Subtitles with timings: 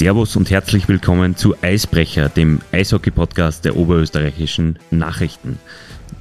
[0.00, 5.58] Servus und herzlich willkommen zu Eisbrecher, dem Eishockey-Podcast der oberösterreichischen Nachrichten.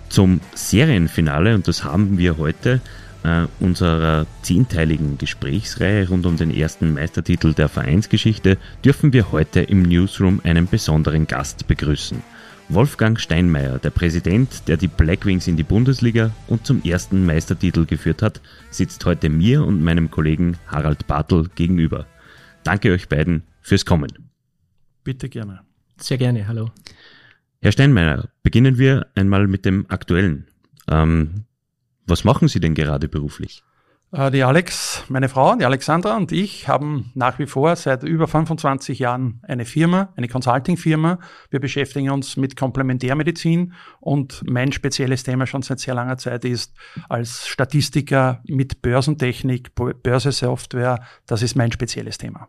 [0.09, 2.81] Zum Serienfinale, und das haben wir heute,
[3.23, 9.83] äh, unserer zehnteiligen Gesprächsreihe rund um den ersten Meistertitel der Vereinsgeschichte, dürfen wir heute im
[9.83, 12.21] Newsroom einen besonderen Gast begrüßen.
[12.67, 18.23] Wolfgang Steinmeier, der Präsident, der die Blackwings in die Bundesliga und zum ersten Meistertitel geführt
[18.23, 18.41] hat,
[18.71, 22.07] sitzt heute mir und meinem Kollegen Harald Bartel gegenüber.
[22.65, 24.29] Danke euch beiden fürs Kommen.
[25.03, 25.61] Bitte gerne.
[25.97, 26.71] Sehr gerne, hallo.
[27.61, 30.47] Herr Steinmeier, beginnen wir einmal mit dem Aktuellen.
[30.89, 31.45] Ähm,
[32.05, 33.63] was machen Sie denn gerade beruflich?
[34.11, 38.27] Äh, die Alex, meine Frau, die Alexandra und ich haben nach wie vor seit über
[38.27, 41.19] 25 Jahren eine Firma, eine Consulting-Firma.
[41.51, 46.73] Wir beschäftigen uns mit Komplementärmedizin und mein spezielles Thema schon seit sehr langer Zeit ist
[47.07, 51.03] als Statistiker mit Börsentechnik, Börsesoftware.
[51.27, 52.47] Das ist mein spezielles Thema.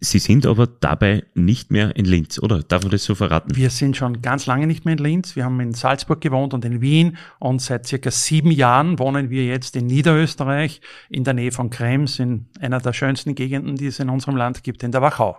[0.00, 2.62] Sie sind aber dabei nicht mehr in Linz, oder?
[2.62, 3.54] Darf man das so verraten?
[3.54, 5.36] Wir sind schon ganz lange nicht mehr in Linz.
[5.36, 9.46] Wir haben in Salzburg gewohnt und in Wien und seit circa sieben Jahren wohnen wir
[9.46, 14.00] jetzt in Niederösterreich in der Nähe von Krems, in einer der schönsten Gegenden, die es
[14.00, 15.38] in unserem Land gibt, in der Wachau.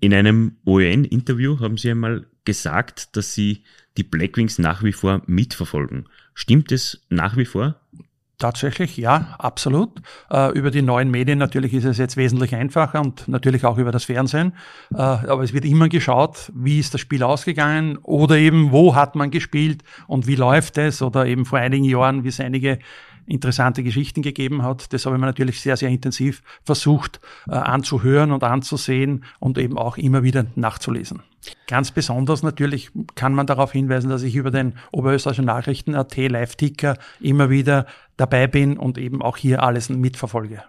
[0.00, 3.64] In einem OEN-Interview haben Sie einmal gesagt, dass Sie
[3.96, 6.06] die Blackwings nach wie vor mitverfolgen.
[6.34, 7.80] Stimmt es nach wie vor?
[8.40, 10.00] Tatsächlich, ja, absolut.
[10.30, 13.92] Äh, über die neuen Medien natürlich ist es jetzt wesentlich einfacher und natürlich auch über
[13.92, 14.54] das Fernsehen.
[14.94, 19.14] Äh, aber es wird immer geschaut, wie ist das Spiel ausgegangen oder eben wo hat
[19.14, 22.78] man gespielt und wie läuft es oder eben vor einigen Jahren, wie es einige
[23.26, 24.92] interessante Geschichten gegeben hat.
[24.92, 29.78] Das habe ich mir natürlich sehr, sehr intensiv versucht äh, anzuhören und anzusehen und eben
[29.78, 31.22] auch immer wieder nachzulesen.
[31.66, 37.48] Ganz besonders natürlich kann man darauf hinweisen, dass ich über den Oberösterreichischen Nachrichten.at Live-Ticker immer
[37.48, 37.86] wieder
[38.16, 40.62] dabei bin und eben auch hier alles mitverfolge.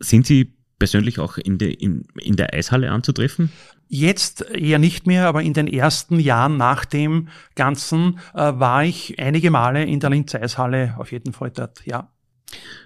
[0.00, 3.52] Sind Sie persönlich auch in, de, in, in der Eishalle anzutreffen?
[3.88, 9.16] Jetzt eher nicht mehr, aber in den ersten Jahren nach dem Ganzen äh, war ich
[9.20, 12.08] einige Male in der Linz Eishalle auf jeden Fall dort, ja.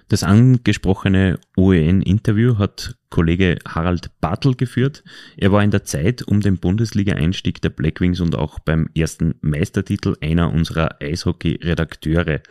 [0.09, 5.03] Das angesprochene OEN-Interview hat Kollege Harald Bartel geführt.
[5.35, 10.15] Er war in der Zeit um den Bundesliga-Einstieg der Blackwings und auch beim ersten Meistertitel
[10.21, 12.41] einer unserer Eishockey-Redakteure.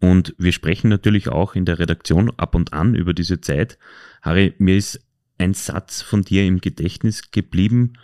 [0.00, 3.78] Und wir sprechen natürlich auch in der Redaktion ab und an über diese Zeit.
[4.20, 5.00] Harry, mir ist
[5.38, 7.94] ein Satz von dir im Gedächtnis geblieben.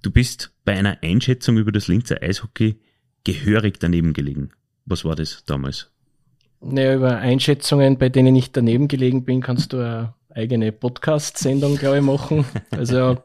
[0.00, 2.80] Du bist bei einer Einschätzung über das Linzer Eishockey
[3.24, 4.50] gehörig daneben gelegen.
[4.86, 5.90] Was war das damals?
[6.68, 11.98] Naja, über Einschätzungen, bei denen ich daneben gelegen bin, kannst du eine eigene Podcast-Sendung, glaube
[11.98, 12.44] ich, machen.
[12.70, 13.18] Also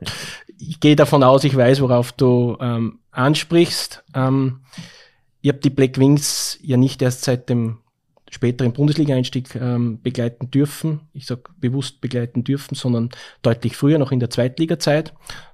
[0.60, 4.04] ich gehe davon aus, ich weiß, worauf du ähm, ansprichst.
[4.14, 4.62] Ähm,
[5.42, 7.80] ich habe die Black Wings ja nicht erst seit dem
[8.30, 11.02] späteren Bundesliga-Einstieg ähm, begleiten dürfen.
[11.14, 13.10] Ich sage bewusst begleiten dürfen, sondern
[13.42, 15.14] deutlich früher, noch in der Zweitliga-Zeit.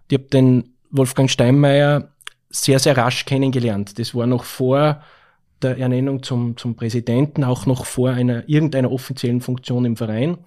[0.09, 2.11] Ich habe den Wolfgang Steinmeier
[2.49, 3.97] sehr, sehr rasch kennengelernt.
[3.97, 5.01] Das war noch vor
[5.62, 10.38] der Ernennung zum, zum Präsidenten, auch noch vor einer irgendeiner offiziellen Funktion im Verein.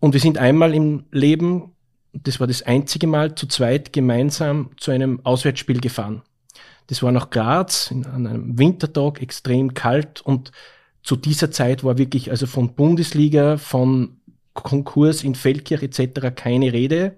[0.00, 1.72] Und wir sind einmal im Leben,
[2.12, 6.22] das war das einzige Mal, zu zweit gemeinsam zu einem Auswärtsspiel gefahren.
[6.88, 10.52] Das war nach Graz in, an einem Wintertag, extrem kalt und
[11.02, 14.16] zu dieser Zeit war wirklich also von Bundesliga, von
[14.54, 16.34] Konkurs in Feldkirch etc.
[16.34, 17.16] keine Rede.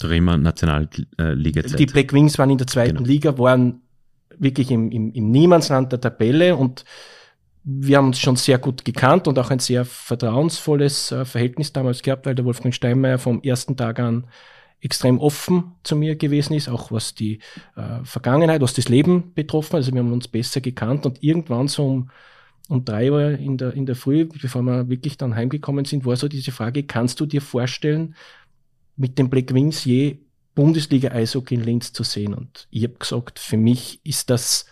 [0.00, 0.10] Wir
[0.42, 1.78] Nationalliga-Zeit.
[1.78, 3.08] Die Black Wings waren in der zweiten genau.
[3.08, 3.82] Liga, waren
[4.38, 6.84] wirklich im, im, im Niemandsland der Tabelle und
[7.64, 12.02] wir haben uns schon sehr gut gekannt und auch ein sehr vertrauensvolles äh, Verhältnis damals
[12.02, 14.26] gehabt, weil der Wolfgang Steinmeier vom ersten Tag an
[14.80, 17.38] extrem offen zu mir gewesen ist, auch was die
[17.76, 19.76] äh, Vergangenheit, was das Leben betroffen.
[19.76, 22.10] Also wir haben uns besser gekannt und irgendwann so um,
[22.68, 26.16] um drei Uhr in der, in der Früh, bevor wir wirklich dann heimgekommen sind, war
[26.16, 28.16] so diese Frage, kannst du dir vorstellen,
[28.96, 30.18] mit den Black Wings je
[30.54, 32.34] Bundesliga-Eishockey in Linz zu sehen.
[32.34, 34.66] Und ich habe gesagt, für mich ist das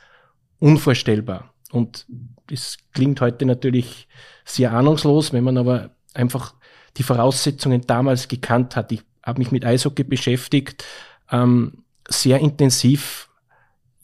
[0.58, 1.52] unvorstellbar.
[1.70, 2.06] Und
[2.48, 4.08] das klingt heute natürlich
[4.44, 6.54] sehr ahnungslos, wenn man aber einfach
[6.96, 8.92] die Voraussetzungen damals gekannt hat.
[8.92, 10.84] Ich habe mich mit Eishockey beschäftigt,
[11.30, 13.28] ähm, sehr intensiv,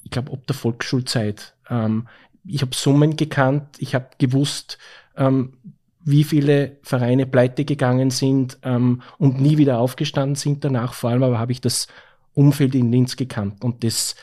[0.05, 1.55] ich glaube, ob der Volksschulzeit.
[1.69, 2.07] Ähm,
[2.45, 4.79] ich habe Summen gekannt, ich habe gewusst,
[5.17, 5.59] ähm,
[6.07, 10.95] wie viele Vereine pleite gegangen sind ähm, und nie wieder aufgestanden sind danach.
[10.95, 11.89] Vor allem aber habe ich das
[12.33, 14.15] Umfeld in Linz gekannt und das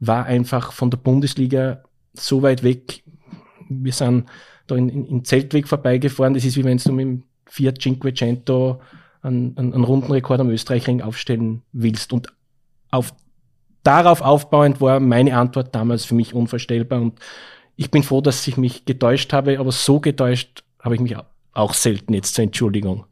[0.00, 1.82] war einfach von der Bundesliga
[2.12, 3.02] so weit weg.
[3.70, 4.26] Wir sind
[4.66, 6.34] da in, in, in Zeltweg vorbeigefahren.
[6.34, 8.80] Das ist wie wenn du mit dem Fiat Cinquecento
[9.22, 12.12] einen, einen, einen Rundenrekord am Österreichring aufstellen willst.
[12.12, 12.28] Und
[12.90, 13.14] auf,
[13.82, 17.00] darauf aufbauend war meine Antwort damals für mich unvorstellbar.
[17.00, 17.18] Und
[17.76, 21.16] ich bin froh, dass ich mich getäuscht habe, aber so getäuscht habe ich mich
[21.52, 23.06] auch selten jetzt zur Entschuldigung.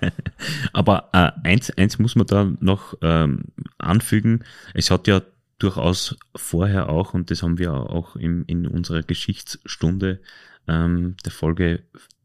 [0.72, 3.44] Aber äh, eins, eins muss man da noch ähm,
[3.78, 4.44] anfügen.
[4.74, 5.22] Es hat ja
[5.58, 10.20] durchaus vorher auch, und das haben wir auch im, in unserer Geschichtsstunde
[10.68, 11.82] ähm, der Folge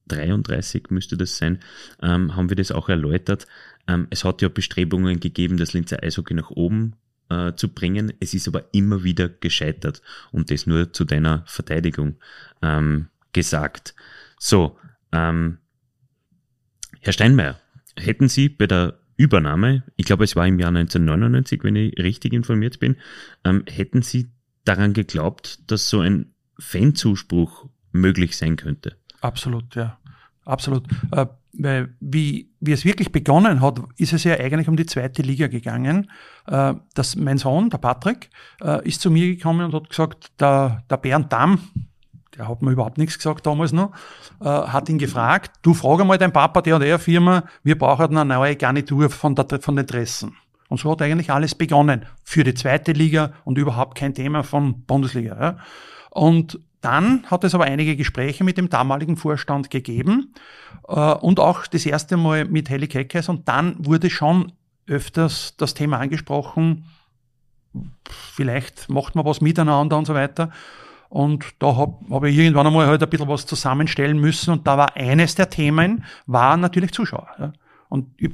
[0.07, 1.59] 33 müsste das sein,
[2.01, 3.47] ähm, haben wir das auch erläutert.
[3.87, 6.95] Ähm, es hat ja Bestrebungen gegeben, das Linzer Eishockey nach oben
[7.29, 8.13] äh, zu bringen.
[8.19, 10.01] Es ist aber immer wieder gescheitert
[10.31, 12.15] und das nur zu deiner Verteidigung
[12.61, 13.95] ähm, gesagt.
[14.43, 14.75] So,
[15.11, 15.59] ähm,
[16.99, 17.59] Herr Steinmeier,
[17.95, 22.33] hätten Sie bei der Übernahme, ich glaube es war im Jahr 1999, wenn ich richtig
[22.33, 22.97] informiert bin,
[23.43, 24.31] ähm, hätten Sie
[24.65, 28.97] daran geglaubt, dass so ein Fanzuspruch möglich sein könnte?
[29.21, 29.99] Absolut, ja.
[30.43, 30.87] Absolut.
[31.11, 35.21] Äh, weil wie, wie es wirklich begonnen hat, ist es ja eigentlich um die zweite
[35.21, 36.09] Liga gegangen.
[36.47, 40.83] Äh, dass mein Sohn, der Patrick, äh, ist zu mir gekommen und hat gesagt, der,
[40.89, 41.59] der Bernd Damm,
[42.41, 43.91] der hat mir überhaupt nichts gesagt damals noch,
[44.39, 48.17] äh, hat ihn gefragt, du frage mal dein Papa, der und der Firma, wir brauchen
[48.17, 50.35] eine neue Garnitur von, der, von den Dressen.
[50.67, 54.81] Und so hat eigentlich alles begonnen für die zweite Liga und überhaupt kein Thema von
[54.85, 55.39] Bundesliga.
[55.39, 55.57] Ja.
[56.09, 60.33] Und dann hat es aber einige Gespräche mit dem damaligen Vorstand gegeben
[60.87, 64.51] äh, und auch das erste Mal mit Heli Keckes und dann wurde schon
[64.87, 66.85] öfters das Thema angesprochen,
[68.33, 70.49] vielleicht macht man was miteinander und so weiter.
[71.11, 74.77] Und da habe hab ich irgendwann einmal halt ein bisschen was zusammenstellen müssen und da
[74.77, 77.27] war eines der Themen, war natürlich Zuschauer.
[77.37, 77.51] Ja.
[77.89, 78.31] Und ich,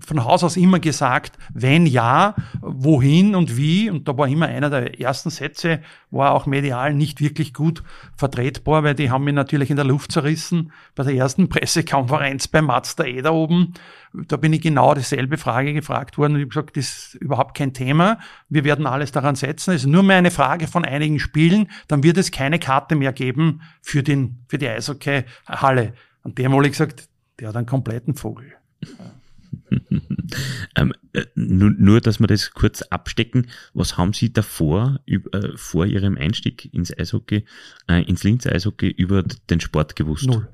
[0.00, 3.90] von Haus aus immer gesagt, wenn ja, wohin und wie.
[3.90, 5.80] Und da war immer einer der ersten Sätze,
[6.10, 7.82] war auch medial nicht wirklich gut
[8.16, 10.72] vertretbar, weil die haben mich natürlich in der Luft zerrissen.
[10.94, 13.74] Bei der ersten Pressekonferenz bei Mazda E da oben,
[14.12, 17.56] da bin ich genau dieselbe Frage gefragt worden und ich habe gesagt, das ist überhaupt
[17.56, 18.18] kein Thema.
[18.48, 19.72] Wir werden alles daran setzen.
[19.74, 21.68] Es ist nur mehr eine Frage von einigen Spielen.
[21.88, 25.94] Dann wird es keine Karte mehr geben für, den, für die Eishockey-Halle.
[26.22, 27.08] Und der haben alle gesagt,
[27.40, 28.52] der hat einen kompletten Vogel.
[30.76, 33.48] ähm, äh, nur, nur, dass wir das kurz abstecken.
[33.72, 37.44] Was haben Sie davor, über, äh, vor Ihrem Einstieg ins Eishockey,
[37.88, 40.26] äh, ins Linz Eishockey über den Sport gewusst?
[40.26, 40.48] Null.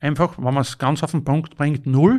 [0.00, 2.18] Einfach, wenn man es ganz auf den Punkt bringt, null.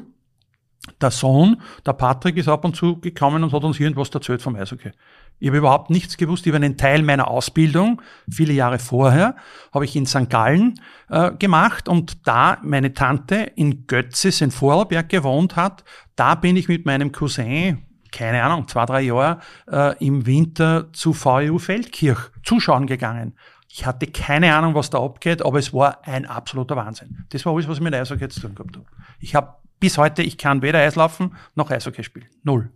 [1.00, 4.56] Der Sohn, der Patrick, ist ab und zu gekommen und hat uns irgendwas erzählt vom
[4.56, 4.92] Eishockey.
[5.40, 8.02] Ich habe überhaupt nichts gewusst über einen Teil meiner Ausbildung.
[8.30, 9.36] Viele Jahre vorher
[9.74, 10.30] habe ich in St.
[10.30, 15.84] Gallen äh, gemacht und da meine Tante in Götzis in Vorarlberg gewohnt hat,
[16.16, 19.40] da bin ich mit meinem Cousin, keine Ahnung, zwei, drei Jahre
[19.72, 23.36] äh, im Winter zu VU Feldkirch zuschauen gegangen.
[23.70, 27.26] Ich hatte keine Ahnung, was da abgeht, aber es war ein absoluter Wahnsinn.
[27.30, 28.86] Das war alles, was ich mit Eishockey zu tun gehabt habe.
[29.20, 32.28] Ich habe bis heute, ich kann weder Eislaufen noch Eishockey spielen.
[32.42, 32.70] Null.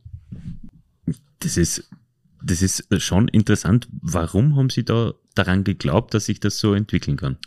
[1.39, 1.89] Das ist
[2.43, 3.87] das ist schon interessant.
[4.01, 7.37] Warum haben Sie da daran geglaubt, dass sich das so entwickeln kann?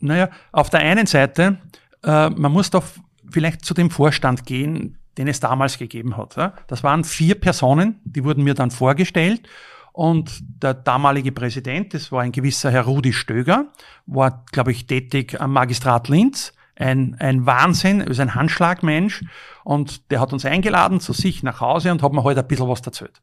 [0.00, 1.58] Naja, auf der einen Seite,
[2.02, 2.84] äh, man muss doch
[3.30, 6.36] vielleicht zu dem Vorstand gehen, den es damals gegeben hat.
[6.36, 6.54] Ja?
[6.66, 9.46] Das waren vier Personen, die wurden mir dann vorgestellt.
[9.92, 13.66] Und der damalige Präsident, das war ein gewisser Herr Rudi Stöger,
[14.06, 16.54] war, glaube ich, tätig am Magistrat Linz.
[16.76, 19.24] Ein, ein Wahnsinn, ist ein Handschlagmensch.
[19.64, 22.48] Und der hat uns eingeladen zu sich nach Hause und hat mir heute halt ein
[22.48, 23.22] bisschen was erzählt.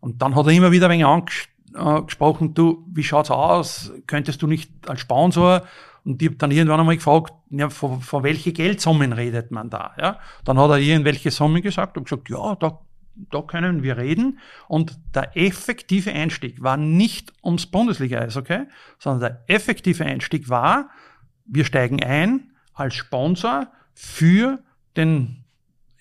[0.00, 3.92] Und dann hat er immer wieder ein wenig angesprochen, du, wie schaut's aus?
[4.06, 5.62] Könntest du nicht als Sponsor?
[6.04, 9.94] Und ich habe dann irgendwann einmal gefragt, ja, von, von welche Geldsummen redet man da?
[9.98, 10.18] Ja?
[10.44, 12.80] Dann hat er irgendwelche Summen gesagt und gesagt, ja, da,
[13.30, 14.38] da können wir reden.
[14.66, 18.66] Und der effektive Einstieg war nicht ums Bundesliga-Eis, okay?
[18.98, 20.88] Sondern der effektive Einstieg war,
[21.44, 24.60] wir steigen ein als Sponsor für
[24.96, 25.44] den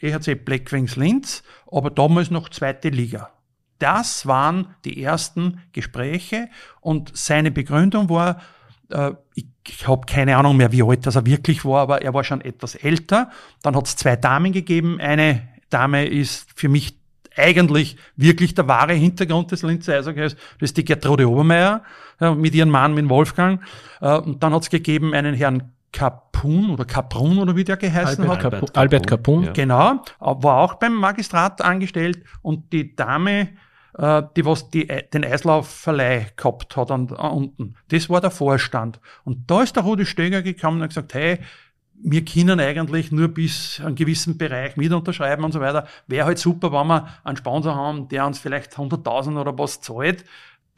[0.01, 3.31] EHC Blackwings Linz, aber damals noch zweite Liga.
[3.79, 6.49] Das waren die ersten Gespräche
[6.81, 8.41] und seine Begründung war,
[8.89, 12.13] äh, ich, ich habe keine Ahnung mehr, wie alt das er wirklich war, aber er
[12.13, 13.29] war schon etwas älter.
[13.61, 14.99] Dann hat es zwei Damen gegeben.
[14.99, 16.97] Eine Dame ist für mich
[17.35, 20.35] eigentlich wirklich der wahre Hintergrund des Linzer Eishockeys.
[20.59, 21.83] Das ist die Gertrude Obermeier
[22.19, 23.61] ja, mit ihrem Mann, mit Wolfgang.
[24.01, 28.23] Äh, und dann hat es gegeben einen Herrn Capun oder Caprun oder wie der geheißen
[28.23, 28.51] Albert hat.
[28.53, 28.69] Capun.
[28.73, 29.43] Albert Capun.
[29.43, 29.51] Ja.
[29.51, 33.49] Genau, war auch beim Magistrat angestellt und die Dame
[33.97, 37.75] äh, die was die, den Eislaufverleih gehabt hat an, an unten.
[37.89, 38.99] Das war der Vorstand.
[39.23, 41.39] Und da ist der Rudi Stöger gekommen und hat gesagt, hey,
[42.01, 45.85] wir können eigentlich nur bis einen gewissen Bereich mit unterschreiben und so weiter.
[46.07, 50.23] Wäre halt super, wenn wir einen Sponsor haben, der uns vielleicht 100.000 oder was zahlt.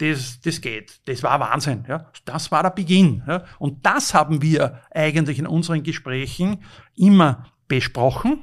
[0.01, 0.99] Das, das geht.
[1.05, 1.85] Das war Wahnsinn.
[1.87, 2.11] Ja.
[2.25, 3.21] Das war der Beginn.
[3.27, 3.43] Ja.
[3.59, 6.63] Und das haben wir eigentlich in unseren Gesprächen
[6.95, 8.41] immer besprochen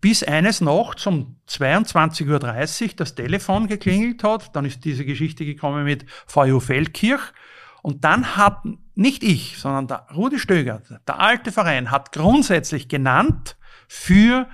[0.00, 4.54] bis eines Nachts um 22.30 Uhr das Telefon geklingelt hat.
[4.54, 7.22] Dann ist diese Geschichte gekommen mit VU Feldkirch.
[7.82, 8.62] Und dann hat
[8.96, 14.48] nicht ich, sondern der Rudi Stöger, der alte Verein, hat grundsätzlich genannt für,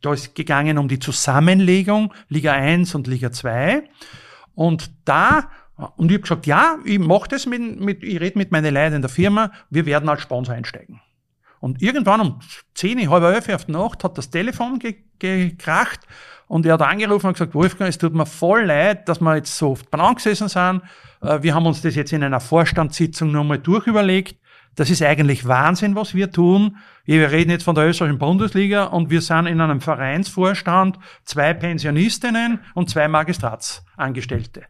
[0.00, 3.84] da ist gegangen um die Zusammenlegung Liga 1 und Liga 2.
[4.54, 5.48] Und da,
[5.96, 8.96] und ich habe gesagt, ja, ich mache das mit, mit ich rede mit meinen Leuten
[8.96, 11.00] in der Firma, wir werden als Sponsor einsteigen.
[11.60, 12.40] Und irgendwann um
[12.74, 16.00] 10, halb elf auf die Nacht hat das Telefon ge gekracht
[16.48, 19.56] und er hat angerufen und gesagt, Wolfgang, es tut mir voll leid, dass wir jetzt
[19.56, 20.82] so oft beieinander gesessen sind.
[21.22, 24.36] Äh, wir haben uns das jetzt in einer Vorstandssitzung nochmal durchüberlegt.
[24.74, 26.78] Das ist eigentlich Wahnsinn, was wir tun.
[27.04, 32.60] Wir reden jetzt von der österreichischen Bundesliga und wir sind in einem Vereinsvorstand zwei Pensionistinnen
[32.74, 34.62] und zwei Magistratsangestellte.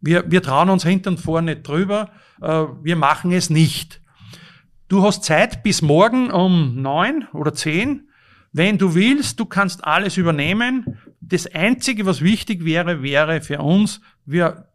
[0.00, 2.10] Wir, wir trauen uns hinten und vorne nicht drüber.
[2.40, 4.00] Äh, wir machen es nicht.
[4.88, 8.08] Du hast Zeit bis morgen um neun oder zehn.
[8.52, 10.98] Wenn du willst, du kannst alles übernehmen.
[11.20, 14.69] Das Einzige, was wichtig wäre, wäre für uns, wir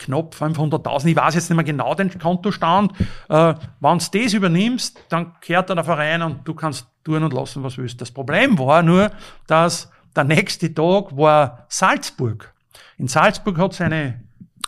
[0.00, 2.92] knapp 500.000, ich weiß jetzt nicht mehr genau den Kontostand.
[3.28, 7.62] Äh, Wenn du das übernimmst, dann kehrt der Verein und du kannst tun und lassen,
[7.62, 8.00] was du willst.
[8.00, 9.10] Das Problem war nur,
[9.46, 12.52] dass der nächste Tag war Salzburg.
[12.98, 14.20] In Salzburg hat es eine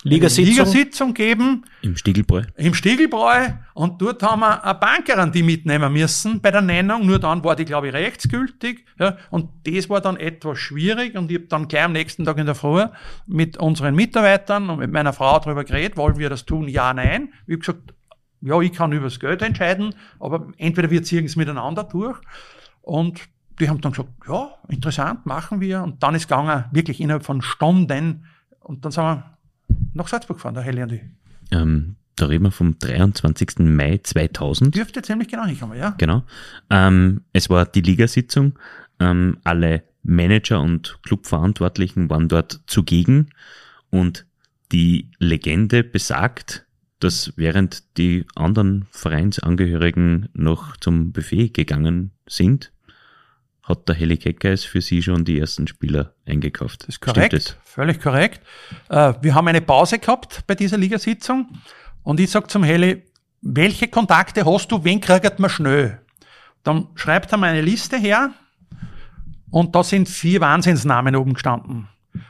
[0.04, 0.54] Ligasitzung.
[0.54, 1.64] Ligasitzung geben.
[1.82, 2.42] Im Stiegelbräu.
[2.56, 3.50] Im Stiegelbräu.
[3.74, 7.06] Und dort haben wir eine Bankerin, die mitnehmen müssen bei der Nennung.
[7.06, 8.84] Nur dann war die, glaube ich, rechtsgültig.
[8.98, 9.16] Ja.
[9.30, 11.16] Und das war dann etwas schwierig.
[11.16, 12.84] Und ich habe dann gleich am nächsten Tag in der Früh
[13.26, 16.66] mit unseren Mitarbeitern und mit meiner Frau darüber geredet, wollen wir das tun?
[16.66, 17.32] Ja, nein.
[17.46, 17.94] Ich habe gesagt,
[18.40, 22.18] ja, ich kann über das Geld entscheiden, aber entweder wir ziehen es miteinander durch.
[22.80, 23.20] Und
[23.60, 25.82] die haben dann gesagt, ja, interessant, machen wir.
[25.82, 28.26] Und dann ist gegangen, wirklich innerhalb von Stunden.
[28.58, 29.38] Und dann sind wir
[29.94, 31.02] nach Salzburg gefahren, der Heli und ich.
[31.50, 33.58] Ähm, da reden wir vom 23.
[33.60, 34.74] Mai 2000.
[34.74, 35.94] Dürfte ziemlich genau hinkommen, ja.
[35.98, 36.24] Genau.
[36.70, 38.58] Ähm, es war die Ligasitzung.
[39.00, 43.30] Ähm, alle Manager und Clubverantwortlichen waren dort zugegen
[43.90, 44.26] und
[44.72, 46.66] die Legende besagt,
[46.98, 52.71] dass während die anderen Vereinsangehörigen noch zum Buffet gegangen sind,
[53.62, 56.82] hat der Heli Keckers für Sie schon die ersten Spieler eingekauft.
[56.82, 57.56] Das ist korrekt, das?
[57.64, 58.40] völlig korrekt.
[58.88, 61.48] Äh, wir haben eine Pause gehabt bei dieser Ligasitzung
[62.02, 63.04] und ich sage zum Heli,
[63.40, 66.00] welche Kontakte hast du, wen kriegt man schnell?
[66.64, 68.30] Dann schreibt er mir eine Liste her
[69.50, 71.88] und da sind vier Wahnsinnsnamen oben gestanden.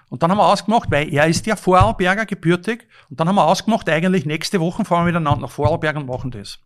[0.09, 3.47] Und dann haben wir ausgemacht, weil er ist ja Vorarlberger gebürtig, und dann haben wir
[3.47, 6.59] ausgemacht, eigentlich nächste Woche fahren wir miteinander nach Vorarlberg und machen das.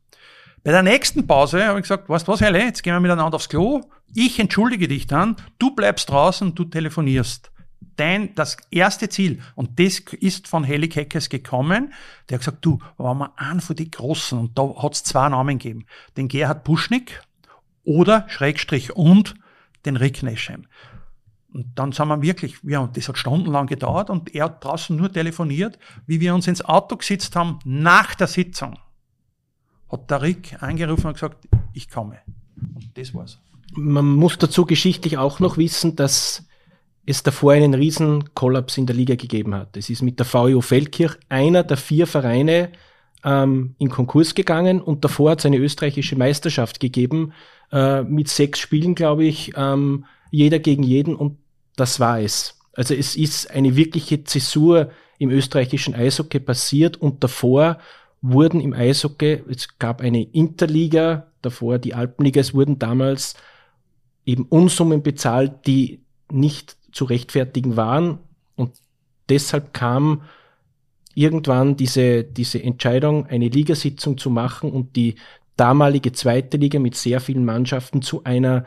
[0.66, 3.36] Bei der nächsten Pause habe ich gesagt, weißt du was, Helle, jetzt gehen wir miteinander
[3.36, 3.82] aufs Klo.
[4.12, 7.52] Ich entschuldige dich dann, du bleibst draußen, du telefonierst.
[7.94, 11.92] Dein, das erste Ziel, und das ist von Heli Keckes gekommen,
[12.28, 15.28] der hat gesagt, du, waren wir einen von die Großen, und da hat es zwei
[15.28, 15.86] Namen gegeben.
[16.16, 17.22] Den Gerhard Puschnik
[17.84, 19.36] oder Schrägstrich und
[19.84, 20.66] den Rick Neschem.
[21.54, 25.12] Und dann sind wir wirklich, ja, das hat stundenlang gedauert und er hat draußen nur
[25.12, 28.80] telefoniert, wie wir uns ins Auto gesetzt haben nach der Sitzung
[29.88, 32.18] hat der Rick angerufen und gesagt, ich komme.
[32.56, 33.38] Und das war's.
[33.74, 36.44] Man muss dazu geschichtlich auch noch wissen, dass
[37.04, 39.76] es davor einen riesen Kollaps in der Liga gegeben hat.
[39.76, 42.72] Es ist mit der VEO Feldkirch einer der vier Vereine
[43.24, 47.32] ähm, in Konkurs gegangen und davor hat es eine österreichische Meisterschaft gegeben
[47.72, 51.38] äh, mit sechs Spielen, glaube ich, ähm, jeder gegen jeden und
[51.76, 52.58] das war es.
[52.72, 57.78] Also es ist eine wirkliche Zäsur im österreichischen Eishockey passiert und davor
[58.32, 63.34] wurden im Eishockey, es gab eine Interliga, davor die Alpenliga, es wurden damals
[64.24, 68.18] eben Unsummen bezahlt, die nicht zu rechtfertigen waren.
[68.56, 68.72] Und
[69.28, 70.22] deshalb kam
[71.14, 75.14] irgendwann diese, diese Entscheidung, eine Ligasitzung zu machen und die
[75.56, 78.66] damalige zweite Liga mit sehr vielen Mannschaften zu einer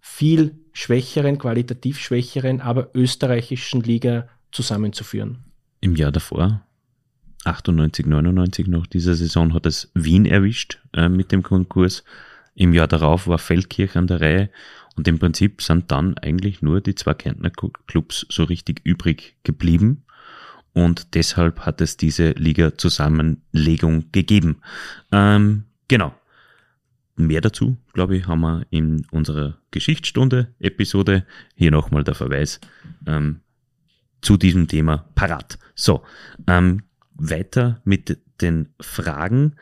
[0.00, 5.44] viel schwächeren, qualitativ schwächeren, aber österreichischen Liga zusammenzuführen.
[5.80, 6.64] Im Jahr davor
[7.46, 12.04] 98, 99 noch dieser Saison hat es Wien erwischt äh, mit dem Konkurs.
[12.54, 14.50] Im Jahr darauf war Feldkirch an der Reihe
[14.96, 20.04] und im Prinzip sind dann eigentlich nur die zwei Kärntner Clubs so richtig übrig geblieben
[20.74, 24.60] und deshalb hat es diese Liga-Zusammenlegung gegeben.
[25.12, 26.14] Ähm, genau.
[27.16, 31.24] Mehr dazu, glaube ich, haben wir in unserer Geschichtsstunde-Episode.
[31.54, 32.60] Hier nochmal der Verweis
[33.06, 33.40] ähm,
[34.20, 35.60] zu diesem Thema parat.
[35.76, 36.02] So,
[36.48, 36.82] ähm,
[37.14, 39.56] weiter mit den Fragen.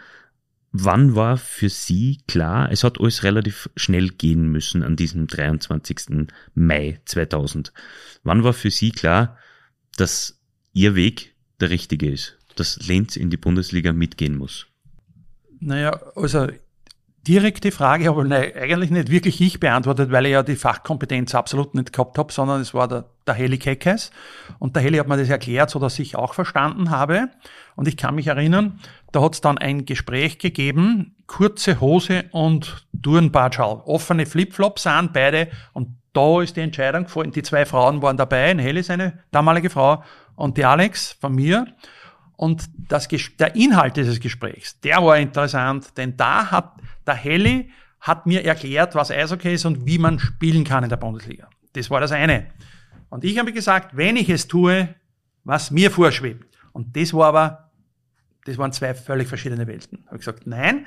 [0.73, 6.29] Wann war für Sie klar, es hat alles relativ schnell gehen müssen an diesem 23.
[6.55, 7.73] Mai 2000.
[8.23, 9.37] Wann war für Sie klar,
[9.97, 10.41] dass
[10.73, 14.67] Ihr Weg der richtige ist, dass Lenz in die Bundesliga mitgehen muss?
[15.61, 16.49] Naja, also
[17.29, 21.75] direkte Frage habe ich eigentlich nicht wirklich ich beantwortet, weil ich ja die Fachkompetenz absolut
[21.75, 24.11] nicht gehabt habe, sondern es war der der Heli Keckes.
[24.59, 27.29] Und der Heli hat mir das erklärt, so dass ich auch verstanden habe.
[27.77, 28.81] Und ich kann mich erinnern,
[29.13, 33.83] da hat es dann ein Gespräch gegeben, kurze Hose und Turnbatschal.
[33.85, 35.49] Offene Flipflops sind beide.
[35.73, 37.33] Und da ist die Entscheidung gefallen.
[37.33, 40.03] Die zwei Frauen waren dabei, ein Heli, seine damalige Frau,
[40.35, 41.67] und die Alex von mir.
[42.37, 46.73] Und das, der Inhalt dieses Gesprächs, der war interessant, denn da hat
[47.07, 50.97] der Heli hat mir erklärt, was Eishockey ist und wie man spielen kann in der
[50.97, 51.49] Bundesliga.
[51.75, 52.49] Das war das eine.
[53.13, 54.89] Und ich habe gesagt, wenn ich es tue,
[55.45, 56.57] was mir vorschwebt.
[56.73, 57.71] Und das war aber,
[58.47, 60.03] das waren zwei völlig verschiedene Welten.
[60.07, 60.87] Habe ich gesagt, nein,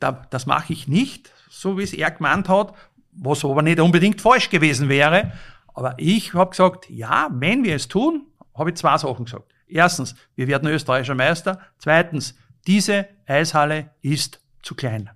[0.00, 2.74] da, das mache ich nicht, so wie es er gemeint hat,
[3.12, 5.34] was aber nicht unbedingt falsch gewesen wäre.
[5.68, 9.54] Aber ich habe gesagt, ja, wenn wir es tun, habe ich zwei Sachen gesagt.
[9.68, 11.60] Erstens, wir werden österreichischer Meister.
[11.78, 12.34] Zweitens,
[12.66, 15.10] diese Eishalle ist zu klein.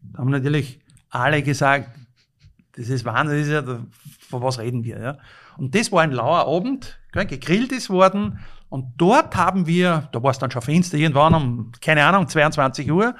[0.00, 1.90] Da haben natürlich alle gesagt,
[2.76, 3.84] das ist Wahnsinn, das ist ja,
[4.28, 5.00] von was reden wir?
[5.00, 5.18] Ja?
[5.56, 8.40] Und das war ein lauer Abend, gegrillt ist worden.
[8.68, 12.90] Und dort haben wir, da war es dann schon Fenster, irgendwann um, keine Ahnung, 22
[12.90, 13.14] Uhr,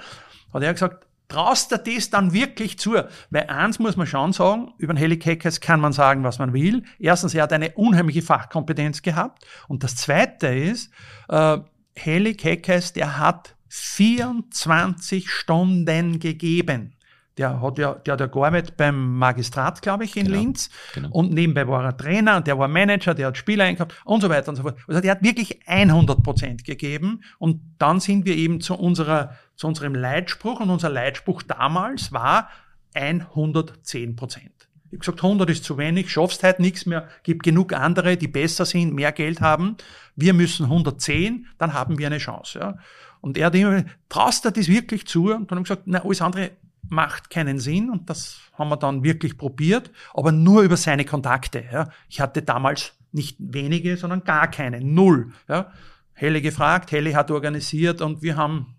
[0.53, 2.95] hat er gesagt, traust du das dann wirklich zu?
[3.31, 6.53] Weil eins muss man schon sagen, über den Heli Keckers kann man sagen, was man
[6.53, 6.85] will.
[6.99, 9.45] Erstens, er hat eine unheimliche Fachkompetenz gehabt.
[9.69, 10.91] Und das Zweite ist,
[11.29, 11.59] äh,
[11.95, 16.94] Heli Keckers, der hat 24 Stunden gegeben.
[17.37, 20.71] Der hat ja, der hat ja gearbeitet beim Magistrat, glaube ich, in genau, Linz.
[20.95, 21.11] Genau.
[21.11, 24.29] Und nebenbei war er Trainer und der war Manager, der hat Spieler eingehabt und so
[24.29, 24.79] weiter und so fort.
[24.87, 27.23] Also der hat wirklich 100 Prozent gegeben.
[27.39, 32.49] Und dann sind wir eben zu unserer, zu unserem Leitspruch und unser Leitspruch damals war
[32.95, 34.69] 110 Prozent.
[34.87, 38.29] Ich habe gesagt, 100 ist zu wenig, schaffst halt nichts mehr, gibt genug andere, die
[38.29, 39.77] besser sind, mehr Geld haben.
[40.15, 42.61] Wir müssen 110, dann haben wir eine Chance.
[42.61, 42.79] Ja.
[43.21, 45.33] Und er hat immer, traust du das wirklich zu?
[45.33, 46.53] Und dann habe ich gesagt, na, alles andere
[46.89, 51.65] macht keinen Sinn und das haben wir dann wirklich probiert, aber nur über seine Kontakte.
[51.73, 51.89] Ja.
[52.09, 55.33] Ich hatte damals nicht wenige, sondern gar keine, null.
[55.49, 55.73] Ja.
[56.13, 58.77] Helle gefragt, Helle hat organisiert und wir haben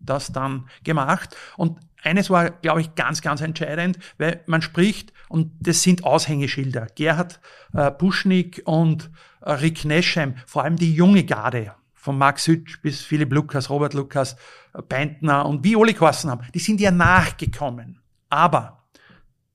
[0.00, 1.36] das dann gemacht.
[1.56, 6.88] Und eines war, glaube ich, ganz, ganz entscheidend, weil man spricht, und das sind Aushängeschilder.
[6.94, 7.40] Gerhard
[7.72, 13.00] äh, Buschnick und äh, Rick Neschem, vor allem die junge Garde, von Max Hütsch bis
[13.00, 14.36] Philipp Lukas, Robert Lukas,
[14.90, 17.98] Beintner und wie alle geheißen haben, die sind ja nachgekommen.
[18.28, 18.84] Aber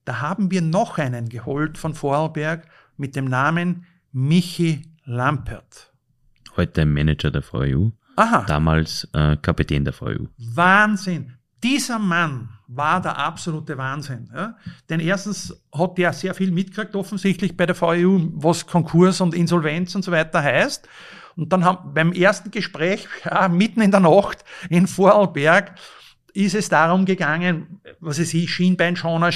[0.04, 5.92] da haben wir noch einen geholt von Vorarlberg mit dem Namen Michi Lampert.
[6.56, 7.92] Heute Manager der VU.
[8.16, 8.44] Aha.
[8.48, 10.26] Damals äh, Kapitän der VU.
[10.36, 11.36] Wahnsinn.
[11.62, 14.30] Dieser Mann war der absolute Wahnsinn.
[14.34, 14.56] Ja?
[14.88, 19.94] Denn erstens hat der sehr viel mitgekriegt, offensichtlich bei der VU, was Konkurs und Insolvenz
[19.94, 20.88] und so weiter heißt.
[21.36, 25.74] Und dann haben beim ersten Gespräch, ja, mitten in der Nacht in Vorarlberg,
[26.32, 29.30] ist es darum gegangen, was weiß ich, Schienbeinschoner,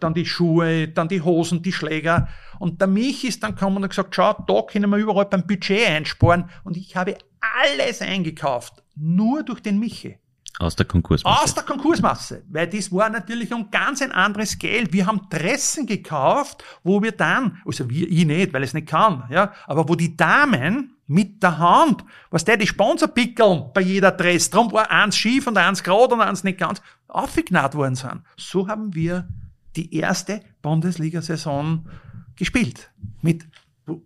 [0.00, 2.28] dann die Schuhe, dann die Hosen, die Schläger.
[2.58, 5.46] Und der Mich ist dann gekommen und hat gesagt, schau, da können wir überall beim
[5.46, 6.50] Budget einsparen.
[6.64, 7.16] Und ich habe
[7.62, 10.18] alles eingekauft, nur durch den Michi.
[10.60, 11.42] Aus der Konkursmasse.
[11.42, 12.42] Aus der Konkursmasse.
[12.50, 14.92] Weil das war natürlich um ganz ein anderes Geld.
[14.92, 18.86] Wir haben Dressen gekauft, wo wir dann, also wir, ich nicht, weil ich es nicht
[18.86, 24.12] kann, ja, aber wo die Damen mit der Hand, was der die Sponsorpickeln bei jeder
[24.12, 28.20] Dress, drum war eins schief und eins gerade und eins nicht ganz, aufgegnat worden sind.
[28.36, 29.28] So haben wir
[29.76, 31.88] die erste Bundesliga-Saison
[32.36, 32.90] gespielt.
[33.22, 33.46] Mit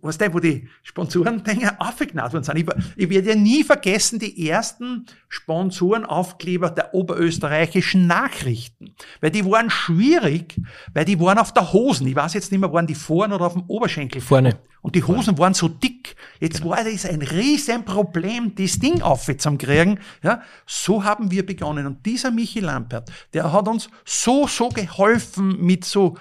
[0.01, 2.57] weißt du, wo die Sponsorendinger aufgegnat worden sind.
[2.57, 8.95] Ich, ich werde ja nie vergessen, die ersten Sponsorenaufkleber der oberösterreichischen Nachrichten.
[9.21, 10.59] Weil die waren schwierig,
[10.93, 12.07] weil die waren auf der Hosen.
[12.07, 14.21] Ich weiß jetzt nicht mehr, waren die vorne oder auf dem Oberschenkel.
[14.21, 14.57] Vorne.
[14.81, 16.15] Und die Hosen waren so dick.
[16.39, 16.75] Jetzt genau.
[16.75, 19.99] war das ein Riesenproblem, das Ding aufzukriegen.
[20.21, 21.87] Ja, so haben wir begonnen.
[21.87, 26.17] Und dieser Michi Lampert, der hat uns so, so geholfen mit so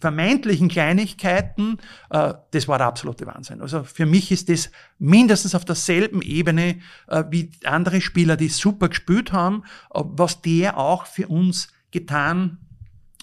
[0.00, 1.78] vermeintlichen Kleinigkeiten,
[2.10, 3.60] äh, das war der absolute Wahnsinn.
[3.60, 6.78] Also für mich ist das mindestens auf derselben Ebene
[7.08, 12.58] äh, wie andere Spieler, die super gespielt haben, äh, was der auch für uns getan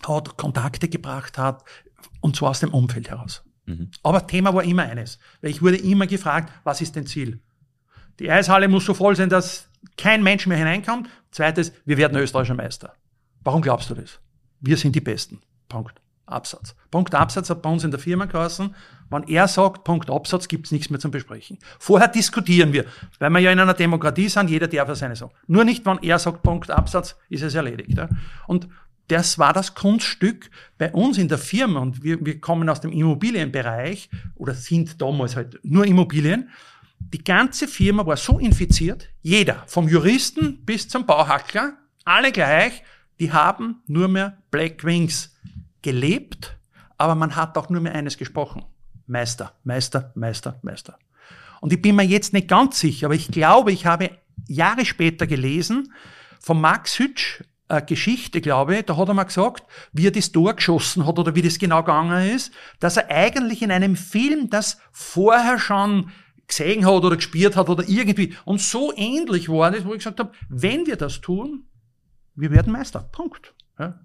[0.08, 1.64] hat, Kontakte gebracht hat,
[2.22, 3.44] und zwar aus dem Umfeld heraus.
[3.66, 3.92] Mhm.
[4.02, 7.40] Aber Thema war immer eines, weil ich wurde immer gefragt, was ist dein Ziel?
[8.20, 11.10] Die Eishalle muss so voll sein, dass kein Mensch mehr hineinkommt.
[11.32, 12.94] Zweites, wir werden österreichischer Meister.
[13.42, 14.20] Warum glaubst du das?
[14.60, 15.42] Wir sind die Besten.
[15.68, 16.03] Punkt.
[16.26, 16.76] Absatz.
[16.92, 18.76] Punkt Absatz hat bei uns in der Firma geheißen.
[19.10, 21.60] Wenn er sagt, Punkt Absatz, gibt es nichts mehr zum Besprechen.
[21.80, 22.86] Vorher diskutieren wir,
[23.20, 25.34] weil wir ja in einer Demokratie sind, jeder darf ja seine sagen.
[25.48, 27.98] Nur nicht, wenn er sagt, Punkt Absatz, ist es erledigt.
[27.98, 28.10] Ja.
[28.48, 28.68] Und
[29.08, 32.92] das war das Kunststück bei uns in der Firma und wir, wir kommen aus dem
[32.92, 36.50] Immobilienbereich oder sind damals halt nur Immobilien.
[37.00, 41.74] Die ganze Firma war so infiziert, jeder, vom Juristen bis zum Bauhackler,
[42.06, 42.82] alle gleich,
[43.20, 45.36] die haben nur mehr Black Wings
[45.84, 46.58] gelebt,
[46.98, 48.66] aber man hat auch nur mehr eines gesprochen.
[49.06, 50.98] Meister, Meister, Meister, Meister.
[51.62, 54.12] Und ich bin mir jetzt nicht ganz sicher, aber ich glaube, ich habe
[54.48, 55.94] Jahre später gelesen
[56.40, 60.32] von Max Hütsch, äh, Geschichte, glaube ich, da hat er mal gesagt, wie er das
[60.32, 64.50] Tor geschossen hat oder wie das genau gegangen ist, dass er eigentlich in einem Film
[64.50, 66.12] das vorher schon
[66.48, 70.20] gesehen hat oder gespielt hat oder irgendwie und so ähnlich war das, wo ich gesagt
[70.20, 71.66] habe, wenn wir das tun,
[72.36, 73.08] wir werden Meister.
[73.12, 73.54] Punkt.
[73.80, 74.00] Ja.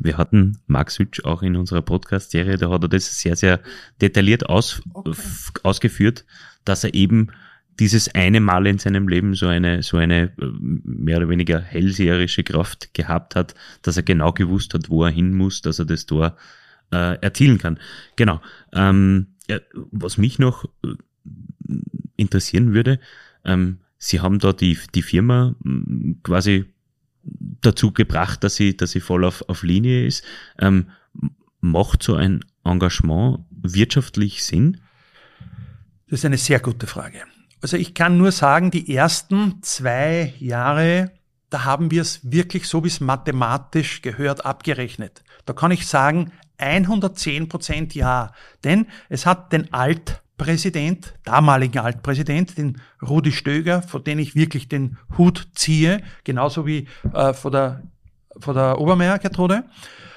[0.00, 3.60] Wir hatten Max Hütsch auch in unserer Podcast-Serie, da hat er das sehr, sehr
[4.00, 5.12] detailliert aus, okay.
[5.62, 6.24] ausgeführt,
[6.64, 7.28] dass er eben
[7.78, 12.44] dieses eine Mal in seinem Leben so eine, so eine äh, mehr oder weniger hellseherische
[12.44, 16.06] Kraft gehabt hat, dass er genau gewusst hat, wo er hin muss, dass er das
[16.06, 16.36] Tor
[16.92, 17.78] äh, erzielen kann.
[18.16, 18.40] Genau.
[18.72, 19.28] Ähm,
[19.90, 20.94] was mich noch äh,
[22.16, 23.00] interessieren würde,
[23.44, 25.54] ähm, Sie haben da die, die Firma
[26.22, 26.64] quasi
[27.60, 30.24] dazu gebracht, dass sie, dass sie voll auf, auf Linie ist.
[30.58, 30.90] Ähm,
[31.60, 34.80] macht so ein Engagement wirtschaftlich Sinn?
[36.08, 37.22] Das ist eine sehr gute Frage.
[37.62, 41.12] Also ich kann nur sagen, die ersten zwei Jahre,
[41.50, 45.22] da haben wir es wirklich so, wie es mathematisch gehört, abgerechnet.
[45.44, 48.32] Da kann ich sagen, 110 Prozent ja.
[48.64, 49.72] Denn es hat den
[50.40, 56.88] Altpräsident, damaligen Altpräsident, den Rudi Stöger, vor den ich wirklich den Hut ziehe, genauso wie
[57.12, 57.82] äh, vor der,
[58.38, 59.64] vor der Obermeier Gertrude.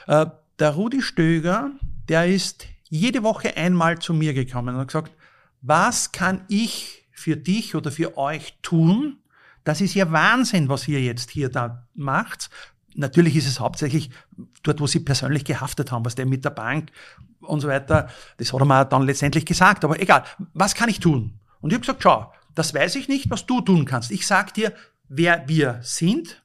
[0.08, 0.28] Äh,
[0.60, 1.72] der Rudi Stöger,
[2.08, 5.12] der ist jede Woche einmal zu mir gekommen und hat gesagt,
[5.62, 9.18] was kann ich für dich oder für euch tun.
[9.66, 12.50] Das ist ja Wahnsinn, was ihr jetzt hier da macht.
[12.96, 14.10] Natürlich ist es hauptsächlich
[14.64, 16.92] dort, wo sie persönlich gehaftet haben, was der mit der Bank
[17.42, 18.10] und so weiter.
[18.38, 19.84] Das hat er mir dann letztendlich gesagt.
[19.84, 21.40] Aber egal, was kann ich tun?
[21.62, 24.12] Und ich habe gesagt, schau, das weiß ich nicht, was du tun kannst.
[24.12, 24.74] Ich sag dir,
[25.08, 26.42] wer wir sind,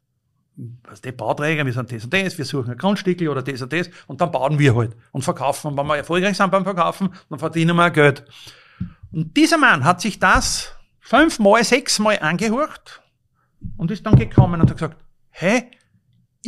[0.84, 3.72] was die Bauträger, wir sind das und das, wir suchen ein Grundstückel oder das und
[3.72, 5.68] das und dann bauen wir halt und verkaufen.
[5.68, 8.24] Und wenn wir erfolgreich sind beim Verkaufen, dann verdienen wir Geld.
[9.12, 13.02] Und dieser Mann hat sich das fünfmal, sechsmal angehört
[13.76, 14.96] und ist dann gekommen und hat gesagt,
[15.30, 15.70] hey,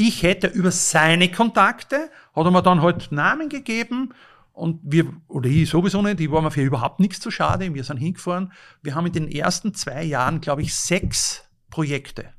[0.01, 4.15] ich hätte über seine Kontakte, hat er mir dann halt Namen gegeben
[4.53, 7.85] und wir, oder ich sowieso nicht, die waren mir für überhaupt nichts zu schade, wir
[7.85, 8.53] sind hingefahren.
[8.83, 12.33] Wir haben in den ersten zwei Jahren, glaube ich, sechs Projekte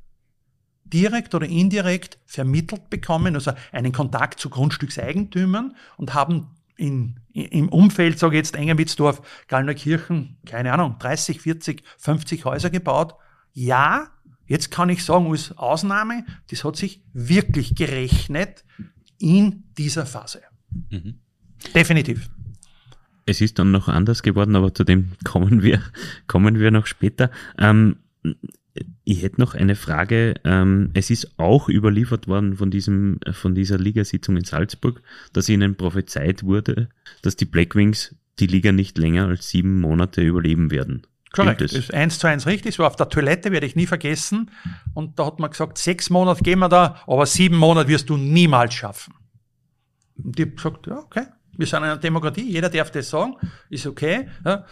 [0.84, 8.18] direkt oder indirekt vermittelt bekommen, also einen Kontakt zu Grundstückseigentümern und haben in, im Umfeld,
[8.18, 13.14] sage ich jetzt Engerwitzdorf, Gallnerkirchen, keine Ahnung, 30, 40, 50 Häuser gebaut.
[13.52, 14.08] Ja,
[14.52, 18.64] jetzt kann ich sagen, als Ausnahme, das hat sich wirklich gerechnet
[19.18, 20.42] in dieser Phase.
[20.90, 21.14] Mhm.
[21.74, 22.28] Definitiv.
[23.24, 25.80] Es ist dann noch anders geworden, aber zu dem kommen wir,
[26.26, 27.30] kommen wir noch später.
[27.56, 27.96] Ähm,
[29.04, 30.34] ich hätte noch eine Frage.
[30.44, 35.00] Ähm, es ist auch überliefert worden von, diesem, von dieser Ligasitzung in Salzburg,
[35.32, 36.90] dass ihnen prophezeit wurde,
[37.22, 41.06] dass die Blackwings die Liga nicht länger als sieben Monate überleben werden.
[41.32, 42.74] Korrekt, das ist eins zu eins richtig.
[42.74, 44.50] So auf der Toilette werde ich nie vergessen.
[44.94, 48.16] Und da hat man gesagt, sechs Monate gehen wir da, aber sieben Monate wirst du
[48.16, 49.14] niemals schaffen.
[50.22, 53.36] Und ich habe gesagt, ja, okay, wir sind eine Demokratie, jeder darf das sagen,
[53.70, 54.28] ist okay.
[54.44, 54.64] Ja.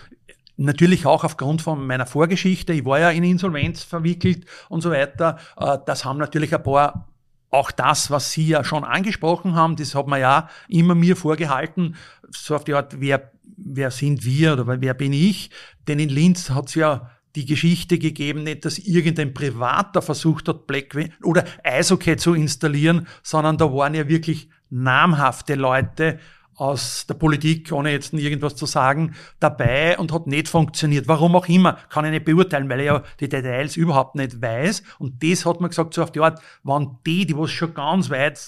[0.57, 2.75] Natürlich auch aufgrund von meiner Vorgeschichte.
[2.75, 5.39] Ich war ja in Insolvenz verwickelt und so weiter.
[5.57, 7.11] Äh, das haben natürlich ein paar
[7.51, 11.97] auch das, was Sie ja schon angesprochen haben, das hat man ja immer mir vorgehalten,
[12.29, 15.51] so auf die Art, wer, wer sind wir oder wer bin ich?
[15.89, 20.67] Denn in Linz hat es ja die Geschichte gegeben, nicht, dass irgendein Privater versucht hat,
[20.67, 26.19] Blackwing oder Eishockey zu installieren, sondern da waren ja wirklich namhafte Leute,
[26.61, 31.09] aus der Politik, ohne jetzt irgendwas zu sagen, dabei und hat nicht funktioniert.
[31.09, 34.83] Warum auch immer, kann ich nicht beurteilen, weil ich ja die Details überhaupt nicht weiß.
[34.99, 38.11] Und das hat man gesagt, so auf die Art, waren die, die was schon ganz
[38.11, 38.39] weit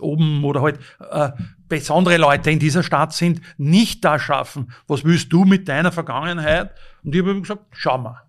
[0.00, 1.30] oben oder halt äh,
[1.72, 4.72] besondere Leute in dieser Stadt sind, nicht da schaffen.
[4.86, 6.72] Was willst du mit deiner Vergangenheit?
[7.02, 8.22] Und ich habe gesagt, schau mal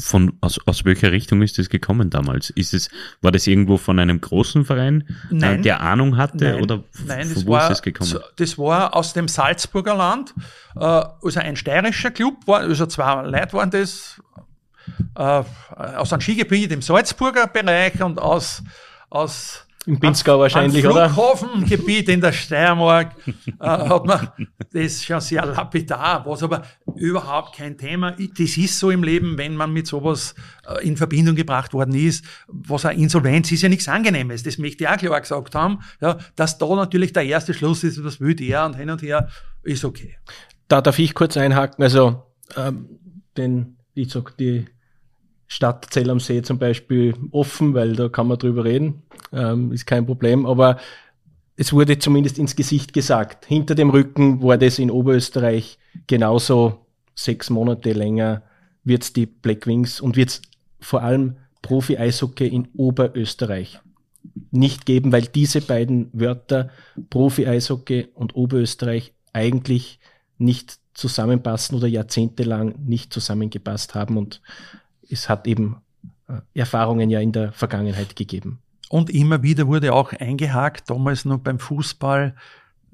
[0.00, 2.50] von, aus, aus welcher Richtung ist das gekommen damals?
[2.50, 6.62] Ist es, war das irgendwo von einem großen Verein, äh, nein, der Ahnung hatte nein,
[6.62, 8.18] oder nein, von wo war, ist das gekommen?
[8.34, 10.34] Das war aus dem Salzburger Land,
[10.74, 14.20] äh, also ein steirischer Club, war, also zwei Leute waren das,
[15.14, 15.44] äh,
[15.76, 18.64] aus einem Skigebiet im Salzburger Bereich und aus,
[19.10, 21.06] aus im Pinzgau wahrscheinlich, oder?
[21.06, 24.28] Im Flughafengebiet in der Steiermark äh, hat man
[24.72, 26.62] das schon sehr lapidar, was aber
[26.94, 28.12] überhaupt kein Thema.
[28.12, 30.34] Das ist so im Leben, wenn man mit sowas
[30.68, 32.24] äh, in Verbindung gebracht worden ist.
[32.46, 34.44] Was eine Insolvenz ist ja nichts Angenehmes.
[34.44, 35.80] Das möchte ich auch klar gesagt haben.
[36.00, 39.28] Ja, dass da natürlich der erste Schluss ist, was will der und hin und her,
[39.62, 40.16] ist okay.
[40.68, 41.82] Da darf ich kurz einhaken.
[41.82, 42.22] Also,
[42.56, 43.00] ähm,
[43.36, 44.66] den, ich sag, die
[45.52, 49.86] Stadt Zell am See zum Beispiel offen, weil da kann man drüber reden, ähm, ist
[49.86, 50.46] kein Problem.
[50.46, 50.78] Aber
[51.56, 53.44] es wurde zumindest ins Gesicht gesagt.
[53.44, 58.42] Hinter dem Rücken war das in Oberösterreich genauso sechs Monate länger
[58.82, 60.42] wird es die Black Wings und wird es
[60.80, 63.78] vor allem Profi-Eishockey in Oberösterreich
[64.50, 66.70] nicht geben, weil diese beiden Wörter
[67.10, 70.00] Profi-Eishockey und Oberösterreich eigentlich
[70.38, 74.40] nicht zusammenpassen oder jahrzehntelang nicht zusammengepasst haben und
[75.12, 75.76] es hat eben
[76.28, 78.60] äh, Erfahrungen ja in der Vergangenheit gegeben.
[78.88, 82.34] Und immer wieder wurde auch eingehakt, damals noch beim Fußball,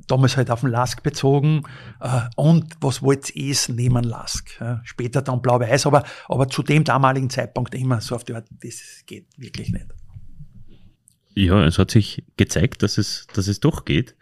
[0.06, 1.62] damals halt auf den Lask bezogen.
[2.00, 4.50] Äh, und was wollt ihr es nehmen, Lask?
[4.84, 9.02] Später dann blau-weiß, aber, aber zu dem damaligen Zeitpunkt immer so auf die Art, das
[9.06, 9.86] geht wirklich nicht.
[11.34, 14.16] Ja, es hat sich gezeigt, dass es, dass es doch geht.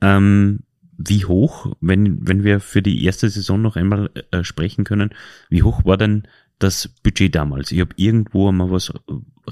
[0.00, 0.60] Ähm,
[0.98, 5.10] wie hoch, wenn, wenn wir für die erste Saison noch einmal äh, sprechen können,
[5.50, 6.26] wie hoch war denn
[6.58, 7.72] das Budget damals?
[7.72, 8.92] Ich habe irgendwo einmal was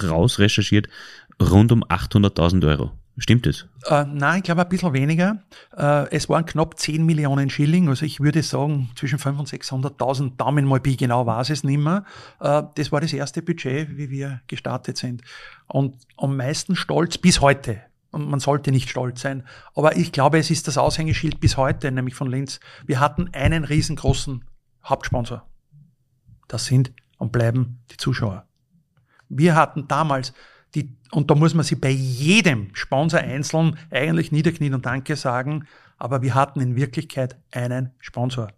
[0.02, 0.88] rausrecherchiert,
[1.40, 2.92] rund um 800.000 Euro.
[3.16, 3.66] Stimmt es?
[3.86, 5.44] Äh, nein, ich glaube ein bisschen weniger.
[5.76, 9.48] Äh, es waren knapp 10 Millionen Schilling, also ich würde sagen zwischen 500.000 und
[9.96, 12.04] 600.000 Daumen mal Pi, genau weiß es nicht mehr.
[12.40, 15.22] Äh, das war das erste Budget, wie wir gestartet sind.
[15.68, 19.44] Und am meisten stolz bis heute, und man sollte nicht stolz sein,
[19.76, 22.58] aber ich glaube, es ist das Aushängeschild bis heute, nämlich von Linz.
[22.84, 24.44] Wir hatten einen riesengroßen
[24.84, 25.46] Hauptsponsor.
[26.48, 28.46] Das sind und bleiben die Zuschauer.
[29.28, 30.32] Wir hatten damals
[30.74, 35.66] die, und da muss man sich bei jedem Sponsor einzeln eigentlich niederknien und Danke sagen,
[35.98, 38.48] aber wir hatten in Wirklichkeit einen Sponsor.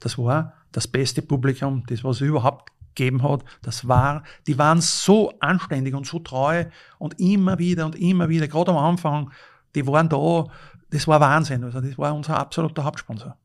[0.00, 3.44] Das war das beste Publikum, das was es überhaupt gegeben hat.
[3.62, 6.64] Das war, die waren so anständig und so treu
[6.98, 9.30] und immer wieder und immer wieder, gerade am Anfang,
[9.74, 10.46] die waren da,
[10.90, 11.62] das war Wahnsinn.
[11.64, 13.36] Also das war unser absoluter Hauptsponsor.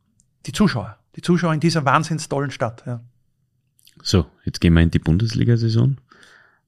[0.45, 2.83] Die Zuschauer, die Zuschauer in dieser wahnsinns tollen Stadt.
[2.85, 3.01] Ja.
[4.03, 5.97] So, jetzt gehen wir in die Bundesliga-Saison.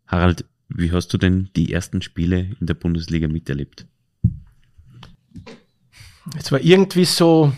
[0.07, 3.85] Harald, wie hast du denn die ersten Spiele in der Bundesliga miterlebt?
[6.37, 7.53] Es war irgendwie so,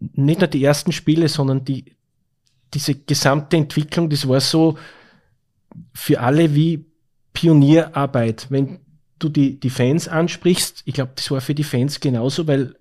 [0.00, 1.96] nicht nur die ersten Spiele, sondern die,
[2.74, 4.78] diese gesamte Entwicklung, das war so
[5.92, 6.84] für alle wie
[7.32, 8.46] Pionierarbeit.
[8.50, 8.78] Wenn
[9.18, 12.74] du die, die Fans ansprichst, ich glaube, das war für die Fans genauso, weil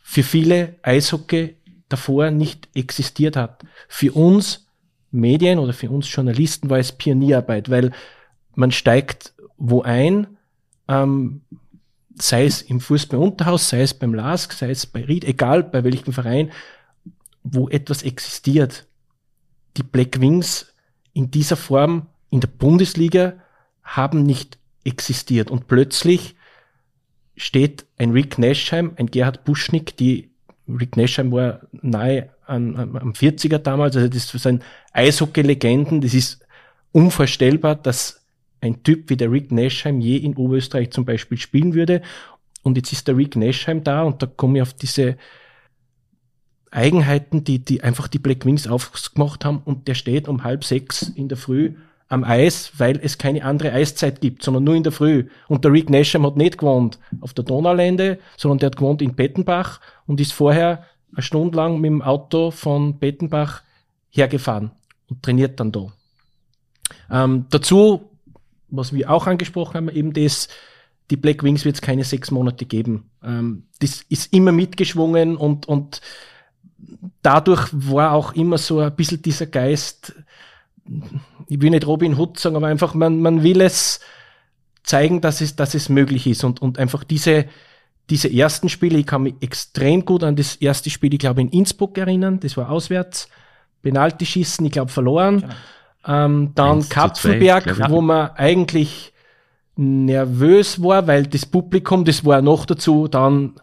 [0.00, 1.56] für viele Eishockey
[1.88, 3.64] davor nicht existiert hat.
[3.88, 4.66] Für uns
[5.10, 7.92] Medien oder für uns Journalisten war es Pionierarbeit, weil
[8.54, 10.38] man steigt wo ein,
[10.86, 11.42] ähm,
[12.14, 16.12] sei es im Fußball-Unterhaus, sei es beim LASK, sei es bei Ried, egal bei welchem
[16.12, 16.52] Verein,
[17.42, 18.86] wo etwas existiert.
[19.76, 20.72] Die Black Wings
[21.12, 23.34] in dieser Form in der Bundesliga
[23.82, 26.36] haben nicht existiert und plötzlich
[27.36, 30.30] steht ein Rick Nashheim, ein Gerhard Buschnick, die
[30.68, 36.40] Rick Nashheim war nahe an, am 40er damals, also das sind Eishockey-Legenden, das ist
[36.92, 38.26] unvorstellbar, dass
[38.60, 42.02] ein Typ wie der Rick Nashheim je in Oberösterreich zum Beispiel spielen würde.
[42.62, 45.16] Und jetzt ist der Rick Nashheim da und da komme ich auf diese
[46.70, 51.02] Eigenheiten, die, die einfach die Black Wings aufgemacht haben und der steht um halb sechs
[51.02, 51.74] in der Früh
[52.08, 55.28] am Eis, weil es keine andere Eiszeit gibt, sondern nur in der Früh.
[55.46, 59.14] Und der Rick Nasham hat nicht gewohnt auf der Donaulände, sondern der hat gewohnt in
[59.14, 63.62] Bettenbach und ist vorher eine Stunde lang mit dem Auto von Bettenbach
[64.10, 64.72] hergefahren
[65.08, 65.92] und trainiert dann da.
[67.10, 68.10] Ähm, dazu,
[68.68, 70.48] was wir auch angesprochen haben, eben das,
[71.10, 73.10] die Black Wings wird es keine sechs Monate geben.
[73.22, 76.00] Ähm, das ist immer mitgeschwungen und, und
[77.22, 80.14] dadurch war auch immer so ein bisschen dieser Geist,
[81.48, 84.00] ich will nicht Robin Hood sagen, aber einfach, man, man will es
[84.82, 87.46] zeigen, dass es, dass es möglich ist und, und einfach diese,
[88.10, 91.48] diese ersten Spiele, ich kann mich extrem gut an das erste Spiel, ich glaube, in
[91.48, 93.28] Innsbruck erinnern, das war auswärts,
[93.82, 95.40] Penalty schießen, ich glaube, verloren.
[95.40, 95.54] Genau.
[96.06, 99.12] Ähm, dann Kapfenberg, zwei, wo man eigentlich
[99.76, 103.54] nervös war, weil das Publikum, das war noch dazu dann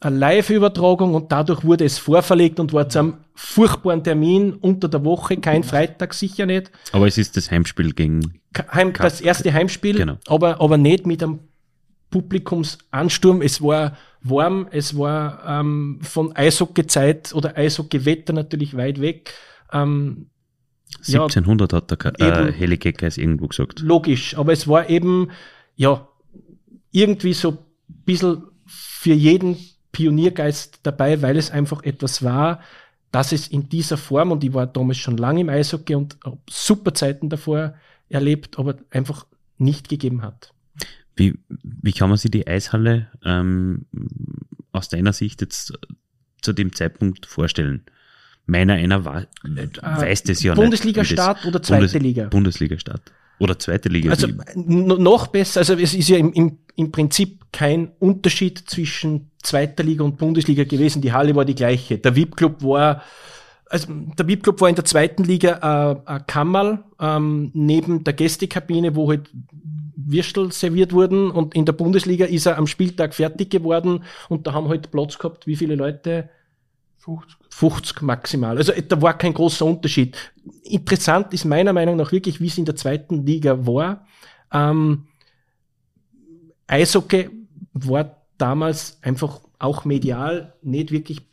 [0.00, 5.04] eine Live-Übertragung und dadurch wurde es vorverlegt und war zu einem furchtbaren Termin unter der
[5.04, 6.70] Woche, kein Freitag, sicher nicht.
[6.92, 8.40] Aber es ist das Heimspiel gegen.
[8.72, 10.16] Heim, das erste Heimspiel, genau.
[10.26, 11.40] aber, aber nicht mit einem
[12.10, 13.42] Publikumsansturm.
[13.42, 19.32] Es war warm, es war ähm, von Eishockey-Zeit oder Eishockey-Wetter natürlich weit weg.
[19.72, 20.26] Ähm,
[20.98, 23.80] 1700 ja, hat der äh, Heli Keckers irgendwo gesagt.
[23.80, 25.30] Logisch, aber es war eben,
[25.76, 26.08] ja,
[26.90, 27.58] irgendwie so ein
[28.04, 29.56] bisschen für jeden
[29.92, 32.60] Pioniergeist dabei, weil es einfach etwas war,
[33.12, 36.16] dass es in dieser Form, und ich war damals schon lange im Eishockey und
[36.48, 37.74] super Zeiten davor
[38.08, 39.26] erlebt, aber einfach
[39.58, 40.52] nicht gegeben hat.
[41.20, 43.84] Wie, wie kann man sich die Eishalle ähm,
[44.72, 45.78] aus deiner Sicht jetzt
[46.40, 47.82] zu dem Zeitpunkt vorstellen?
[48.46, 52.24] Meiner einer war, äh, weiß das ja Bundesliga-Start oder zweite Bundes Liga?
[52.28, 53.12] Bundesliga-Start.
[53.38, 54.08] Oder zweite Liga.
[54.08, 59.82] Also noch besser, also es ist ja im, im, im Prinzip kein Unterschied zwischen zweiter
[59.82, 61.02] Liga und Bundesliga gewesen.
[61.02, 61.98] Die Halle war die gleiche.
[61.98, 63.02] Der VIP-Club war,
[63.66, 68.96] also der VIP-Club war in der zweiten Liga äh, ein Kammerl ähm, neben der Gästekabine,
[68.96, 69.28] wo halt
[70.12, 74.52] Würstel serviert wurden und in der Bundesliga ist er am Spieltag fertig geworden und da
[74.52, 76.28] haben halt Platz gehabt, wie viele Leute?
[76.98, 77.38] 50.
[77.50, 78.56] 50 maximal.
[78.58, 80.16] Also da war kein großer Unterschied.
[80.64, 84.06] Interessant ist meiner Meinung nach wirklich, wie es in der zweiten Liga war.
[84.52, 85.06] Ähm,
[86.66, 87.30] Eishockey
[87.72, 91.29] war damals einfach auch medial nicht wirklich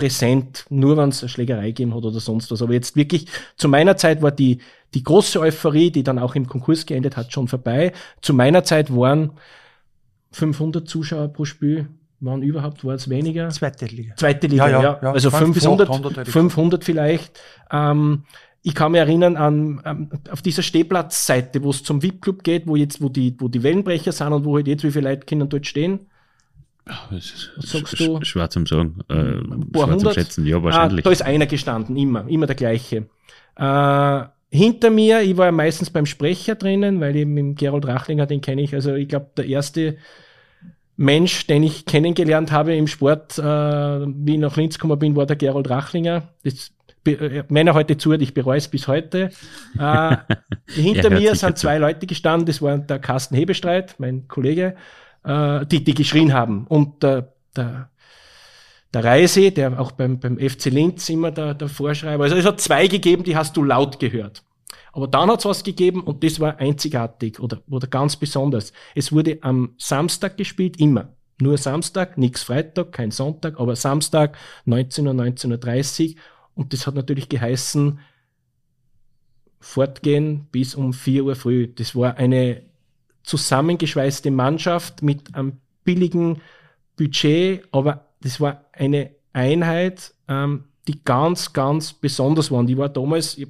[0.00, 2.62] präsent, nur wenn es eine Schlägerei gegeben hat oder sonst was.
[2.62, 4.58] Aber jetzt wirklich, zu meiner Zeit war die,
[4.94, 7.92] die große Euphorie, die dann auch im Konkurs geendet hat, schon vorbei.
[8.22, 9.32] Zu meiner Zeit waren
[10.32, 11.88] 500 Zuschauer pro Spiel,
[12.20, 13.50] waren überhaupt, war es weniger?
[13.50, 14.16] Zweite Liga.
[14.16, 14.82] Zweite Liga, ja.
[14.82, 15.12] ja, ja.
[15.12, 17.38] Also 500, 500 vielleicht.
[17.70, 18.24] Ähm,
[18.62, 22.74] ich kann mich erinnern an, an auf dieser Stehplatzseite, wo es zum VIP-Club geht, wo
[22.74, 25.48] jetzt, wo die, wo die Wellenbrecher sind und wo halt jetzt wie viele Leute können
[25.48, 26.09] dort stehen.
[27.10, 28.18] Was sagst du?
[28.22, 29.00] Schwer zum Sagen.
[29.08, 29.38] Äh,
[29.78, 31.04] schwer zum Schätzen, ja, wahrscheinlich.
[31.04, 33.08] Ah, da ist einer gestanden, immer, immer der gleiche.
[33.56, 38.26] Äh, hinter mir, ich war ja meistens beim Sprecher drinnen, weil eben mit Gerold Rachlinger,
[38.26, 39.96] den kenne ich, also ich glaube, der erste
[40.96, 45.26] Mensch, den ich kennengelernt habe im Sport, äh, wie ich nach Linz gekommen bin, war
[45.26, 46.28] der Gerold Rachlinger.
[46.42, 46.72] Das
[47.06, 49.30] äh, wenn er heute zuhört, ich bereue es bis heute.
[49.78, 50.16] Äh,
[50.68, 51.78] hinter mir sind zwei.
[51.78, 54.76] Leute gestanden, das war der Carsten Hebestreit, mein Kollege,
[55.24, 56.66] äh, die, die geschrien haben.
[56.66, 57.90] Und der, der,
[58.92, 62.60] der Reise, der auch beim, beim FC Linz immer der, der Vorschreiber, also es hat
[62.60, 64.42] zwei gegeben, die hast du laut gehört.
[64.92, 68.72] Aber dann hat es was gegeben und das war einzigartig oder, oder ganz besonders.
[68.94, 71.14] Es wurde am Samstag gespielt, immer.
[71.40, 76.20] Nur Samstag, nix Freitag, kein Sonntag, aber Samstag 19 Uhr, 19.30 Uhr
[76.54, 78.00] und das hat natürlich geheißen,
[79.60, 81.68] fortgehen bis um 4 Uhr früh.
[81.68, 82.62] Das war eine
[83.22, 86.40] zusammengeschweißte Mannschaft mit einem billigen
[86.96, 92.58] Budget, aber das war eine Einheit, ähm, die ganz, ganz besonders war.
[92.58, 93.48] Und ich war damals, ich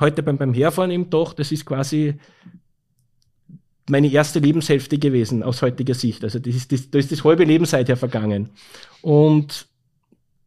[0.00, 2.14] heute beim, beim Herfahren im Dach, das ist quasi
[3.88, 6.22] meine erste Lebenshälfte gewesen aus heutiger Sicht.
[6.22, 8.50] Also das ist das, da ist das halbe Leben seither vergangen.
[9.02, 9.66] Und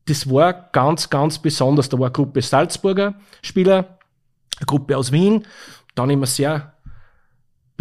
[0.05, 1.89] das war ganz, ganz besonders.
[1.89, 3.99] Da war eine Gruppe Salzburger Spieler,
[4.57, 5.45] eine Gruppe aus Wien,
[5.95, 6.70] dann immer sehr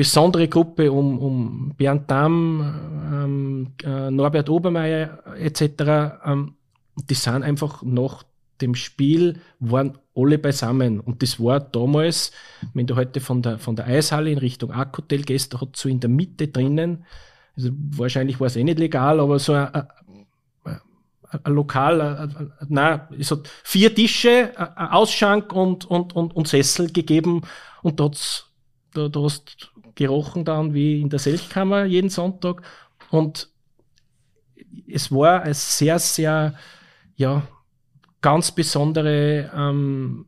[0.01, 2.75] besondere Gruppe um, um Bernd Damm,
[3.13, 6.23] ähm, äh, Norbert Obermeier etc.
[6.25, 6.55] Ähm,
[6.97, 8.23] die sind einfach nach
[8.63, 11.01] dem Spiel waren alle beisammen.
[11.01, 12.33] Und das war damals,
[12.73, 15.91] wenn du heute von der, von der Eishalle in Richtung Akkhotel gehst, da hat so
[15.91, 17.05] in der Mitte drinnen,
[17.55, 19.69] also wahrscheinlich war es eh nicht legal, aber so ein,
[20.65, 27.43] ein Lokal, na, es hat vier Tische, ein Ausschank und, und, und, und Sessel gegeben
[27.83, 28.51] und dort,
[28.95, 32.63] da, da hast gerochen dann wie in der Selchkammer jeden Sonntag.
[33.11, 33.51] Und
[34.87, 36.55] es war eine sehr, sehr,
[37.17, 37.43] ja,
[38.21, 40.27] ganz besondere ähm,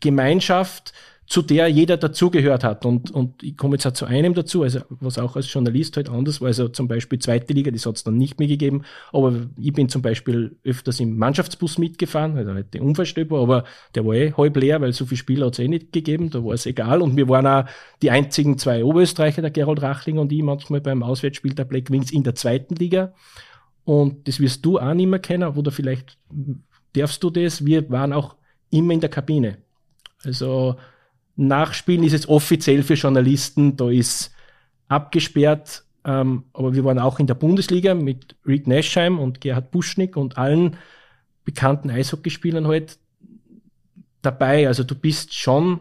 [0.00, 0.92] Gemeinschaft,
[1.26, 2.86] zu der jeder dazugehört hat.
[2.86, 6.08] Und, und ich komme jetzt auch zu einem dazu, also was auch als Journalist halt
[6.08, 9.34] anders war, also zum Beispiel zweite Liga, das hat es dann nicht mehr gegeben, aber
[9.58, 14.32] ich bin zum Beispiel öfters im Mannschaftsbus mitgefahren, also halt Unfallstöber, aber der war eh
[14.32, 17.02] halb leer, weil so viele Spieler hat es eh nicht gegeben, da war es egal.
[17.02, 17.64] Und wir waren auch
[18.02, 22.12] die einzigen zwei Oberösterreicher, der Gerald Rachling und ich, manchmal beim Auswärtsspiel der Black Wings
[22.12, 23.14] in der zweiten Liga.
[23.84, 26.18] Und das wirst du auch nicht mehr kennen, oder vielleicht
[26.94, 28.36] darfst du das, wir waren auch
[28.70, 29.58] immer in der Kabine.
[30.24, 30.76] Also
[31.36, 34.32] Nachspielen ist es offiziell für Journalisten, da ist
[34.88, 40.16] abgesperrt, ähm, aber wir waren auch in der Bundesliga mit Rick Nashheim und Gerhard Buschnick
[40.16, 40.76] und allen
[41.44, 42.98] bekannten Eishockeyspielern halt
[44.22, 44.66] dabei.
[44.66, 45.80] Also du bist schon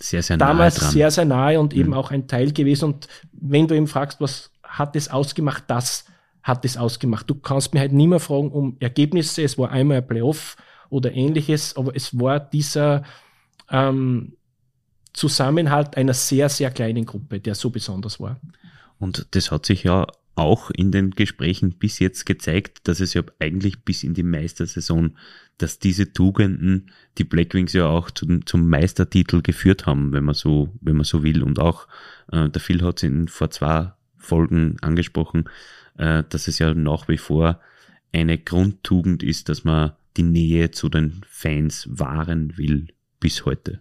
[0.00, 0.90] sehr, sehr damals dran.
[0.90, 1.80] sehr, sehr nahe und mhm.
[1.80, 2.86] eben auch ein Teil gewesen.
[2.86, 6.06] Und wenn du eben fragst, was hat es ausgemacht, das
[6.42, 7.28] hat es ausgemacht.
[7.28, 9.42] Du kannst mir halt nie mehr fragen um Ergebnisse.
[9.42, 10.56] Es war einmal ein Playoff
[10.88, 13.04] oder ähnliches, aber es war dieser
[13.70, 14.36] ähm,
[15.12, 18.40] Zusammenhalt einer sehr, sehr kleinen Gruppe, der so besonders war.
[18.98, 23.22] Und das hat sich ja auch in den Gesprächen bis jetzt gezeigt, dass es ja
[23.38, 25.16] eigentlich bis in die Meistersaison,
[25.58, 30.70] dass diese Tugenden die Blackwings ja auch zum, zum Meistertitel geführt haben, wenn man so,
[30.80, 31.42] wenn man so will.
[31.42, 31.86] Und auch
[32.30, 35.48] äh, der Phil hat es in vor zwei Folgen angesprochen,
[35.98, 37.60] äh, dass es ja nach wie vor
[38.12, 42.88] eine Grundtugend ist, dass man die Nähe zu den Fans wahren will
[43.20, 43.80] bis heute.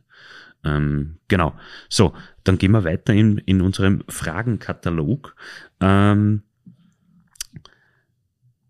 [0.63, 1.57] Ähm, genau.
[1.89, 5.35] So, dann gehen wir weiter in, in unserem Fragenkatalog.
[5.79, 6.43] Ähm,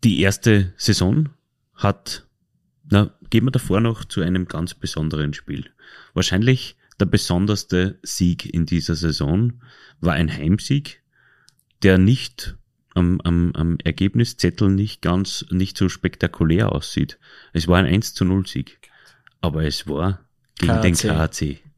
[0.03, 1.29] die erste Saison
[1.75, 2.25] hat,
[2.89, 5.69] na, gehen wir davor noch zu einem ganz besonderen Spiel.
[6.13, 9.61] Wahrscheinlich der besonderste Sieg in dieser Saison
[9.99, 11.01] war ein Heimsieg
[11.81, 12.55] der nicht
[12.93, 17.19] am, am, am Ergebniszettel nicht ganz, nicht so spektakulär aussieht.
[17.53, 18.79] Es war ein 1 zu 0 Sieg.
[19.39, 20.19] Aber es war
[20.59, 20.81] gegen KAC.
[20.81, 21.70] den KAC.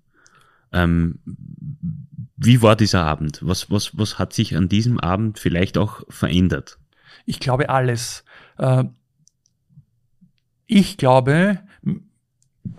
[0.73, 1.19] Ähm,
[2.35, 3.39] wie war dieser Abend?
[3.41, 6.77] Was, was, was hat sich an diesem Abend vielleicht auch verändert?
[7.25, 8.25] Ich glaube alles.
[8.57, 8.85] Äh,
[10.65, 11.59] ich glaube,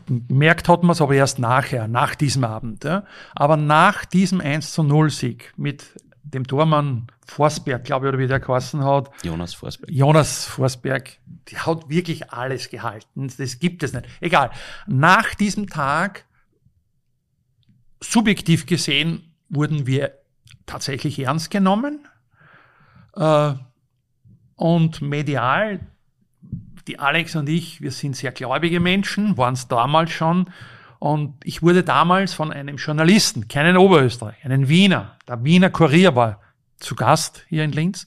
[0.08, 2.86] merkt hat man es aber erst nachher, nach diesem Abend.
[3.34, 5.84] Aber nach diesem 1 zu 0 Sieg mit
[6.22, 9.10] dem Tormann Forsberg, glaube ich, oder wie der geheißen hat.
[9.22, 9.90] Jonas Forsberg.
[9.90, 11.18] Jonas Forsberg,
[11.48, 13.30] die hat wirklich alles gehalten.
[13.38, 14.06] Das gibt es nicht.
[14.20, 14.50] Egal.
[14.86, 16.24] Nach diesem Tag,
[18.10, 20.12] subjektiv gesehen, wurden wir
[20.66, 22.06] tatsächlich ernst genommen.
[23.16, 23.54] Äh,
[24.56, 25.80] und medial,
[26.86, 30.50] die Alex und ich, wir sind sehr gläubige Menschen, waren es damals schon.
[30.98, 36.40] Und ich wurde damals von einem Journalisten, keinen Oberösterreich, einen Wiener, der Wiener Kurier war
[36.76, 38.06] zu Gast hier in Linz.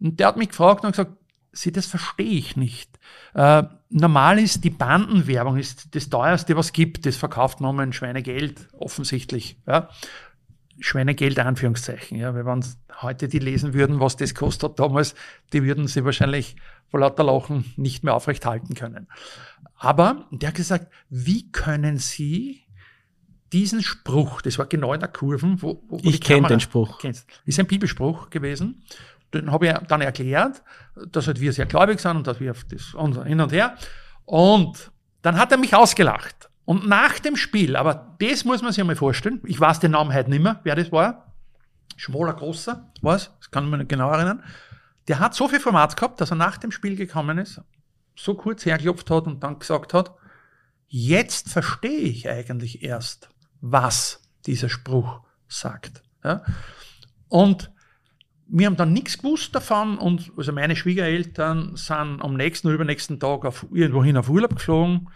[0.00, 1.12] Und der hat mich gefragt und gesagt,
[1.52, 2.89] Sie, das verstehe ich nicht.
[3.34, 7.06] Äh, normal ist die Bandenwerbung ist das teuerste, was gibt.
[7.06, 9.58] Das verkauft man um ein Schweinegeld, offensichtlich.
[9.66, 9.88] Ja.
[10.78, 12.18] Schweinegeld, Anführungszeichen.
[12.18, 12.34] Ja.
[12.34, 12.64] Wenn
[13.02, 15.14] heute die lesen würden, was das kostet damals,
[15.52, 16.56] die würden sie wahrscheinlich
[16.88, 19.06] vor lauter Lachen nicht mehr aufrecht halten können.
[19.76, 22.62] Aber der hat gesagt, wie können Sie
[23.52, 26.98] diesen Spruch, das war genau in der Kurve, wo, wo ich kenne den Spruch.
[26.98, 28.84] Kennst, ist ein Bibelspruch gewesen.
[29.32, 30.62] Den habe ich dann erklärt,
[31.12, 33.76] dass halt wir sehr gläubig sind und dass wir auf das und hin und her.
[34.24, 34.90] Und
[35.22, 36.48] dann hat er mich ausgelacht.
[36.64, 40.14] Und nach dem Spiel, aber das muss man sich einmal vorstellen, ich weiß den Namen
[40.14, 41.34] heute nicht mehr, wer das war.
[41.96, 43.36] Schmoller Großer, was?
[43.38, 44.42] Das kann man nicht genau erinnern.
[45.08, 47.60] Der hat so viel Format gehabt, dass er nach dem Spiel gekommen ist,
[48.16, 50.14] so kurz hergeklopft hat und dann gesagt hat,
[50.86, 56.02] jetzt verstehe ich eigentlich erst, was dieser Spruch sagt.
[56.22, 56.42] Ja?
[57.28, 57.70] Und
[58.52, 63.20] wir haben dann nichts gewusst davon und also meine Schwiegereltern sind am nächsten oder übernächsten
[63.20, 65.08] Tag auf, irgendwohin auf Urlaub geflogen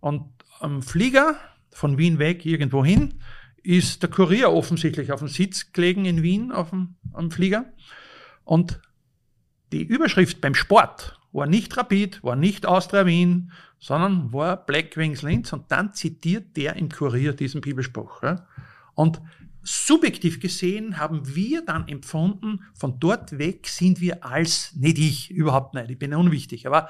[0.00, 0.24] und
[0.58, 1.36] am Flieger
[1.70, 3.20] von Wien weg irgendwohin
[3.62, 7.66] ist der Kurier offensichtlich auf dem Sitz gelegen in Wien auf dem, am Flieger
[8.44, 8.80] und
[9.72, 15.22] die Überschrift beim Sport war nicht Rapid, war nicht Austria Wien, sondern war Black Wings
[15.22, 18.22] Linz und dann zitiert der im Kurier diesen Bibelspruch.
[18.22, 18.46] Ja?
[18.94, 19.20] Und
[19.62, 25.74] subjektiv gesehen haben wir dann empfunden, von dort weg sind wir als, nicht ich, überhaupt
[25.74, 26.88] nicht, ich bin unwichtig, aber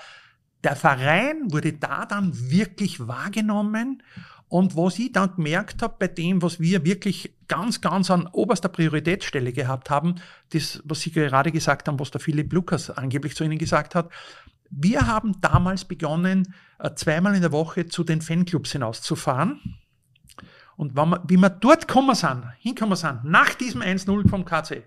[0.63, 4.03] der Verein wurde da dann wirklich wahrgenommen
[4.51, 8.69] und was ich dann gemerkt habe bei dem, was wir wirklich ganz, ganz an oberster
[8.69, 10.17] Prioritätsstelle gehabt haben,
[10.51, 14.11] das, was Sie gerade gesagt haben, was der Philipp Lukas angeblich zu Ihnen gesagt hat,
[14.69, 19.79] wir haben damals begonnen, äh, zweimal in der Woche zu den Fanclubs hinauszufahren.
[20.81, 24.83] Und wenn wir, wie wir dort gekommen sind, hinkommen sind, nach diesem 1-0 vom KC,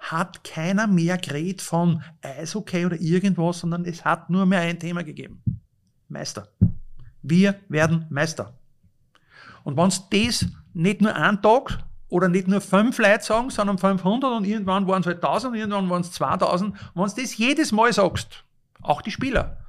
[0.00, 5.04] hat keiner mehr geredet von Eishockey oder irgendwas, sondern es hat nur mehr ein Thema
[5.04, 5.40] gegeben.
[6.08, 6.48] Meister.
[7.22, 8.54] Wir werden Meister.
[9.62, 13.78] Und wenn es das nicht nur einen Tag oder nicht nur fünf Leute sagen, sondern
[13.78, 17.70] 500 und irgendwann waren es halt 1000, irgendwann waren es 2000, wenn du das jedes
[17.70, 18.42] Mal sagst,
[18.80, 19.61] auch die Spieler,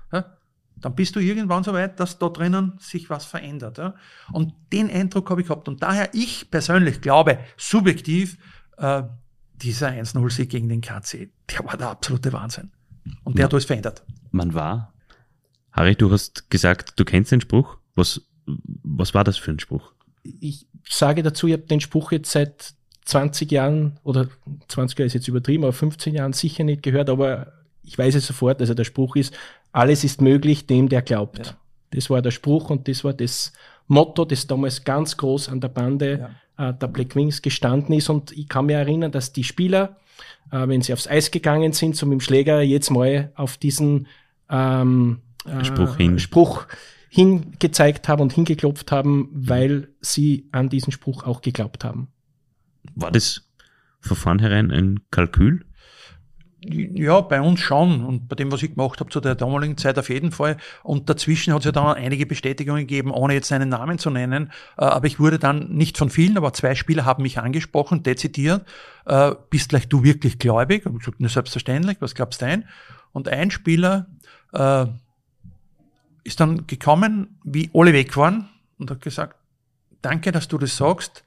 [0.76, 3.78] dann bist du irgendwann so weit, dass da drinnen sich was verändert.
[3.78, 3.96] Ja.
[4.32, 5.68] Und den Eindruck habe ich gehabt.
[5.68, 8.38] Und daher, ich persönlich glaube, subjektiv,
[8.78, 9.04] äh,
[9.56, 12.72] dieser 1-0-Sieg gegen den KC, der war der absolute Wahnsinn.
[13.24, 14.04] Und der man, hat alles verändert.
[14.32, 14.94] Man war.
[15.72, 17.78] Harry, du hast gesagt, du kennst den Spruch.
[17.96, 19.94] Was, was war das für ein Spruch?
[20.24, 22.74] Ich sage dazu, ich habe den Spruch jetzt seit
[23.06, 24.28] 20 Jahren oder
[24.68, 27.54] 20 Jahre ist jetzt übertrieben, aber 15 Jahren sicher nicht gehört, aber
[27.84, 29.36] ich weiß es sofort, also der Spruch ist,
[29.74, 31.48] alles ist möglich dem, der glaubt.
[31.48, 31.54] Ja.
[31.92, 33.52] Das war der Spruch und das war das
[33.88, 36.70] Motto, das damals ganz groß an der Bande ja.
[36.70, 38.10] äh, der Black Wings gestanden ist.
[38.10, 39.98] Und ich kann mich erinnern, dass die Spieler,
[40.52, 44.08] äh, wenn sie aufs Eis gegangen sind, so mit dem Schläger jetzt mal auf diesen
[44.50, 46.20] ähm, äh, Spruch hin.
[46.20, 46.66] Spruch
[47.10, 52.08] hingezeigt haben und hingeklopft haben, weil sie an diesen Spruch auch geglaubt haben.
[52.96, 53.48] War das
[54.00, 55.66] von vornherein ein Kalkül?
[56.66, 58.06] Ja, bei uns schon.
[58.06, 60.58] Und bei dem, was ich gemacht habe zu der damaligen Zeit auf jeden Fall.
[60.84, 64.52] Und dazwischen hat es ja dann einige Bestätigungen gegeben, ohne jetzt einen Namen zu nennen.
[64.78, 68.66] Äh, aber ich wurde dann nicht von vielen, aber zwei Spieler haben mich angesprochen, dezidiert.
[69.06, 70.86] Äh, bist gleich du wirklich gläubig?
[70.86, 72.66] Und ich gesagt, selbstverständlich, was glaubst du ein?
[73.12, 74.08] Und ein Spieler
[74.54, 74.86] äh,
[76.24, 78.50] ist dann gekommen, wie alle weg waren
[78.80, 79.36] und hat gesagt,
[80.02, 81.24] danke, dass du das sagst.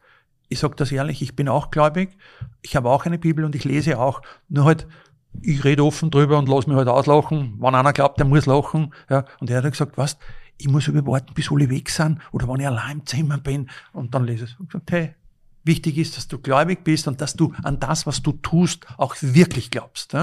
[0.49, 2.16] Ich sage das ehrlich, ich bin auch gläubig.
[2.62, 4.22] Ich habe auch eine Bibel und ich lese auch.
[4.49, 4.87] Nur halt,
[5.43, 7.55] ich rede offen drüber und lass mich halt auslachen.
[7.59, 8.93] Wenn einer glaubt, der muss lachen.
[9.09, 10.18] Ja, und er hat gesagt, was,
[10.59, 13.68] ich muss überwarten, bis alle weg sind oder wenn ich allein im Zimmer bin.
[13.93, 14.61] Und dann lese ich es.
[14.61, 15.14] Und gesagt, hey,
[15.67, 19.17] Wichtig ist, dass du gläubig bist und dass du an das, was du tust, auch
[19.21, 20.14] wirklich glaubst.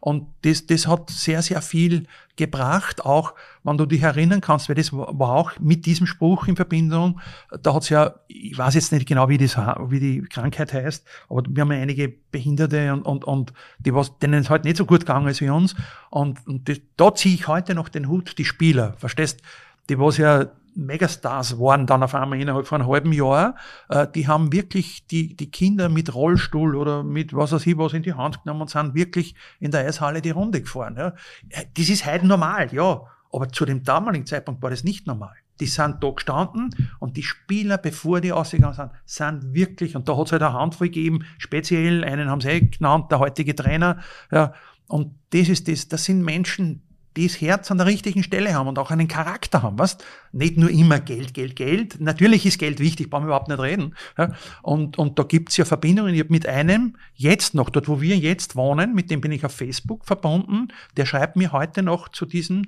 [0.00, 4.76] Und das, das hat sehr, sehr viel gebracht, auch wenn du dich erinnern kannst, weil
[4.76, 7.20] das war auch mit diesem Spruch in Verbindung.
[7.62, 11.42] Da hat's ja, ich weiß jetzt nicht genau, wie, das, wie die Krankheit heißt, aber
[11.48, 14.86] wir haben ja einige Behinderte und, und, und die, was, denen es halt nicht so
[14.86, 15.76] gut gegangen ist wie uns.
[16.08, 19.42] Und, und das, da ziehe ich heute noch den Hut, die Spieler, verstehst?
[19.90, 23.56] Die was ja Megastars waren dann auf einmal innerhalb von einem halben Jahr.
[23.88, 27.92] Äh, die haben wirklich die, die Kinder mit Rollstuhl oder mit was weiß ich was
[27.92, 30.96] in die Hand genommen und sind wirklich in der Eishalle die Runde gefahren.
[30.96, 31.08] Ja.
[31.48, 33.02] Äh, das ist heute normal, ja.
[33.32, 35.34] Aber zu dem damaligen Zeitpunkt war das nicht normal.
[35.60, 40.16] Die sind da gestanden und die Spieler, bevor die ausgegangen sind, sind wirklich, und da
[40.16, 43.98] hat es halt eine Handvoll gegeben, speziell, einen haben sie eh genannt, der heutige Trainer,
[44.32, 44.52] ja.
[44.88, 46.82] Und das ist das, das sind Menschen,
[47.14, 49.98] das Herz an der richtigen Stelle haben und auch einen Charakter haben, was?
[50.32, 52.00] Nicht nur immer Geld, Geld, Geld.
[52.00, 53.94] Natürlich ist Geld wichtig, brauchen wir überhaupt nicht reden.
[54.16, 54.32] Ja?
[54.62, 56.14] Und, und da gibt's ja Verbindungen.
[56.14, 59.44] Ich habe mit einem jetzt noch, dort wo wir jetzt wohnen, mit dem bin ich
[59.44, 62.66] auf Facebook verbunden, der schreibt mir heute noch zu diesem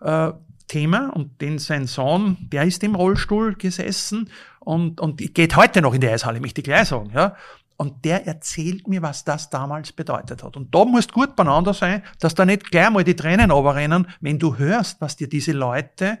[0.00, 0.32] äh,
[0.66, 4.30] Thema und den sein Sohn, der ist im Rollstuhl gesessen
[4.60, 7.10] und, und geht heute noch in die Eishalle, möchte ich gleich sagen.
[7.14, 7.36] Ja?
[7.76, 10.56] Und der erzählt mir, was das damals bedeutet hat.
[10.56, 14.38] Und da musst gut beieinander sein, dass da nicht gleich mal die Tränen überrennen, wenn
[14.38, 16.18] du hörst, was dir diese Leute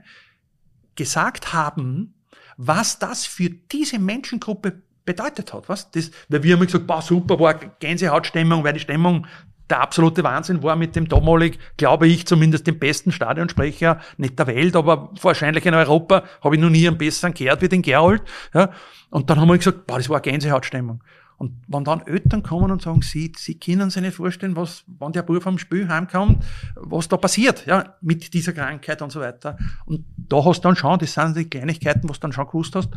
[0.96, 2.14] gesagt haben,
[2.56, 5.68] was das für diese Menschengruppe bedeutet hat.
[5.68, 5.90] Was?
[5.90, 9.26] Das, weil wir haben gesagt, boah, super, war Gänsehautstimmung, weil die Stimmung
[9.70, 14.46] der absolute Wahnsinn war mit dem damalig, glaube ich, zumindest dem besten Stadionsprecher, nicht der
[14.46, 18.22] Welt, aber wahrscheinlich in Europa, habe ich noch nie einen besseren gehört wie den Gerold.
[18.52, 18.70] Ja.
[19.10, 21.02] Und dann haben wir gesagt, boah, das war Gänsehautstimmung.
[21.36, 25.12] Und wenn dann Eltern kommen und sagen, sie, sie können sich nicht vorstellen, was, wenn
[25.12, 26.44] der Bub vom Spiel heimkommt,
[26.76, 29.58] was da passiert, ja, mit dieser Krankheit und so weiter.
[29.84, 32.76] Und da hast du dann schon, das sind die Kleinigkeiten, was du dann schon gewusst
[32.76, 32.90] hast,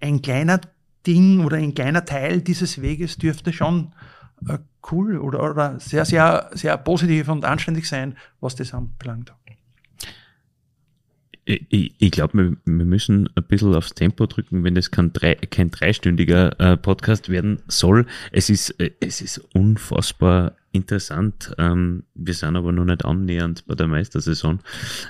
[0.00, 0.60] ein kleiner
[1.06, 3.92] Ding oder ein kleiner Teil dieses Weges dürfte schon
[4.48, 4.58] äh,
[4.90, 9.32] cool oder, oder sehr, sehr, sehr positiv und anständig sein, was das anbelangt.
[11.46, 15.34] Ich, ich glaube, wir, wir, müssen ein bisschen aufs Tempo drücken, wenn das kein, drei,
[15.34, 18.06] kein dreistündiger äh, Podcast werden soll.
[18.32, 21.54] Es ist, äh, es ist unfassbar interessant.
[21.58, 24.60] Ähm, wir sind aber noch nicht annähernd bei der Meistersaison.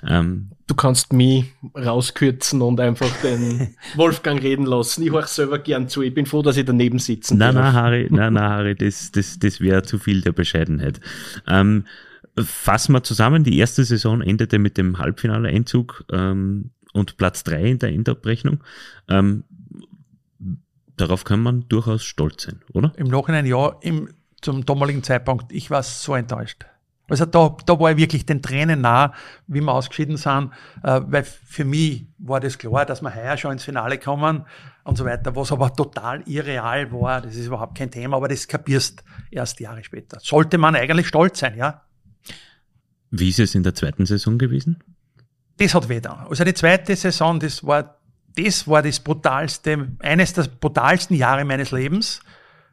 [0.07, 5.03] Ähm, du kannst mich rauskürzen und einfach den Wolfgang reden lassen.
[5.03, 6.03] Ich höre selber gern zu.
[6.03, 9.39] Ich bin froh, dass ich daneben sitzen Nein, nein, Harry, nein, nein, Harry, das, das,
[9.39, 11.01] das wäre zu viel der Bescheidenheit.
[11.49, 11.85] Ähm,
[12.37, 17.79] Fassen wir zusammen, die erste Saison endete mit dem Halbfinale-Einzug ähm, und Platz drei in
[17.79, 18.63] der Endabrechnung.
[19.09, 19.45] Ähm,
[20.97, 22.93] darauf kann man durchaus stolz sein, oder?
[22.97, 24.09] Im Nachhinein ja, im,
[24.41, 26.67] zum damaligen Zeitpunkt, ich war so enttäuscht.
[27.09, 29.13] Also da, da war ich wirklich den Tränen nah,
[29.47, 30.51] wie wir ausgeschieden sind,
[30.83, 34.47] äh, weil für mich war das klar, dass wir heuer schon ins Finale kommen
[34.85, 38.49] und so weiter, was aber total irreal war, das ist überhaupt kein Thema, aber das
[38.49, 40.19] kapierst erst Jahre später.
[40.21, 41.83] Sollte man eigentlich stolz sein, ja,
[43.17, 44.83] wie ist es in der zweiten Saison gewesen?
[45.59, 46.27] Das hat weh da.
[46.29, 47.99] Also die zweite Saison, das war,
[48.37, 52.21] das war das brutalste, eines der brutalsten Jahre meines Lebens,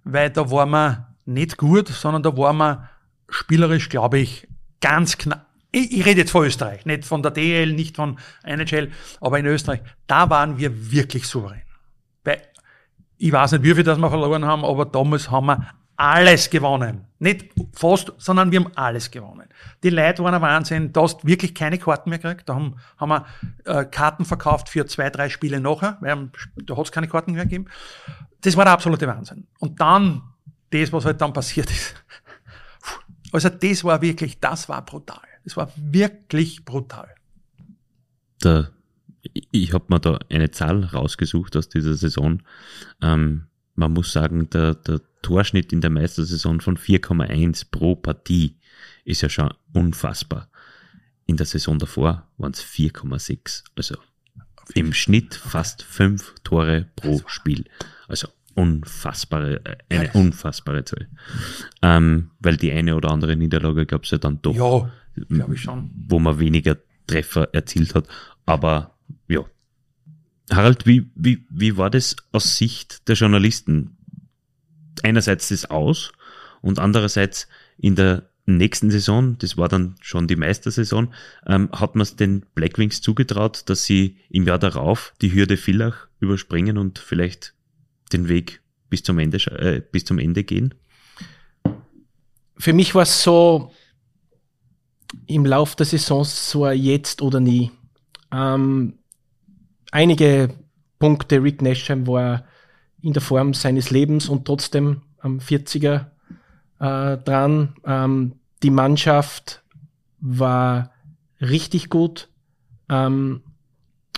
[0.03, 2.89] weil da war man nicht gut, sondern da war man
[3.29, 4.47] spielerisch, glaube ich,
[4.81, 5.45] ganz knapp.
[5.71, 8.89] Ich, ich rede jetzt von Österreich, nicht von der DL, nicht von NHL,
[9.21, 11.61] aber in Österreich, da waren wir wirklich souverän.
[12.23, 12.41] Weil
[13.17, 15.67] ich weiß nicht, wie viel das wir verloren haben, aber damals haben wir
[16.01, 17.05] alles gewonnen.
[17.19, 19.47] Nicht fast, sondern wir haben alles gewonnen.
[19.83, 20.91] Die Leute waren ein Wahnsinn.
[20.91, 22.49] Da hast wirklich keine Karten mehr gekriegt.
[22.49, 23.25] Da haben, haben wir
[23.65, 27.43] äh, Karten verkauft für zwei, drei Spiele nachher, weil da hat es keine Karten mehr
[27.43, 27.67] gegeben.
[28.41, 29.45] Das war der absolute Wahnsinn.
[29.59, 30.23] Und dann,
[30.71, 31.93] das, was halt dann passiert ist.
[33.31, 35.21] Also das war wirklich, das war brutal.
[35.43, 37.13] Das war wirklich brutal.
[38.39, 38.69] Da,
[39.51, 42.41] ich habe mir da eine Zahl rausgesucht aus dieser Saison.
[43.03, 43.45] Ähm,
[43.81, 48.55] man muss sagen, der, der Torschnitt in der Meistersaison von 4,1 pro Partie
[49.03, 50.49] ist ja schon unfassbar.
[51.25, 53.63] In der Saison davor waren es 4,6.
[53.75, 53.95] Also
[54.75, 57.65] im Schnitt fast fünf Tore pro Spiel.
[58.07, 61.07] Also unfassbare, äh, eine ja, unfassbare Zahl.
[61.81, 64.55] Ähm, weil die eine oder andere Niederlage gab es ja dann doch.
[64.55, 64.91] Ja,
[65.27, 65.89] glaube ich schon.
[66.07, 66.77] Wo man weniger
[67.07, 68.07] Treffer erzielt hat.
[68.45, 68.95] Aber
[69.27, 69.43] ja.
[70.51, 73.97] Harald, wie, wie, wie war das aus Sicht der Journalisten?
[75.03, 76.11] einerseits das aus
[76.61, 77.47] und andererseits
[77.77, 81.13] in der nächsten Saison, das war dann schon die Meistersaison,
[81.45, 86.07] ähm, hat man es den Blackwings zugetraut, dass sie im Jahr darauf die Hürde Villach
[86.19, 87.53] überspringen und vielleicht
[88.11, 90.73] den Weg bis zum Ende, äh, bis zum Ende gehen?
[92.57, 93.71] Für mich war es so
[95.27, 97.71] im Lauf der Saison so jetzt oder nie.
[98.31, 98.99] Ähm,
[99.91, 100.49] einige
[100.99, 102.45] Punkte, Rick Nasham war
[103.01, 106.07] in der Form seines Lebens und trotzdem am 40er
[106.79, 107.75] äh, dran.
[107.85, 108.33] Ähm,
[108.63, 109.63] die Mannschaft
[110.19, 110.91] war
[111.39, 112.29] richtig gut.
[112.89, 113.41] Ähm,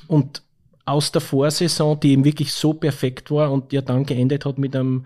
[0.08, 0.44] und
[0.86, 4.76] aus der Vorsaison, die eben wirklich so perfekt war und ja dann geendet hat mit
[4.76, 5.06] einem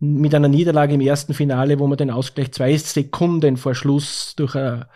[0.00, 4.54] mit einer Niederlage im ersten Finale, wo man den Ausgleich zwei Sekunden vor Schluss durch
[4.54, 4.86] eine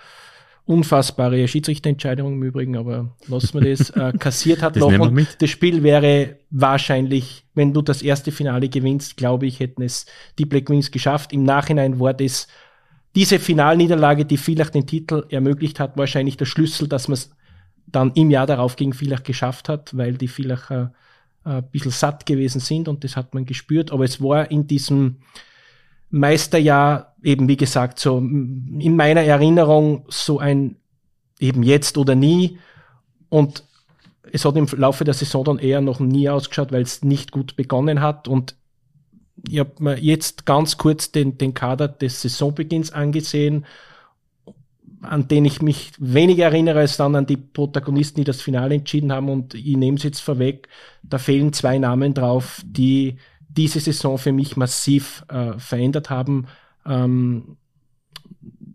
[0.65, 5.09] unfassbare Schiedsrichterentscheidung im Übrigen, aber lassen wir das, äh, kassiert hat das noch.
[5.09, 10.07] Und das Spiel wäre wahrscheinlich, wenn du das erste Finale gewinnst, glaube ich, hätten es
[10.39, 11.33] die Black Wings geschafft.
[11.33, 12.47] Im Nachhinein war das
[13.15, 17.31] diese Finalniederlage, die vielleicht den Titel ermöglicht hat, wahrscheinlich der Schlüssel, dass man es
[17.87, 20.95] dann im Jahr darauf gegen Villach geschafft hat, weil die Villacher
[21.45, 23.91] äh, ein bisschen satt gewesen sind und das hat man gespürt.
[23.91, 25.17] Aber es war in diesem
[26.13, 30.77] Meisterjahr eben, wie gesagt, so in meiner Erinnerung so ein
[31.41, 32.59] eben jetzt oder nie.
[33.29, 33.65] Und
[34.31, 37.57] es hat im Laufe der Saison dann eher noch nie ausgeschaut, weil es nicht gut
[37.57, 38.29] begonnen hat.
[38.29, 38.55] Und
[39.49, 43.67] ich habe mir jetzt ganz kurz den, den Kader des Saisonbeginns angesehen
[45.03, 49.13] an den ich mich weniger erinnere als dann an die Protagonisten, die das Finale entschieden
[49.13, 49.29] haben.
[49.29, 50.69] Und ich nehme es jetzt vorweg,
[51.03, 53.17] da fehlen zwei Namen drauf, die
[53.57, 56.47] diese Saison für mich massiv äh, verändert haben.
[56.87, 57.57] Ähm,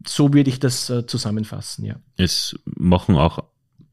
[0.05, 1.95] so würde ich das äh, zusammenfassen, ja.
[2.15, 3.43] Es machen auch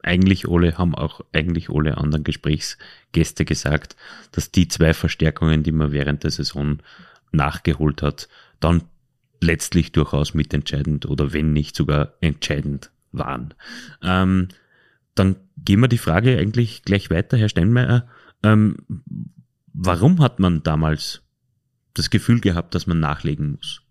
[0.02, 3.96] eigentlich alle, haben auch eigentlich alle anderen Gesprächsgäste gesagt,
[4.32, 6.78] dass die zwei Verstärkungen, die man während der Saison
[7.32, 8.28] nachgeholt hat,
[8.60, 8.82] dann
[9.40, 13.54] letztlich durchaus mitentscheidend oder wenn nicht sogar entscheidend waren.
[14.02, 14.48] Ähm,
[15.14, 18.08] dann gehen wir die Frage eigentlich gleich weiter, Herr Steinmeier.
[18.42, 18.76] Ähm,
[19.74, 21.22] warum hat man damals
[21.92, 23.82] das Gefühl gehabt, dass man nachlegen muss?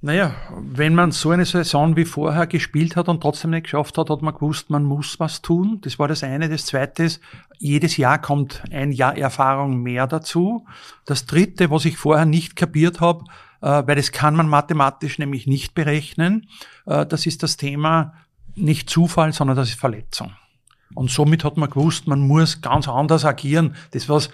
[0.00, 4.10] Naja, wenn man so eine Saison wie vorher gespielt hat und trotzdem nicht geschafft hat,
[4.10, 5.80] hat man gewusst, man muss was tun.
[5.80, 6.48] Das war das eine.
[6.48, 7.20] Das zweite ist,
[7.58, 10.66] jedes Jahr kommt ein Jahr Erfahrung mehr dazu.
[11.04, 13.24] Das dritte, was ich vorher nicht kapiert habe,
[13.60, 16.48] äh, weil das kann man mathematisch nämlich nicht berechnen.
[16.86, 18.14] Äh, das ist das Thema
[18.54, 20.32] nicht Zufall, sondern das ist Verletzung.
[20.94, 23.74] Und somit hat man gewusst, man muss ganz anders agieren.
[23.90, 24.30] Das was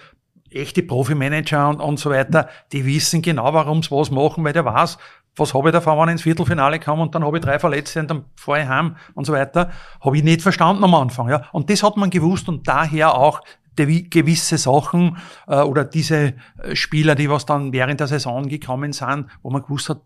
[0.51, 4.65] echte Profimanager und, und so weiter, die wissen genau, warum sie was machen, weil der
[4.65, 4.97] weiß,
[5.35, 7.99] was habe ich davon, wenn ich ins Viertelfinale komme und dann habe ich drei Verletzte
[7.99, 9.71] und dann fahre ich heim und so weiter.
[9.99, 11.29] Habe ich nicht verstanden am Anfang.
[11.29, 11.43] Ja.
[11.51, 13.41] Und das hat man gewusst und daher auch
[13.75, 15.17] gewisse Sachen
[15.47, 19.63] äh, oder diese äh, Spieler, die was dann während der Saison gekommen sind, wo man
[19.63, 20.01] gewusst hat,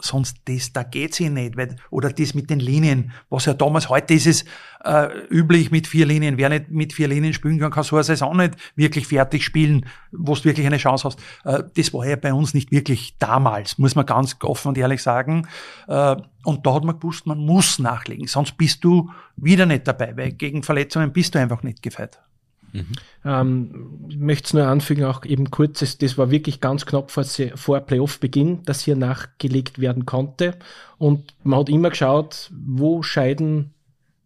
[0.00, 3.88] sonst das, da geht's eh nicht, weil, oder das mit den Linien, was ja damals,
[3.88, 4.44] heute ist es
[4.84, 8.04] äh, üblich mit vier Linien, wer nicht mit vier Linien spielen kann, kann so eine
[8.04, 11.20] Saison nicht wirklich fertig spielen, wo du wirklich eine Chance hast.
[11.44, 15.02] Äh, das war ja bei uns nicht wirklich damals, muss man ganz offen und ehrlich
[15.02, 15.46] sagen.
[15.88, 20.16] Äh, und da hat man gewusst, man muss nachlegen, sonst bist du wieder nicht dabei,
[20.16, 22.20] weil gegen Verletzungen bist du einfach nicht gefeit.
[22.74, 22.86] Mhm.
[23.24, 27.24] Ähm, ich möchte es nur anfügen, auch eben kurz, das, war wirklich ganz knapp vor,
[27.24, 30.56] vor Playoff-Beginn, dass hier nachgelegt werden konnte.
[30.98, 33.74] Und man hat immer geschaut, wo scheiden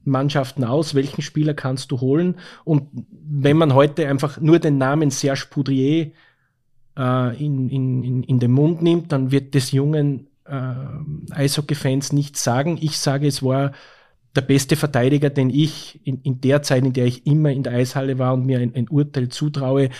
[0.04, 2.36] Mannschaften aus, welchen Spieler kannst du holen.
[2.64, 6.12] Und wenn man heute einfach nur den Namen Serge Poudrier
[6.96, 12.42] äh, in, in, in, in den Mund nimmt, dann wird des jungen äh, Eishockey-Fans nichts
[12.42, 12.78] sagen.
[12.80, 13.72] Ich sage, es war
[14.38, 17.72] der beste Verteidiger, den ich in, in der Zeit, in der ich immer in der
[17.72, 19.90] Eishalle war und mir ein, ein Urteil zutraue,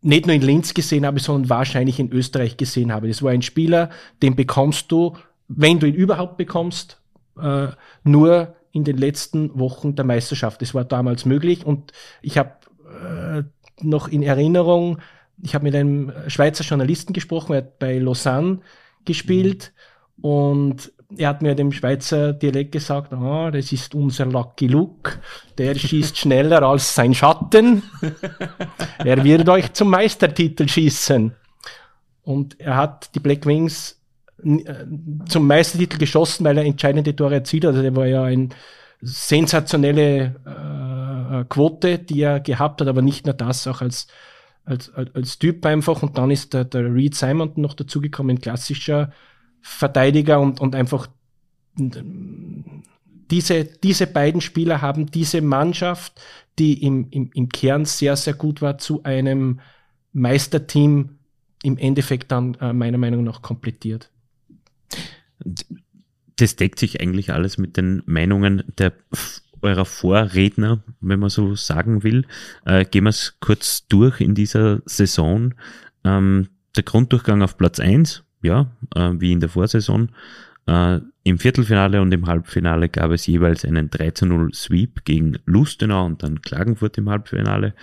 [0.00, 3.08] nicht nur in Linz gesehen habe, sondern wahrscheinlich in Österreich gesehen habe.
[3.08, 3.90] Das war ein Spieler,
[4.22, 5.18] den bekommst du,
[5.48, 7.02] wenn du ihn überhaupt bekommst,
[7.38, 7.68] äh,
[8.04, 10.62] nur in den letzten Wochen der Meisterschaft.
[10.62, 11.92] Das war damals möglich und
[12.22, 12.52] ich habe
[13.04, 13.42] äh,
[13.84, 14.98] noch in Erinnerung,
[15.42, 18.60] ich habe mit einem Schweizer Journalisten gesprochen, er hat bei Lausanne
[19.04, 19.74] gespielt
[20.16, 20.24] mhm.
[20.24, 25.18] und er hat mir dem Schweizer Dialekt gesagt, ah, das ist unser Lucky Luke,
[25.58, 27.82] der schießt schneller als sein Schatten.
[28.98, 31.34] er wird euch zum Meistertitel schießen.
[32.22, 34.00] Und er hat die Black Wings
[34.44, 34.62] äh,
[35.28, 37.70] zum Meistertitel geschossen, weil er entscheidende Tore erzielt hat.
[37.70, 38.50] Also der war ja eine
[39.00, 44.06] sensationelle äh, Quote, die er gehabt hat, aber nicht nur das, auch als,
[44.64, 46.02] als, als, als Typ einfach.
[46.02, 49.12] Und dann ist der, der Reed Simon noch dazugekommen, klassischer
[49.62, 51.08] Verteidiger und, und einfach
[53.30, 56.20] diese, diese beiden Spieler haben diese Mannschaft,
[56.58, 59.60] die im, im, im Kern sehr, sehr gut war, zu einem
[60.12, 61.18] Meisterteam
[61.62, 64.10] im Endeffekt dann äh, meiner Meinung nach komplettiert.
[66.36, 68.92] Das deckt sich eigentlich alles mit den Meinungen der
[69.62, 72.26] eurer Vorredner, wenn man so sagen will.
[72.64, 75.54] Äh, gehen wir es kurz durch in dieser Saison.
[76.02, 80.10] Ähm, der Grunddurchgang auf Platz eins ja, äh, wie in der Vorsaison.
[80.66, 85.38] Äh, Im Viertelfinale und im Halbfinale gab es jeweils einen 3 zu 0 Sweep gegen
[85.44, 87.74] Lustenau und dann Klagenfurt im Halbfinale.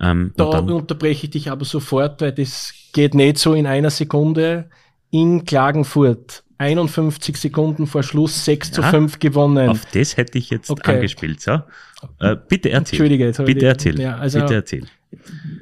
[0.00, 3.90] Ähm, da dann, unterbreche ich dich aber sofort, weil das geht nicht so in einer
[3.90, 4.70] Sekunde.
[5.10, 9.68] In Klagenfurt 51 Sekunden vor Schluss 6 ja, zu 5 gewonnen.
[9.68, 10.94] Auf das hätte ich jetzt okay.
[10.94, 11.40] angespielt.
[11.40, 11.62] So.
[12.20, 13.00] Äh, bitte erzähl.
[13.00, 14.00] Entschuldige, bitte erzähl.
[14.00, 14.86] Ja, also bitte erzähl.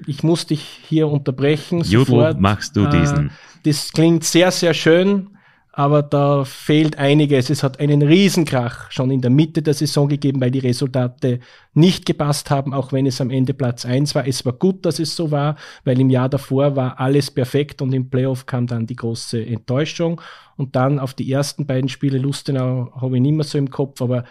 [0.06, 1.80] Ich muss dich hier unterbrechen.
[1.82, 3.28] Jodel machst du diesen.
[3.28, 3.30] Äh,
[3.64, 5.34] das klingt sehr, sehr schön
[5.76, 7.50] aber da fehlt einiges.
[7.50, 11.40] Es hat einen Riesenkrach schon in der Mitte der Saison gegeben, weil die Resultate
[11.72, 14.24] nicht gepasst haben, auch wenn es am Ende Platz eins war.
[14.26, 17.92] Es war gut, dass es so war, weil im Jahr davor war alles perfekt und
[17.92, 20.20] im Playoff kam dann die große Enttäuschung.
[20.56, 24.00] Und dann auf die ersten beiden Spiele, Lustenau habe ich nicht mehr so im Kopf,
[24.00, 24.24] aber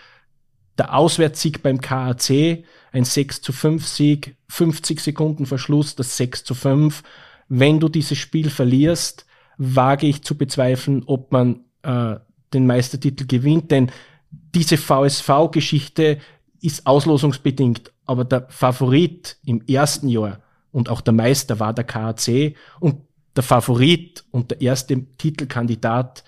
[0.78, 2.64] der Auswärtssieg beim KAC,
[2.94, 7.04] ein 6 zu 5 Sieg, 50 Sekunden Verschluss, das 6 zu 5.
[7.50, 9.26] Wenn du dieses Spiel verlierst,
[9.58, 12.16] wage ich zu bezweifeln, ob man äh,
[12.54, 13.92] den Meistertitel gewinnt, denn
[14.32, 16.20] diese VSV-Geschichte
[16.62, 20.40] ist auslosungsbedingt, aber der Favorit im ersten Jahr
[20.72, 23.02] und auch der Meister war der KAC und
[23.36, 26.24] der Favorit und der erste Titelkandidat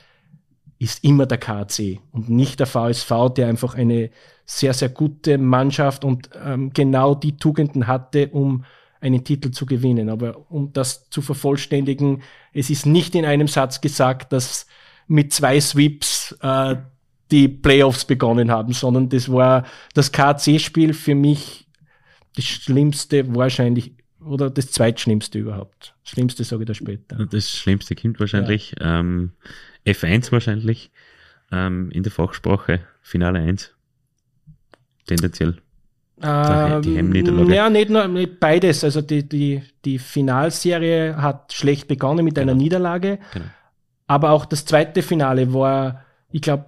[0.78, 4.10] ist immer der KAC und nicht der VSV, der einfach eine
[4.46, 8.66] sehr, sehr gute Mannschaft und ähm, genau die Tugenden hatte, um
[9.06, 10.10] einen Titel zu gewinnen.
[10.10, 14.66] Aber um das zu vervollständigen, es ist nicht in einem Satz gesagt, dass
[15.08, 16.76] mit zwei Sweeps äh,
[17.32, 21.68] die Playoffs begonnen haben, sondern das war das KC-Spiel für mich
[22.36, 25.96] das Schlimmste wahrscheinlich oder das zweitschlimmste überhaupt.
[26.04, 27.26] Das Schlimmste sage ich da später.
[27.26, 29.00] Das Schlimmste kommt wahrscheinlich ja.
[29.00, 29.32] ähm,
[29.86, 30.92] F1 wahrscheinlich
[31.52, 33.72] ähm, in der Fachsprache Finale 1
[35.08, 35.62] tendenziell.
[36.22, 37.56] Ähm, die Heimniederlage?
[37.56, 38.84] Ja, nicht nur nicht beides.
[38.84, 42.52] Also die, die, die Finalserie hat schlecht begonnen mit genau.
[42.52, 43.20] einer Niederlage.
[43.34, 43.46] Genau.
[44.08, 46.66] Aber auch das zweite Finale war, ich glaube,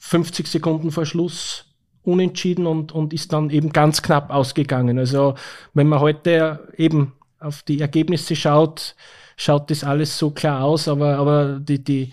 [0.00, 1.64] 50 Sekunden vor Schluss
[2.02, 4.98] unentschieden und, und ist dann eben ganz knapp ausgegangen.
[4.98, 5.34] Also
[5.72, 8.94] wenn man heute eben auf die Ergebnisse schaut,
[9.36, 12.12] schaut das alles so klar aus, aber, aber die, die,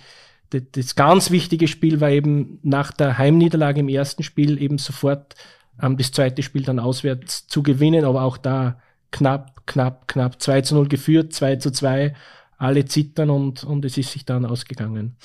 [0.53, 5.35] die, das ganz wichtige Spiel war eben nach der Heimniederlage im ersten Spiel eben sofort
[5.81, 8.79] ähm, das zweite Spiel dann auswärts zu gewinnen, aber auch da
[9.11, 12.13] knapp, knapp, knapp 2 zu 0 geführt, 2 zu 2,
[12.57, 15.17] alle zittern und, und es ist sich dann ausgegangen.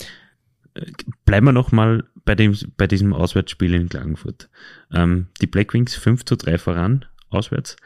[1.24, 2.34] Bleiben wir nochmal bei,
[2.76, 4.50] bei diesem Auswärtsspiel in Klagenfurt.
[4.92, 7.76] Ähm, die Blackwings 5 zu 3 voran, auswärts.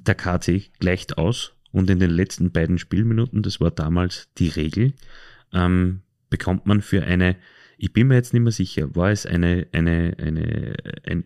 [0.00, 4.94] Der KC gleicht aus und in den letzten beiden Spielminuten, das war damals die Regel,
[5.52, 7.36] ähm, bekommt man für eine
[7.78, 11.24] ich bin mir jetzt nicht mehr sicher, war es eine, eine, eine, ein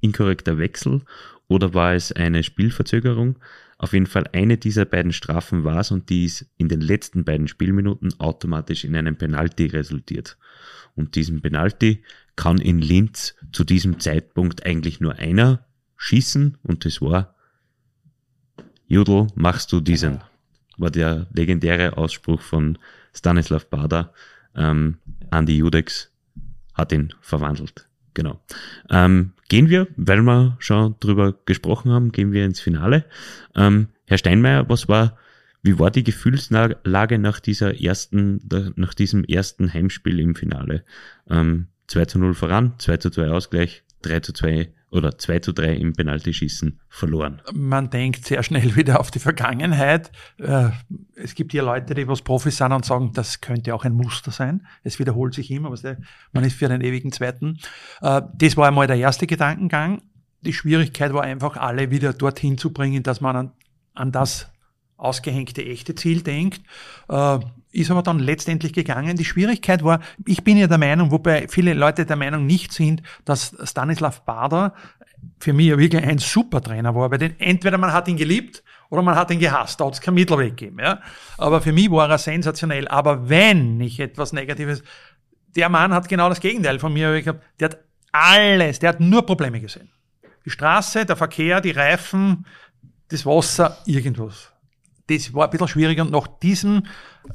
[0.00, 1.02] inkorrekter Wechsel
[1.48, 3.38] oder war es eine Spielverzögerung?
[3.78, 7.24] Auf jeden Fall eine dieser beiden Strafen war es und die ist in den letzten
[7.24, 10.36] beiden Spielminuten automatisch in einem Penalty resultiert.
[10.94, 12.02] Und diesen Penalty
[12.36, 15.66] kann in Linz zu diesem Zeitpunkt eigentlich nur einer
[15.96, 17.34] schießen und das war
[18.86, 20.20] Judel, machst du diesen?
[20.76, 22.76] War der legendäre Ausspruch von
[23.14, 24.12] Stanislav Bader,
[24.54, 24.98] ähm,
[25.30, 26.10] Andy Judex
[26.74, 27.88] hat ihn verwandelt.
[28.14, 28.40] Genau.
[28.90, 33.04] Ähm, gehen wir, weil wir schon drüber gesprochen haben, gehen wir ins Finale.
[33.54, 35.16] Ähm, Herr Steinmeier, was war,
[35.62, 38.40] wie war die Gefühlslage nach dieser ersten,
[38.76, 40.84] nach diesem ersten Heimspiel im Finale?
[41.28, 45.52] Ähm, 2 zu 0 voran, 2 zu 2 Ausgleich, 3 zu 2 oder 2 zu
[45.52, 47.40] 3 im Penaltyschießen verloren.
[47.52, 50.10] Man denkt sehr schnell wieder auf die Vergangenheit.
[50.38, 50.70] Äh,
[51.14, 54.30] es gibt hier Leute, die was Profis sind und sagen, das könnte auch ein Muster
[54.30, 54.66] sein.
[54.82, 55.72] Es wiederholt sich immer,
[56.32, 57.58] man ist für den ewigen Zweiten.
[58.00, 60.02] Äh, das war einmal der erste Gedankengang.
[60.42, 63.52] Die Schwierigkeit war einfach, alle wieder dorthin zu bringen, dass man an,
[63.94, 64.50] an das
[64.96, 66.62] ausgehängte echte Ziel denkt.
[67.72, 69.16] Ist aber dann letztendlich gegangen.
[69.16, 73.02] Die Schwierigkeit war, ich bin ja der Meinung, wobei viele Leute der Meinung nicht sind,
[73.24, 74.74] dass Stanislav Bader
[75.38, 79.02] für mich ja wirklich ein super Trainer war, weil entweder man hat ihn geliebt oder
[79.02, 80.78] man hat ihn gehasst, da hat es keinen Mittelweg gegeben.
[80.80, 81.00] Ja?
[81.38, 82.88] Aber für mich war er sensationell.
[82.88, 84.82] Aber wenn ich etwas Negatives,
[85.54, 87.44] der Mann hat genau das Gegenteil von mir gehabt.
[87.60, 87.78] Der hat
[88.12, 89.90] alles, der hat nur Probleme gesehen.
[90.44, 92.46] Die Straße, der Verkehr, die Reifen,
[93.08, 94.49] das Wasser, irgendwas
[95.10, 96.84] das war ein bisschen schwieriger und nach diesem,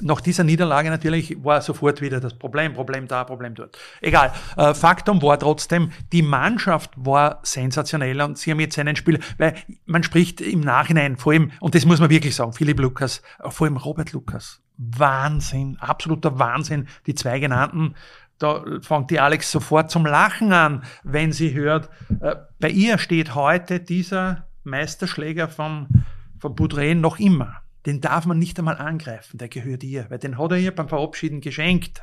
[0.02, 3.78] nach dieser Niederlage natürlich war sofort wieder das Problem, Problem da, Problem dort.
[4.02, 4.32] Egal.
[4.56, 9.56] Äh, Faktum war trotzdem, die Mannschaft war sensationell und sie haben jetzt einen Spiel, weil
[9.86, 13.50] man spricht im Nachhinein, vor allem, und das muss man wirklich sagen, Philipp Lukas, äh,
[13.50, 14.62] vor allem Robert Lukas.
[14.78, 16.88] Wahnsinn, absoluter Wahnsinn.
[17.06, 17.96] Die zwei genannten,
[18.40, 21.90] da fängt die Alex sofort zum Lachen an, wenn sie hört,
[22.22, 25.88] äh, bei ihr steht heute dieser Meisterschläger von,
[26.40, 30.38] von Boudreau noch immer den darf man nicht einmal angreifen, der gehört ihr, weil den
[30.38, 32.02] hat er ihr beim Verabschieden geschenkt.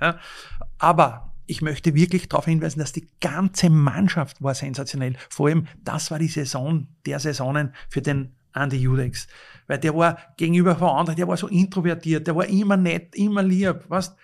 [0.78, 5.16] Aber ich möchte wirklich darauf hinweisen, dass die ganze Mannschaft war sensationell.
[5.28, 9.26] Vor allem, das war die Saison der Saisonen für den Andy Judex.
[9.66, 13.42] Weil der war gegenüber von anderen, der war so introvertiert, der war immer nett, immer
[13.42, 14.16] lieb, weißt?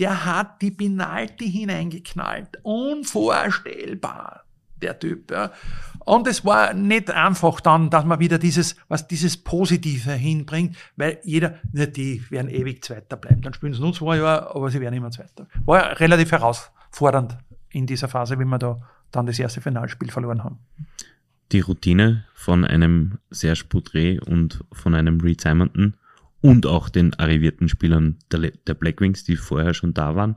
[0.00, 2.58] Der hat die Penalty hineingeknallt.
[2.64, 4.44] Unvorstellbar
[4.82, 5.30] der Typ.
[5.30, 5.52] Ja.
[6.04, 11.18] Und es war nicht einfach dann, dass man wieder dieses, was dieses Positive hinbringt, weil
[11.24, 13.42] jeder, ja, die werden ewig Zweiter bleiben.
[13.42, 15.46] Dann spielen sie nur zwei Jahre, aber sie werden immer Zweiter.
[15.64, 17.38] War relativ herausfordernd
[17.70, 18.80] in dieser Phase, wie wir da
[19.10, 20.58] dann das erste Finalspiel verloren haben.
[21.52, 25.94] Die Routine von einem Serge Boudret und von einem Reed Simonton
[26.40, 30.34] und auch den arrivierten Spielern der, der Blackwings, die vorher schon da waren,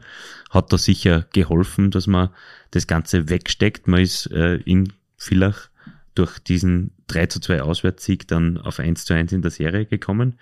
[0.49, 2.29] hat da sicher geholfen, dass man
[2.71, 3.87] das Ganze wegsteckt.
[3.87, 4.93] Man ist äh, in
[5.27, 5.69] Villach
[6.15, 10.39] durch diesen 3 zu 2 Auswärtssieg dann auf 1 zu 1 in der Serie gekommen.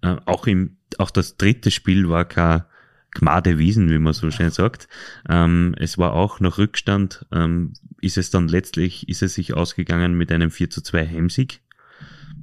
[0.00, 2.64] Äh, auch, im, auch das dritte Spiel war kein
[3.12, 4.88] Gmade Wiesen, wie man so schön sagt.
[5.28, 10.14] Ähm, es war auch nach Rückstand, ähm, ist es dann letztlich, ist es sich ausgegangen
[10.14, 11.60] mit einem 4 zu 2 Heimsieg.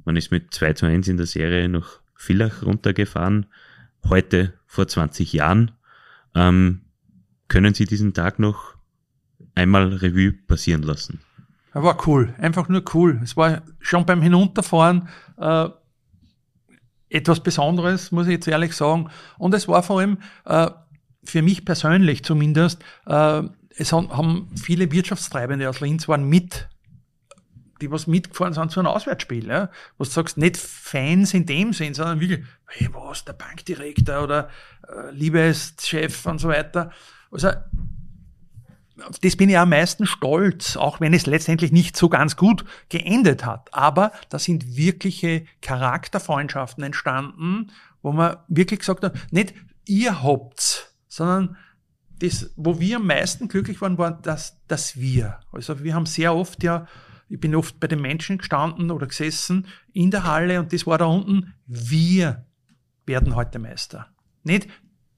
[0.04, 3.46] Man ist mit 2 zu 1 in der Serie noch Villach runtergefahren,
[4.08, 5.72] heute vor 20 Jahren.
[6.34, 6.82] Ähm,
[7.48, 8.76] können Sie diesen Tag noch
[9.54, 11.20] einmal Revue passieren lassen?
[11.76, 13.20] Er war cool, einfach nur cool.
[13.22, 15.68] Es war schon beim Hinunterfahren äh,
[17.10, 19.10] etwas Besonderes, muss ich jetzt ehrlich sagen.
[19.36, 20.16] Und es war vor allem
[20.46, 20.70] äh,
[21.22, 23.42] für mich persönlich zumindest, äh,
[23.76, 26.66] es haben, viele Wirtschaftstreibende aus Linz waren mit
[27.82, 29.68] die was mitgefahren sind zu einem Auswärtsspiel, ja,
[29.98, 34.48] wo du sagst, nicht Fans in dem Sinn, sondern wirklich, hey, was, der Bankdirektor oder
[34.88, 36.90] äh, Liebeschef und so weiter.
[37.30, 37.50] Also,
[39.20, 43.44] das bin ich am meisten stolz, auch wenn es letztendlich nicht so ganz gut geendet
[43.44, 43.72] hat.
[43.72, 47.72] Aber da sind wirkliche Charakterfreundschaften entstanden,
[48.02, 49.54] wo man wirklich gesagt hat, nicht
[49.86, 51.56] ihr habt's, sondern
[52.18, 55.40] das, wo wir am meisten glücklich waren, war das, das wir.
[55.52, 56.86] Also wir haben sehr oft ja
[57.28, 60.98] ich bin oft bei den Menschen gestanden oder gesessen in der Halle und das war
[60.98, 62.46] da unten, wir
[63.04, 64.08] werden heute Meister.
[64.44, 64.68] Nicht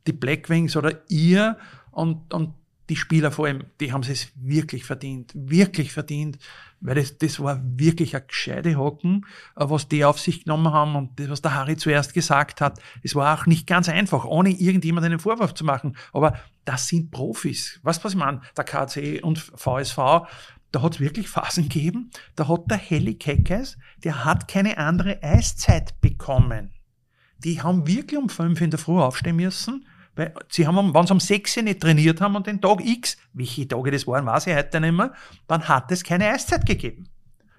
[0.06, 1.58] die Blackwings oder ihr
[1.90, 2.54] und, und
[2.88, 6.38] die Spieler vor allem, die haben es wirklich verdient, wirklich verdient,
[6.80, 9.26] weil das, das war wirklich ein gescheite Hocken,
[9.56, 12.80] äh, was die auf sich genommen haben und das, was der Harry zuerst gesagt hat.
[13.02, 17.10] Es war auch nicht ganz einfach, ohne irgendjemand einen Vorwurf zu machen, aber das sind
[17.10, 17.80] Profis.
[17.82, 18.40] Was, was ich meine?
[18.56, 19.96] Der KC und VSV,
[20.70, 25.22] da hat es wirklich Phasen gegeben, da hat der Heli Keckes, der hat keine andere
[25.22, 26.72] Eiszeit bekommen.
[27.38, 29.86] Die haben wirklich um fünf in der Früh aufstehen müssen,
[30.18, 33.68] weil sie haben, wenn sie um sechs nicht trainiert haben und den Tag X, welche
[33.68, 35.12] Tage das waren, weiß ich heute nicht mehr,
[35.46, 37.08] dann hat es keine Eiszeit gegeben.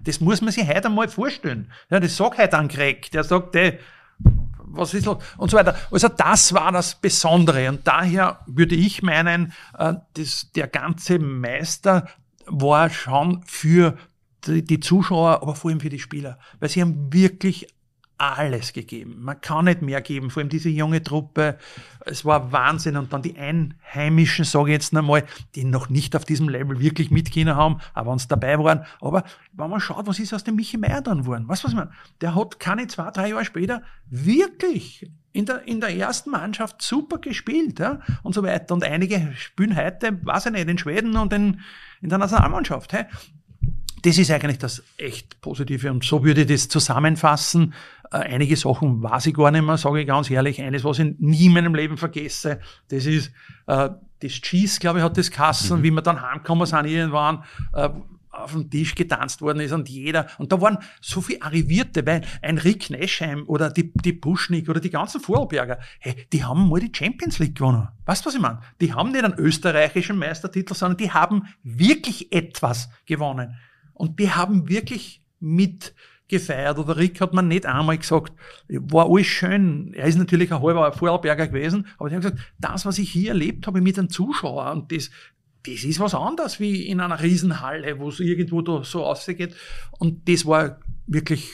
[0.00, 1.72] Das muss man sich heute einmal vorstellen.
[1.90, 3.78] Ja, das sagt heute ein Greg, der sagt, ey,
[4.18, 5.22] was ist los?
[5.38, 5.74] Und so weiter.
[5.90, 7.68] Also das war das Besondere.
[7.68, 12.08] Und daher würde ich meinen, äh, das, der ganze Meister
[12.46, 13.96] war schon für
[14.46, 17.68] die Zuschauer, aber vor allem für die Spieler, weil sie haben wirklich
[18.20, 19.16] alles gegeben.
[19.20, 21.56] Man kann nicht mehr geben, vor allem diese junge Truppe.
[22.04, 22.96] Es war Wahnsinn.
[22.96, 27.10] Und dann die Einheimischen, sage ich jetzt einmal, die noch nicht auf diesem Level wirklich
[27.10, 28.84] mitgehen haben, aber uns dabei waren.
[29.00, 31.44] Aber wenn man schaut, was ist aus dem Michi Meier dann geworden?
[31.48, 31.90] Was weiß man?
[32.20, 37.18] Der hat keine zwei, drei Jahre später wirklich in der, in der ersten Mannschaft super
[37.18, 38.74] gespielt, ja, und so weiter.
[38.74, 41.60] Und einige spielen heute, weiß ich nicht, in Schweden und in,
[42.02, 42.92] in der Nationalmannschaft.
[42.92, 43.04] Hey.
[44.02, 45.90] Das ist eigentlich das echt Positive.
[45.90, 47.74] Und so würde ich das zusammenfassen.
[48.12, 50.60] Äh, einige Sachen weiß ich gar nicht mehr, sage ich ganz ehrlich.
[50.60, 53.32] Eines, was ich nie in meinem Leben vergesse, das ist
[53.66, 53.90] äh,
[54.20, 55.82] das Cheese, glaube ich, hat das Kassen, mhm.
[55.82, 57.44] wie wir dann heimgekommen sind irgendwann.
[57.72, 57.90] Äh,
[58.32, 62.22] auf dem Tisch getanzt worden ist und jeder, und da waren so viele Arrivierte, weil
[62.42, 66.80] ein Rick Neschheim oder die, die Buschnick oder die ganzen Vorarlberger, hey, die haben mal
[66.80, 67.88] die Champions League gewonnen.
[68.06, 68.60] Weißt du, was ich meine?
[68.80, 73.56] Die haben nicht einen österreichischen Meistertitel, sondern die haben wirklich etwas gewonnen.
[73.94, 75.94] Und die haben wirklich mit
[76.30, 76.78] gefeiert.
[76.78, 78.32] Oder Rick hat man nicht einmal gesagt,
[78.68, 79.92] war alles schön.
[79.94, 83.30] Er ist natürlich ein halber Vorarlberger gewesen, aber er hat gesagt, das, was ich hier
[83.30, 85.10] erlebt habe mit den Zuschauern das,
[85.66, 89.54] das ist was anderes wie in einer Riesenhalle, wo es irgendwo da so ausgeht.
[89.98, 91.50] Und das war wirklich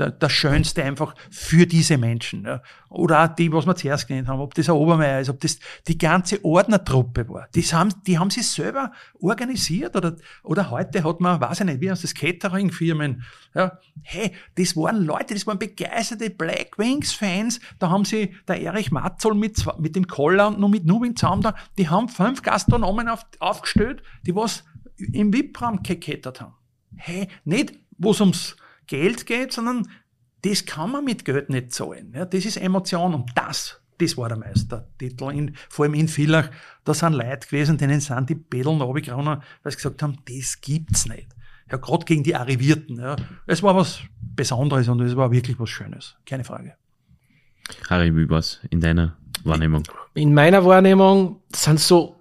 [0.00, 2.44] das Schönste einfach für diese Menschen.
[2.44, 2.62] Ja.
[2.88, 5.58] Oder auch die, was wir zuerst genannt haben, ob das ein Obermeier ist, ob das
[5.86, 7.48] die ganze Ordnertruppe war.
[7.54, 9.96] Die haben, die haben sich selber organisiert.
[9.96, 13.22] Oder, oder heute hat man, weiß ich nicht, wie heißt das, Catering-Firmen.
[13.54, 13.78] Ja.
[14.02, 17.60] Hey, das waren Leute, das waren begeisterte Black Wings-Fans.
[17.78, 21.54] Da haben sie der Erich Matzoll mit, mit dem Koller und mit Nubin zusammen da,
[21.78, 24.64] die haben fünf Gastronomen auf, aufgestellt, die was
[24.96, 26.54] im VIP-Raum gekettet haben.
[26.96, 28.56] Hey, nicht, wo es ums
[28.90, 29.88] Geld geht, sondern
[30.42, 32.12] das kann man mit Geld nicht zahlen.
[32.14, 35.30] Ja, das ist Emotion und das das war der Meistertitel.
[35.30, 36.50] In, vor allem in Villach,
[36.84, 41.06] da sind Leute gewesen, denen sind die Bädeln runtergegangen, weil sie gesagt haben, das gibt's
[41.06, 41.28] nicht.
[41.70, 42.98] Ja, gerade gegen die Arrivierten.
[42.98, 43.16] Ja.
[43.46, 46.16] Es war was Besonderes und es war wirklich was Schönes.
[46.26, 46.74] Keine Frage.
[47.88, 49.84] Harry, wie war's in deiner Wahrnehmung?
[50.14, 52.16] In meiner Wahrnehmung sind so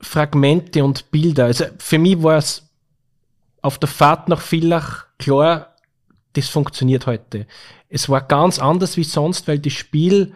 [0.00, 1.46] Fragmente und Bilder.
[1.46, 2.68] Also für mich war es
[3.62, 5.71] auf der Fahrt nach Villach klar,
[6.34, 7.46] das funktioniert heute.
[7.88, 10.32] Es war ganz anders wie sonst, weil das Spiel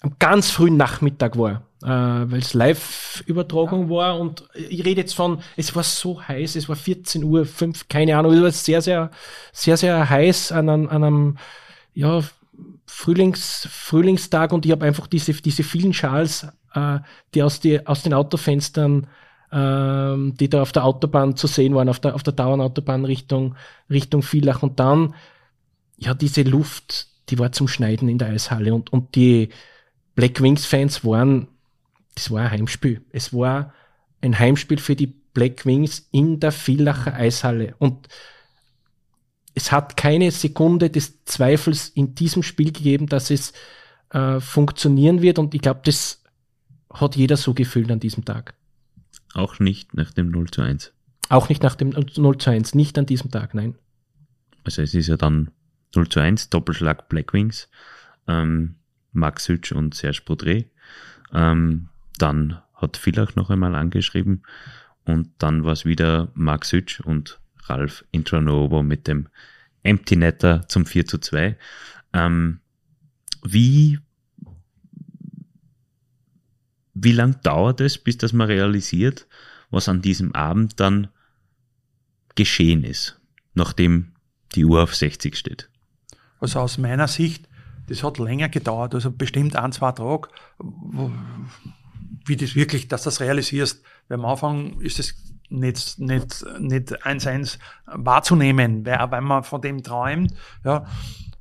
[0.00, 3.90] am ganz frühen Nachmittag war, äh, weil es Live-Übertragung ja.
[3.90, 7.88] war und ich rede jetzt von, es war so heiß, es war 14 Uhr, 5,
[7.88, 9.10] keine Ahnung, es war sehr, sehr,
[9.52, 11.38] sehr, sehr heiß an einem, an einem
[11.94, 12.22] ja,
[12.86, 16.98] Frühlings, Frühlingstag und ich habe einfach diese, diese vielen Schals, äh,
[17.34, 19.06] die aus, die aus den Autofenstern,
[19.52, 23.54] äh, die da auf der Autobahn zu sehen waren, auf der, auf der Dauernautobahn Richtung,
[23.90, 25.14] Richtung Villach und dann,
[25.98, 29.50] ja, diese Luft, die war zum Schneiden in der Eishalle und, und die
[30.14, 31.48] Black Wings Fans waren,
[32.14, 33.02] das war ein Heimspiel.
[33.10, 33.72] Es war
[34.20, 38.08] ein Heimspiel für die Black Wings in der Villacher Eishalle und
[39.54, 43.52] es hat keine Sekunde des Zweifels in diesem Spiel gegeben, dass es
[44.10, 45.38] äh, funktionieren wird.
[45.38, 46.22] Und ich glaube, das
[46.90, 48.54] hat jeder so gefühlt an diesem Tag.
[49.34, 50.92] Auch nicht nach dem 0 zu 1.
[51.28, 53.74] Auch nicht nach dem 0 zu 1, nicht an diesem Tag, nein.
[54.64, 55.50] Also es ist ja dann
[55.94, 57.68] 0 zu 1, Doppelschlag Blackwings,
[58.28, 58.76] ähm,
[59.12, 60.70] Max Hütsch und Serge Baudret.
[61.32, 64.42] Ähm, dann hat Villach noch einmal angeschrieben
[65.04, 69.28] und dann war es wieder Max Hütsch und Ralf Intranovo mit dem
[69.82, 71.56] Empty Netter zum 4 zu 2.
[72.12, 72.60] Ähm,
[73.42, 73.98] wie,
[76.94, 79.26] wie lang dauert es, bis das man realisiert,
[79.70, 81.08] was an diesem Abend dann
[82.34, 83.20] geschehen ist,
[83.54, 84.12] nachdem
[84.54, 85.70] die Uhr auf 60 steht?
[86.40, 87.48] Also aus meiner Sicht,
[87.88, 90.28] das hat länger gedauert, also bestimmt ein, zwei Tage,
[92.26, 93.82] wie das wirklich, dass du das realisierst.
[94.08, 95.14] Weil am Anfang ist es
[95.48, 100.34] nicht, nicht, nicht eins eins wahrzunehmen, weil, man von dem träumt,
[100.64, 100.86] ja.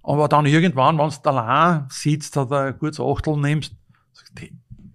[0.04, 3.76] Aber dann irgendwann, wenn du allein sitzt oder gutes Achtel nimmst,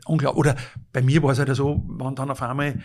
[0.06, 0.38] unglaublich.
[0.38, 0.56] Oder
[0.92, 2.78] bei mir war es halt so, wenn dann auf einmal,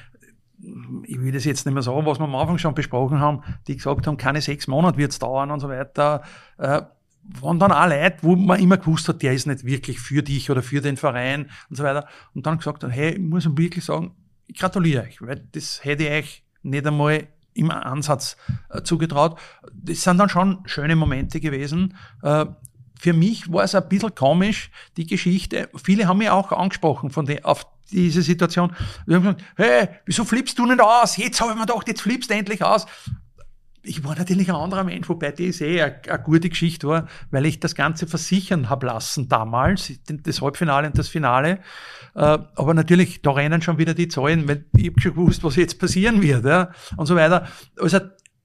[1.04, 3.76] ich will das jetzt nicht mehr sagen, was wir am Anfang schon besprochen haben, die
[3.76, 6.24] gesagt haben, keine sechs Monate wird's dauern und so weiter,
[6.58, 6.82] äh,
[7.40, 10.50] waren dann auch Leute, wo man immer gewusst hat, der ist nicht wirklich für dich
[10.50, 12.08] oder für den Verein und so weiter.
[12.34, 14.16] Und dann gesagt hat, hey, ich muss wirklich sagen,
[14.48, 18.38] ich gratuliere euch, weil das hätte ich euch nicht einmal im Ansatz
[18.70, 19.38] äh, zugetraut.
[19.74, 21.96] Das sind dann schon schöne Momente gewesen.
[22.22, 22.46] Äh,
[23.02, 25.70] für mich war es ein bisschen komisch, die Geschichte.
[25.84, 28.76] Viele haben mich auch angesprochen von der, auf diese Situation.
[29.08, 31.18] Die haben gesagt, hey, wieso flippst du nicht aus?
[31.18, 32.86] Jetzt habe ich mir gedacht, jetzt flippst du endlich aus
[33.84, 37.46] ich war natürlich ein anderer Mensch, wobei das eh eine, eine gute Geschichte war, weil
[37.46, 41.60] ich das Ganze versichern habe lassen damals, das Halbfinale und das Finale.
[42.14, 45.56] Äh, aber natürlich, da rennen schon wieder die Zahlen, weil ich habe schon gewusst, was
[45.56, 47.48] jetzt passieren wird ja, und so weiter.
[47.80, 48.00] Also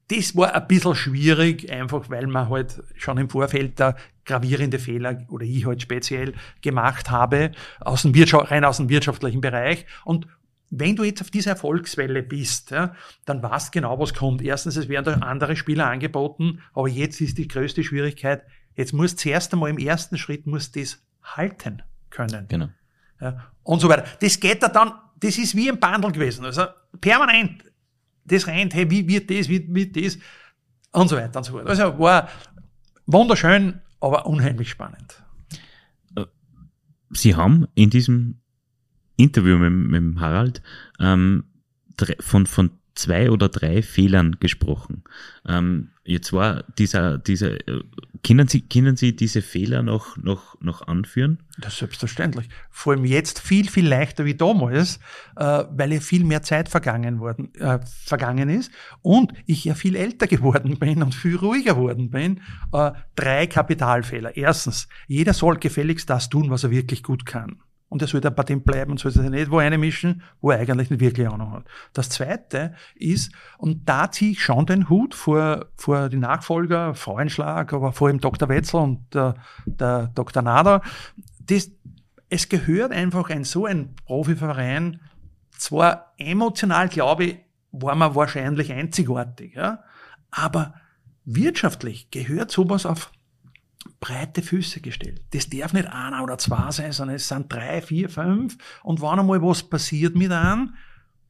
[0.08, 5.24] das war ein bisschen schwierig, einfach weil man halt schon im Vorfeld da gravierende Fehler
[5.28, 9.86] oder ich halt speziell gemacht habe, aus dem Wirtschaft, rein aus dem wirtschaftlichen Bereich.
[10.04, 10.26] Und
[10.70, 12.94] wenn du jetzt auf dieser Erfolgswelle bist, ja,
[13.24, 14.42] dann weißt genau, was kommt.
[14.42, 18.42] Erstens, es werden da andere Spieler angeboten, aber jetzt ist die größte Schwierigkeit,
[18.74, 22.46] jetzt musst du zuerst einmal im ersten Schritt musst das halten können.
[22.48, 22.68] Genau.
[23.20, 24.04] Ja, und so weiter.
[24.20, 26.44] Das geht da dann, das ist wie ein Bundle gewesen.
[26.44, 26.66] Also
[27.00, 27.64] permanent,
[28.26, 30.18] das rennt, hey, wie wird das, wie wird das,
[30.92, 31.66] und so weiter und so fort.
[31.66, 32.28] Also war
[33.06, 35.22] wunderschön, aber unheimlich spannend.
[37.10, 38.40] Sie haben in diesem
[39.16, 40.62] Interview mit, mit Harald
[40.98, 41.44] ähm,
[42.20, 45.04] von, von zwei oder drei Fehlern gesprochen.
[45.46, 47.82] Ähm, jetzt war dieser, dieser, äh,
[48.24, 51.38] können Sie, können Sie diese Fehler noch, noch, noch anführen?
[51.58, 52.48] Das ist selbstverständlich.
[52.70, 54.98] Vor allem jetzt viel, viel leichter wie damals,
[55.36, 58.70] äh, weil ja viel mehr Zeit vergangen worden, äh, vergangen ist
[59.02, 62.40] und ich ja viel älter geworden bin und viel ruhiger geworden bin.
[62.72, 64.36] Äh, drei Kapitalfehler.
[64.36, 67.58] Erstens, jeder soll gefälligst das tun, was er wirklich gut kann
[67.88, 70.90] und er sollte bei dem bleiben und sollte sich nicht wo einmischen, wo er eigentlich
[70.90, 71.64] nicht wirklich Ahnung hat.
[71.92, 77.72] Das Zweite ist, und da ziehe ich schon den Hut vor, vor die Nachfolger, Frauenschlag,
[77.72, 78.48] aber vor allem Dr.
[78.48, 79.34] Wetzel und der,
[79.66, 80.42] der Dr.
[80.42, 80.82] Nader,
[81.40, 81.70] das,
[82.28, 85.00] es gehört einfach ein so ein Profiverein,
[85.52, 87.38] zwar emotional, glaube ich,
[87.70, 89.84] war man wahrscheinlich einzigartig, ja,
[90.30, 90.74] aber
[91.24, 93.10] wirtschaftlich gehört sowas auf
[94.00, 95.22] breite Füße gestellt.
[95.32, 98.56] Das darf nicht einer oder zwei sein, sondern es sind drei, vier, fünf.
[98.82, 100.74] Und wenn einmal was passiert mit einem,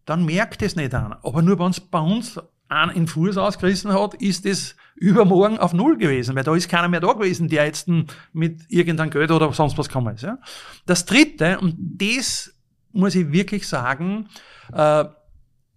[0.04, 1.18] dann merkt es nicht einer.
[1.24, 5.72] Aber nur wenn es bei uns einen in Fuß ausgerissen hat, ist es übermorgen auf
[5.72, 7.88] Null gewesen, weil da ist keiner mehr da gewesen, der jetzt
[8.32, 10.22] mit irgendeinem Geld oder sonst was gekommen ist.
[10.22, 10.38] Ja.
[10.86, 12.54] Das Dritte, und das
[12.92, 14.28] muss ich wirklich sagen,
[14.72, 15.04] äh,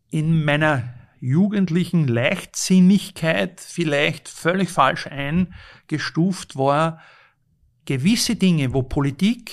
[0.10, 0.84] in meiner
[1.20, 5.06] jugendlichen Leichtsinnigkeit vielleicht völlig falsch
[5.90, 7.00] eingestuft war,
[7.86, 9.52] gewisse Dinge, wo Politik,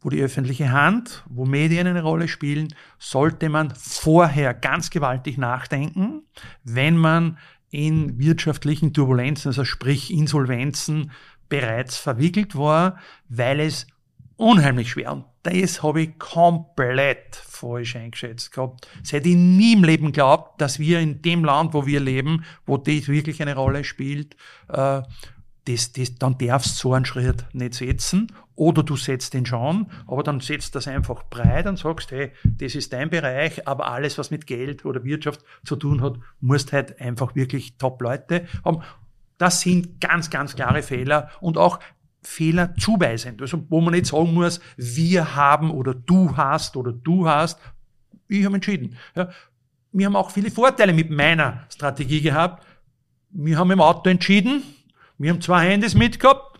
[0.00, 6.22] wo die öffentliche Hand, wo Medien eine Rolle spielen, sollte man vorher ganz gewaltig nachdenken,
[6.64, 7.38] wenn man
[7.70, 11.12] in wirtschaftlichen Turbulenzen, also sprich Insolvenzen,
[11.48, 12.98] bereits verwickelt war,
[13.28, 13.86] weil es
[14.36, 18.88] unheimlich schwer und das habe ich komplett falsch eingeschätzt gehabt.
[19.00, 22.44] Das hätte ich nie im Leben geglaubt, dass wir in dem Land, wo wir leben,
[22.66, 24.36] wo das wirklich eine Rolle spielt,
[24.68, 25.02] äh,
[25.66, 28.32] das, das, dann darfst du so einen Schritt nicht setzen.
[28.56, 32.74] Oder du setzt den schon, aber dann setzt das einfach breit und sagst, hey, das
[32.74, 37.00] ist dein Bereich, aber alles, was mit Geld oder Wirtschaft zu tun hat, musst halt
[37.00, 38.82] einfach wirklich Top-Leute haben.
[39.38, 41.80] Das sind ganz, ganz klare Fehler und auch
[42.22, 43.40] Fehler zuweisend.
[43.40, 47.58] Also, wo man nicht sagen muss, wir haben oder du hast oder du hast.
[48.28, 48.96] Ich habe entschieden.
[49.14, 49.30] Ja.
[49.92, 52.62] Wir haben auch viele Vorteile mit meiner Strategie gehabt.
[53.30, 54.62] Wir haben im Auto entschieden,
[55.20, 56.58] wir haben zwei Handys mitgehabt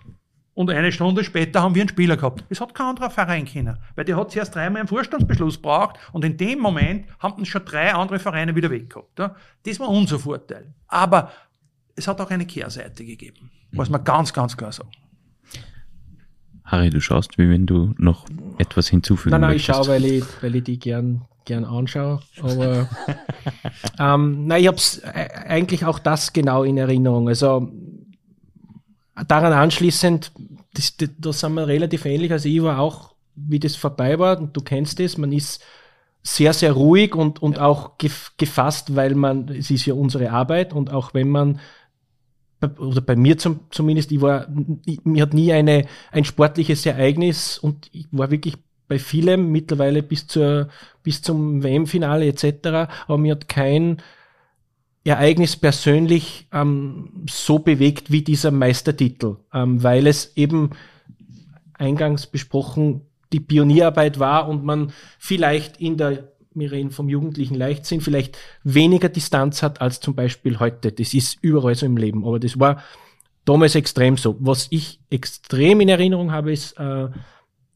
[0.52, 2.44] und eine Stunde später haben wir einen Spieler gehabt.
[2.50, 6.26] Es hat kein anderer Verein können, weil der hat zuerst dreimal einen Vorstandsbeschluss braucht und
[6.26, 9.18] in dem Moment haben schon drei andere Vereine wieder weggehabt.
[9.18, 9.34] Ja.
[9.62, 10.74] Das war unser Vorteil.
[10.88, 11.30] Aber
[11.96, 14.90] es hat auch eine Kehrseite gegeben, muss man ganz, ganz klar sagen.
[16.64, 18.26] Harry, du schaust, wie wenn du noch
[18.58, 19.70] etwas hinzufügen Nein, nein, möchtest.
[19.70, 22.20] ich schaue, weil ich, weil ich die gern, gern anschaue.
[22.42, 22.90] Aber
[23.98, 27.26] ähm, nein, ich habe eigentlich auch das genau in Erinnerung.
[27.26, 27.72] Also
[29.28, 30.32] daran anschließend,
[30.74, 32.32] das, das, da sind wir relativ ähnlich.
[32.32, 35.62] Also ich war auch, wie das vorbei war, und du kennst es, man ist
[36.22, 37.92] sehr, sehr ruhig und, und auch
[38.36, 41.60] gefasst, weil man, es ist ja unsere Arbeit und auch wenn man
[42.78, 44.46] oder bei mir zum, zumindest, ich war,
[44.84, 48.56] ich, mir hat nie eine, ein sportliches Ereignis und ich war wirklich
[48.86, 50.68] bei vielem mittlerweile bis zur,
[51.02, 54.02] bis zum WM-Finale etc., aber mir hat kein
[55.04, 60.70] Ereignis persönlich ähm, so bewegt wie dieser Meistertitel, ähm, weil es eben
[61.74, 68.00] eingangs besprochen die Pionierarbeit war und man vielleicht in der, wir reden vom jugendlichen Leichtsinn,
[68.00, 70.92] vielleicht weniger Distanz hat als zum Beispiel heute.
[70.92, 72.82] Das ist überall so im Leben, aber das war
[73.44, 74.36] damals extrem so.
[74.40, 77.08] Was ich extrem in Erinnerung habe, ist, äh,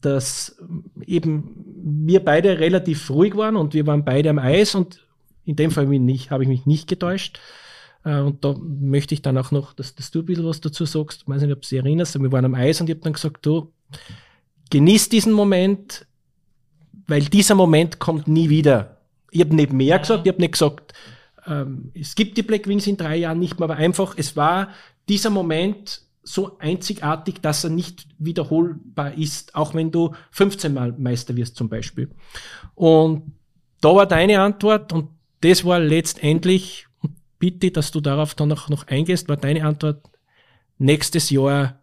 [0.01, 0.57] dass
[1.05, 5.04] eben wir beide relativ ruhig waren und wir waren beide am Eis und
[5.45, 7.39] in dem Fall nicht, habe ich mich nicht getäuscht.
[8.03, 10.85] Äh, und da möchte ich dann auch noch, dass, dass du ein bisschen was dazu
[10.85, 11.21] sagst.
[11.23, 13.13] Ich weiß nicht, ob du dich erinnerst, wir waren am Eis und ich habe dann
[13.13, 13.71] gesagt, du,
[14.69, 16.05] genieß diesen Moment,
[17.07, 18.97] weil dieser Moment kommt nie wieder.
[19.31, 20.93] Ich habe nicht mehr gesagt, ich habe nicht gesagt,
[21.45, 24.69] ähm, es gibt die Black Wings in drei Jahren nicht mehr, aber einfach, es war
[25.07, 31.35] dieser Moment so einzigartig, dass er nicht wiederholbar ist, auch wenn du 15 Mal Meister
[31.35, 32.09] wirst zum Beispiel.
[32.73, 33.33] Und
[33.81, 35.09] da war deine Antwort und
[35.41, 36.87] das war letztendlich,
[37.39, 40.03] bitte, dass du darauf dann auch noch eingehst, war deine Antwort,
[40.77, 41.81] nächstes Jahr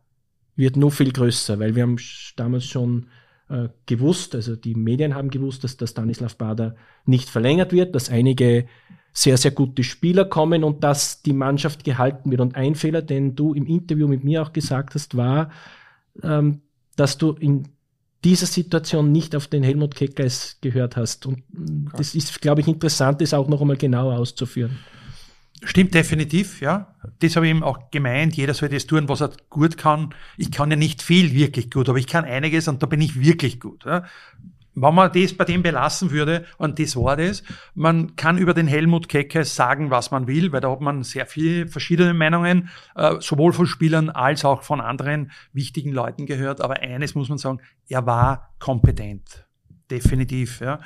[0.57, 1.97] wird nur viel größer, weil wir haben
[2.37, 3.07] damals schon
[3.49, 6.77] äh, gewusst, also die Medien haben gewusst, dass der Stanislav Bader
[7.07, 8.67] nicht verlängert wird, dass einige
[9.13, 12.41] sehr, sehr gute Spieler kommen und dass die Mannschaft gehalten wird.
[12.41, 15.51] Und ein Fehler, den du im Interview mit mir auch gesagt hast, war,
[16.23, 16.63] ähm,
[16.97, 17.69] dass du in
[18.25, 21.27] dieser Situation nicht auf den Helmut Keckers gehört hast.
[21.27, 21.97] Und okay.
[21.97, 24.79] das ist, glaube ich, interessant, das auch noch einmal genauer auszuführen.
[25.65, 26.93] Stimmt definitiv, ja.
[27.21, 28.37] Das habe ich ihm auch gemeint.
[28.37, 30.13] Jeder soll das tun, was er gut kann.
[30.37, 33.21] Ich kann ja nicht viel wirklich gut, aber ich kann einiges und da bin ich
[33.21, 33.85] wirklich gut.
[33.85, 34.05] Ja.
[34.75, 37.43] Wenn man das bei dem belassen würde, und das war das,
[37.75, 41.27] man kann über den Helmut Kecke sagen, was man will, weil da hat man sehr
[41.27, 46.63] viele verschiedene Meinungen, äh, sowohl von Spielern als auch von anderen wichtigen Leuten gehört.
[46.63, 49.47] Aber eines muss man sagen, er war kompetent.
[49.91, 50.81] Definitiv, ja.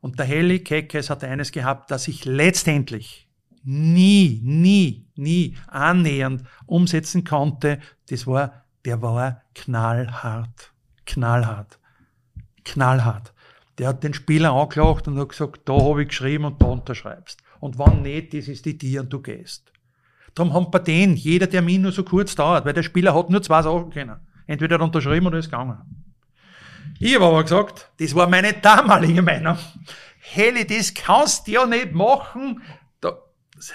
[0.00, 3.28] Und der Heli Keckes hat eines gehabt, dass ich letztendlich
[3.64, 7.78] nie, nie, nie annähernd umsetzen konnte.
[8.08, 10.72] Das war, der war knallhart.
[11.06, 11.78] Knallhart.
[12.64, 13.32] Knallhart.
[13.78, 17.42] Der hat den Spieler angelacht und hat gesagt, da habe ich geschrieben und da unterschreibst.
[17.60, 19.72] Und wann nicht, das ist die dir und du gehst.
[20.34, 23.42] Darum haben bei denen jeder Termin nur so kurz dauert, weil der Spieler hat nur
[23.42, 24.16] zwei Sachen können.
[24.46, 25.78] Entweder hat unterschrieben oder ist gegangen.
[26.98, 29.56] Ich habe aber gesagt, das war meine damalige Meinung.
[30.18, 32.60] Heli, das kannst du ja nicht machen,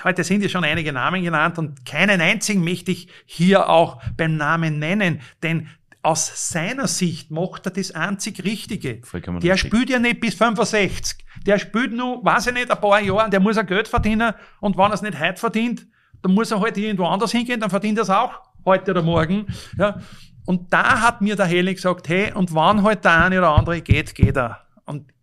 [0.04, 4.38] heute sind ja schon einige Namen genannt und keinen einzigen möchte ich hier auch beim
[4.38, 5.70] Namen nennen, denn
[6.02, 9.02] aus seiner Sicht macht er das einzig Richtige.
[9.04, 9.70] Vollkommen der richtig.
[9.70, 11.18] spielt ja nicht bis 65.
[11.46, 14.78] Der spielt nur, weiß ich nicht, ein paar Jahre, der muss ja Geld verdienen und
[14.78, 15.88] wenn er es nicht heute verdient,
[16.22, 19.48] dann muss er halt irgendwo anders hingehen, dann verdient er es auch heute oder morgen.
[19.78, 20.00] Ja.
[20.46, 23.82] Und da hat mir der Heli gesagt, hey, und wann halt der eine oder andere
[23.82, 24.62] geht, geht er.
[24.86, 25.14] Und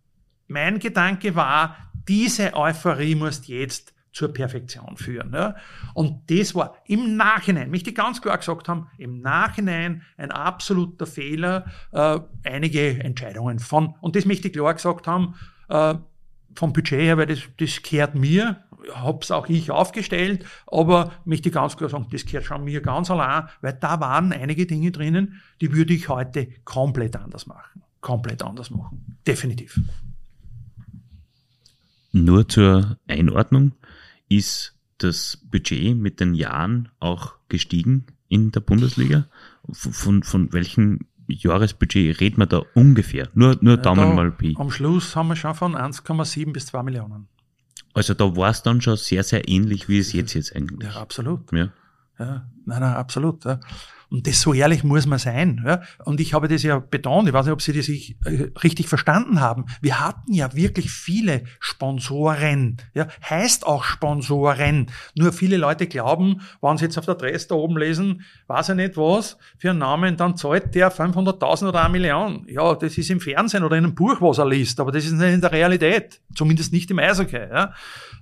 [0.47, 1.77] mein Gedanke war,
[2.07, 5.33] diese Euphorie muss jetzt zur Perfektion führen.
[5.33, 5.55] Ja.
[5.93, 11.05] Und das war im Nachhinein, möchte ich ganz klar gesagt haben, im Nachhinein ein absoluter
[11.05, 15.35] Fehler, äh, einige Entscheidungen von, und das möchte ich klar gesagt haben,
[15.67, 15.95] äh,
[16.55, 18.63] vom Budget her, weil das, das gehört mir,
[18.93, 23.11] hab's auch ich aufgestellt, aber möchte ich ganz klar sagen, das gehört schon mir ganz
[23.11, 27.83] allein, weil da waren einige Dinge drinnen, die würde ich heute komplett anders machen.
[27.99, 29.17] Komplett anders machen.
[29.27, 29.77] Definitiv.
[32.13, 33.73] Nur zur Einordnung
[34.29, 39.27] ist das Budget mit den Jahren auch gestiegen in der Bundesliga?
[39.71, 43.29] Von, von, von welchem Jahresbudget reden wir da ungefähr?
[43.33, 44.55] Nur, nur Daumen da, mal Pi.
[44.57, 47.27] Am Schluss haben wir schon von 1,7 bis 2 Millionen.
[47.93, 50.93] Also da war es dann schon sehr, sehr ähnlich, wie es jetzt jetzt eigentlich.
[50.93, 51.51] Ja, absolut.
[51.51, 51.71] Ja.
[52.19, 53.43] Ja, nein, nein, absolut.
[53.45, 53.59] Ja.
[54.09, 55.63] Und das so ehrlich muss man sein.
[55.65, 55.81] Ja.
[56.05, 59.41] Und ich habe das ja betont, ich weiß nicht, ob Sie das äh, richtig verstanden
[59.41, 59.65] haben.
[59.81, 62.77] Wir hatten ja wirklich viele Sponsoren.
[62.93, 63.07] Ja.
[63.29, 64.87] Heißt auch Sponsoren.
[65.15, 68.75] Nur viele Leute glauben, wenn sie jetzt auf der Adresse da oben lesen, weiß ich
[68.75, 72.45] nicht was, für einen Namen, dann zahlt der 500.000 oder eine Million.
[72.47, 75.13] Ja, das ist im Fernsehen oder in einem Buch, was er liest, aber das ist
[75.13, 76.21] nicht in der Realität.
[76.35, 77.49] Zumindest nicht im Eishockey.
[77.49, 77.73] Ja.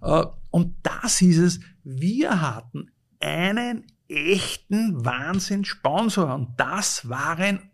[0.02, 2.90] Äh, und das ist es, wir hatten
[3.24, 6.34] einen echten Wahnsinnssponsor.
[6.34, 7.72] Und das waren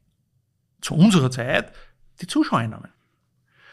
[0.81, 1.73] zu unserer Zeit
[2.21, 2.91] die Zuschauereinnahmen.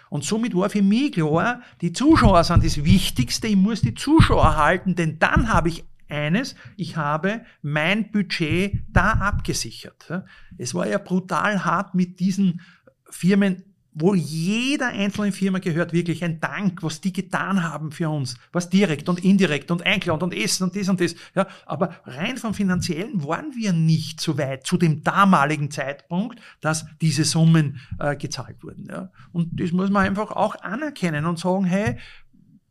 [0.08, 4.56] Und somit war für mich klar, die Zuschauer sind das Wichtigste, ich muss die Zuschauer
[4.56, 10.22] halten, denn dann habe ich eines, ich habe mein Budget da abgesichert.
[10.56, 12.60] Es war ja brutal hart mit diesen
[13.10, 18.36] Firmen wo jeder einzelnen Firma gehört wirklich ein Dank, was die getan haben für uns,
[18.52, 21.14] was direkt und indirekt und Einklang und Essen und das und das.
[21.34, 26.84] Ja, aber rein vom Finanziellen waren wir nicht so weit zu dem damaligen Zeitpunkt, dass
[27.00, 28.86] diese Summen äh, gezahlt wurden.
[28.90, 29.10] Ja.
[29.32, 31.96] Und das muss man einfach auch anerkennen und sagen, hey,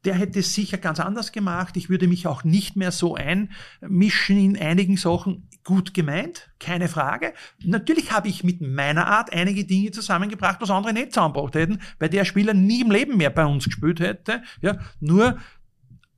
[0.06, 1.76] der hätte es sicher ganz anders gemacht.
[1.78, 5.50] Ich würde mich auch nicht mehr so einmischen in einigen Sachen.
[5.64, 7.34] Gut gemeint, keine Frage.
[7.64, 12.10] Natürlich habe ich mit meiner Art einige Dinge zusammengebracht, was andere nicht zusammengebracht hätten, weil
[12.10, 14.44] der Spieler nie im Leben mehr bei uns gespielt hätte.
[14.62, 15.40] Ja, nur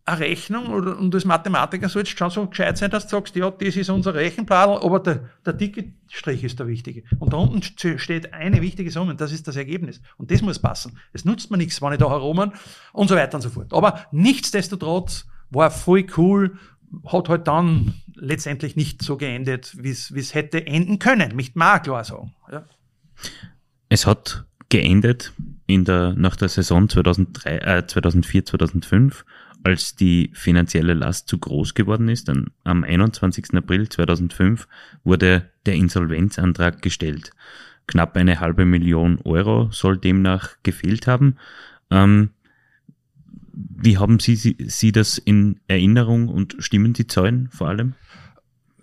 [0.08, 3.52] eine Rechnung und als Mathematiker soll jetzt schon so gescheit sein, dass du sagst, ja,
[3.52, 7.04] das ist unser Rechenplan, aber der, der dicke Strich ist der wichtige.
[7.20, 10.00] Und da unten steht eine wichtige Summe und das ist das Ergebnis.
[10.18, 10.98] Und das muss passen.
[11.12, 12.54] Es nutzt mir nichts, wenn ich da herum
[12.94, 13.74] und so weiter und so fort.
[13.74, 16.58] Aber nichtsdestotrotz war voll cool,
[17.06, 21.36] hat halt dann letztendlich nicht so geendet, wie es hätte enden können.
[21.36, 22.34] Mich mag klar sagen.
[22.50, 22.64] Ja.
[23.90, 25.34] Es hat geendet
[25.66, 29.26] in der, nach der Saison 2003, äh, 2004, 2005
[29.64, 33.54] als die finanzielle Last zu groß geworden ist, dann am 21.
[33.54, 34.68] April 2005
[35.04, 37.32] wurde der Insolvenzantrag gestellt.
[37.88, 41.38] Knapp eine halbe Million Euro soll demnach gefehlt haben.
[41.90, 42.30] Ähm,
[43.54, 47.96] wie haben Sie, Sie, Sie das in Erinnerung und stimmen die Zahlen vor allem?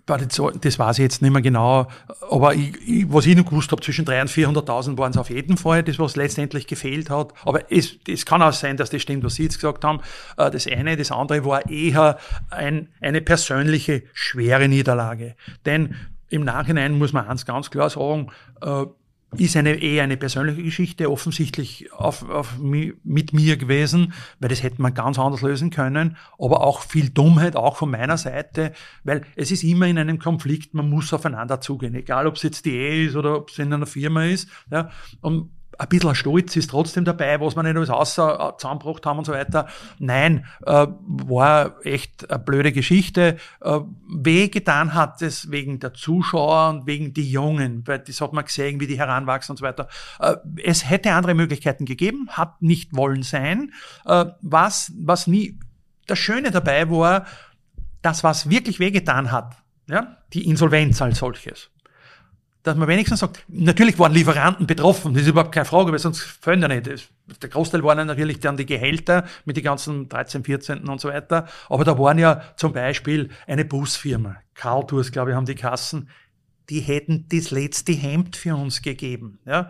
[0.05, 1.87] Das weiß ich jetzt nicht mehr genau,
[2.29, 5.29] aber ich, ich, was ich noch gewusst habe, zwischen 300.000 und 400.000 waren es auf
[5.29, 7.33] jeden Fall, das was letztendlich gefehlt hat.
[7.43, 10.01] Aber es, es kann auch sein, dass das stimmt, was Sie jetzt gesagt haben.
[10.37, 12.19] Äh, das eine, das andere war eher
[12.51, 15.35] ein, eine persönliche schwere Niederlage.
[15.65, 15.95] Denn
[16.29, 18.85] im Nachhinein muss man eins ganz klar sagen, äh,
[19.39, 24.81] ist eine eher eine persönliche Geschichte, offensichtlich auf, auf, mit mir gewesen, weil das hätte
[24.81, 29.51] man ganz anders lösen können, aber auch viel Dummheit, auch von meiner Seite, weil es
[29.51, 33.07] ist immer in einem Konflikt, man muss aufeinander zugehen, egal ob es jetzt die Ehe
[33.07, 34.49] ist oder ob es in einer Firma ist.
[34.71, 34.89] Ja,
[35.21, 39.19] und ein bisschen Stolz ist trotzdem dabei, was wir nicht alles außer äh, zusammengebracht haben
[39.19, 39.67] und so weiter.
[39.99, 43.37] Nein, äh, war echt eine blöde Geschichte.
[43.61, 48.33] Äh, weh getan hat es wegen der Zuschauer und wegen die Jungen, weil das hat
[48.33, 49.87] man gesehen, wie die heranwachsen und so weiter.
[50.19, 53.71] Äh, es hätte andere Möglichkeiten gegeben, hat nicht wollen sein.
[54.05, 55.59] Äh, was, was nie,
[56.07, 57.25] das Schöne dabei war,
[58.01, 59.55] das, was wirklich wehgetan hat,
[59.87, 61.69] ja, die Insolvenz als solches
[62.65, 66.21] dass man wenigstens sagt, natürlich waren Lieferanten betroffen, das ist überhaupt keine Frage, weil sonst
[66.21, 67.11] fällt ja nicht.
[67.41, 71.47] Der Großteil waren natürlich dann die Gehälter mit den ganzen 13, 14 und so weiter.
[71.69, 76.09] Aber da waren ja zum Beispiel eine Busfirma, Karl Tours, glaube ich, haben die Kassen,
[76.69, 79.37] die hätten das letzte Hemd für uns gegeben.
[79.45, 79.69] Ja.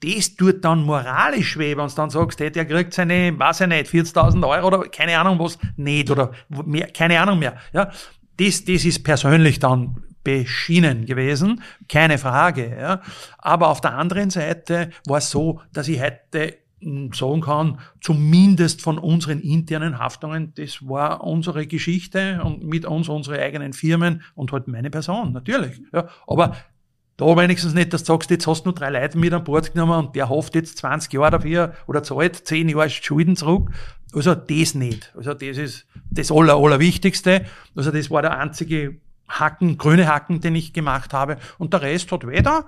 [0.00, 3.66] Das tut dann moralisch weh, wenn du dann sagst, hey, der kriegt seine, weiß ich
[3.68, 6.32] nicht, 40.000 Euro oder keine Ahnung was, nicht oder
[6.66, 7.56] mehr, keine Ahnung mehr.
[7.72, 7.90] Ja.
[8.36, 12.76] Das, das ist persönlich dann beschienen gewesen, keine Frage.
[12.76, 13.00] Ja.
[13.38, 18.82] Aber auf der anderen Seite war es so, dass ich hätte hm, sagen kann, zumindest
[18.82, 24.50] von unseren internen Haftungen, das war unsere Geschichte und mit uns unsere eigenen Firmen und
[24.50, 25.80] halt meine Person, natürlich.
[25.92, 26.08] Ja.
[26.26, 26.56] Aber
[27.16, 29.72] da wenigstens nicht, dass du sagst, jetzt hast du nur drei Leute mit an Bord
[29.72, 33.70] genommen und der hofft jetzt 20 Jahre dafür oder zahlt 10 Jahre Schulden zurück.
[34.12, 35.14] Also das nicht.
[35.16, 37.46] Also das ist das Aller, Allerwichtigste.
[37.76, 38.96] Also das war der einzige
[39.28, 41.38] Hacken, grüne Hacken, den ich gemacht habe.
[41.58, 42.66] Und der Rest hat weder.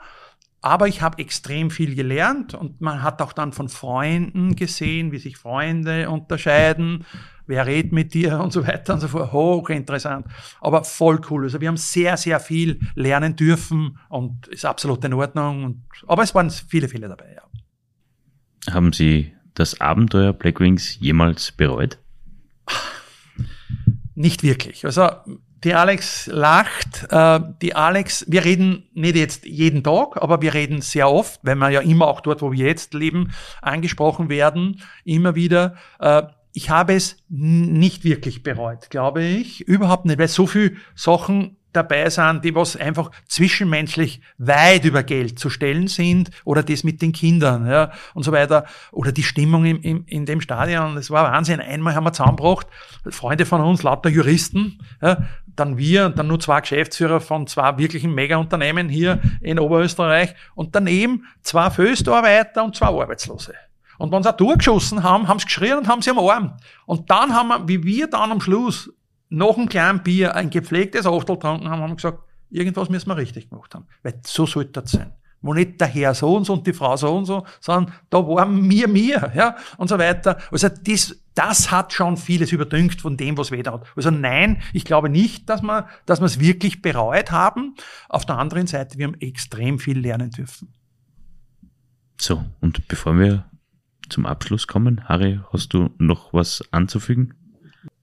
[0.61, 5.19] Aber ich habe extrem viel gelernt und man hat auch dann von Freunden gesehen, wie
[5.19, 7.05] sich Freunde unterscheiden,
[7.47, 9.33] wer redet mit dir und so weiter und so fort.
[9.33, 10.27] Hochinteressant,
[10.61, 11.45] aber voll cool.
[11.45, 15.65] Also wir haben sehr, sehr viel lernen dürfen und ist absolut in Ordnung.
[15.65, 18.75] Und, aber es waren viele, viele dabei, ja.
[18.75, 21.99] Haben Sie das Abenteuer Black Wings jemals bereut?
[24.17, 24.85] Nicht wirklich.
[24.85, 25.09] Also
[25.65, 27.07] die Alex lacht.
[27.11, 31.57] Äh, die Alex, wir reden nicht jetzt jeden Tag, aber wir reden sehr oft, weil
[31.57, 33.33] wir ja immer auch dort, wo wir jetzt leben,
[33.63, 35.77] angesprochen werden, immer wieder.
[35.99, 36.23] Äh,
[36.53, 39.61] ich habe es nicht wirklich bereut, glaube ich.
[39.61, 45.39] Überhaupt nicht, weil so viel Sachen dabei sind, die was einfach zwischenmenschlich weit über Geld
[45.39, 49.65] zu stellen sind oder das mit den Kindern ja, und so weiter oder die Stimmung
[49.65, 50.95] im, im, in dem Stadion.
[50.95, 51.61] Das war Wahnsinn.
[51.61, 52.67] Einmal haben wir zusammengebracht,
[53.11, 57.77] Freunde von uns, lauter Juristen, ja, dann wir und dann nur zwei Geschäftsführer von zwei
[57.79, 63.55] wirklichen Mega-Unternehmen hier in Oberösterreich und daneben zwei Föstarbeiter und zwei Arbeitslose.
[63.99, 66.57] Und wenn sie auch durchgeschossen haben, haben sie geschrien und haben sie am Arm.
[66.87, 68.91] Und dann haben wir, wie wir dann am Schluss
[69.31, 73.51] nach einem kleinen Bier ein gepflegtes Achtel getrunken haben, haben gesagt, irgendwas müssen wir richtig
[73.51, 73.87] gemacht haben.
[74.03, 75.13] Weil so sollte das sein.
[75.41, 78.19] Wo nicht der Herr so und so und die Frau so und so, sondern da
[78.27, 80.39] waren mir, mir, ja, und so weiter.
[80.51, 83.87] Also das, das hat schon vieles überdünkt von dem, was weder hat.
[83.95, 87.77] Also nein, ich glaube nicht, dass wir, dass wir es wirklich bereut haben.
[88.09, 90.75] Auf der anderen Seite, wir haben extrem viel lernen dürfen.
[92.21, 93.45] So, und bevor wir
[94.09, 97.35] zum Abschluss kommen, Harry, hast du noch was anzufügen?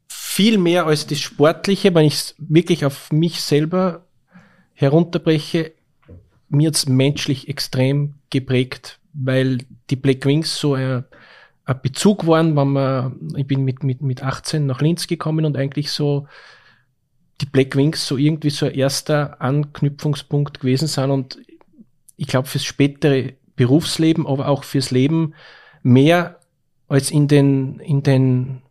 [0.08, 4.06] Viel mehr als das Sportliche, wenn ich es wirklich auf mich selber
[4.74, 5.74] herunterbreche,
[6.50, 9.60] mir jetzt menschlich extrem geprägt, weil
[9.90, 11.06] die Black Wings so ein,
[11.66, 15.58] ein Bezug waren, wenn man, ich bin mit, mit, mit 18 nach Linz gekommen und
[15.58, 16.28] eigentlich so
[17.42, 21.40] die Black Wings so irgendwie so ein erster Anknüpfungspunkt gewesen sind und
[22.18, 25.34] ich glaube fürs spätere Berufsleben, aber auch fürs Leben
[25.82, 26.40] mehr
[26.88, 28.62] als in den, in den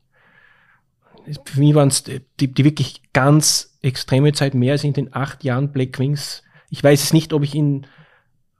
[1.45, 2.21] für mich waren es die,
[2.53, 6.43] die wirklich ganz extreme Zeit, mehr als in den acht Jahren Black Wings.
[6.71, 7.87] Ich weiß es nicht, ob ich in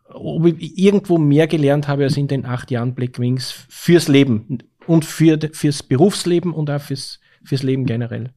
[0.07, 4.59] ob ich irgendwo mehr gelernt habe als in den acht Jahren Black Wings fürs Leben
[4.87, 8.31] und für, fürs Berufsleben und auch fürs, fürs Leben generell.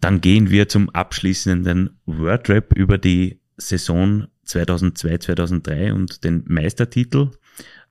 [0.00, 7.30] Dann gehen wir zum abschließenden Wordrap über die Saison 2002-2003 und den Meistertitel.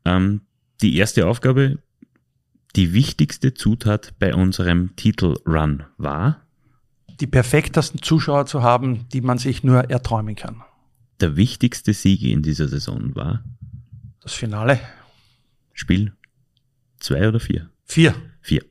[0.06, 0.41] Ähm,
[0.82, 1.80] die erste Aufgabe
[2.76, 6.41] die wichtigste Zutat bei unserem Titelrun war?
[7.19, 10.64] Die perfektesten Zuschauer zu haben, die man sich nur erträumen kann.
[11.22, 13.43] Der wichtigste Sieg in dieser Saison war?
[14.22, 14.80] Das Finale.
[15.73, 16.14] Spiel
[16.99, 17.69] zwei oder vier?
[17.85, 18.15] Vier.
[18.41, 18.64] Vier.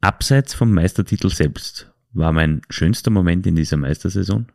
[0.00, 4.46] Abseits vom Meistertitel selbst war mein schönster Moment in dieser Meistersaison?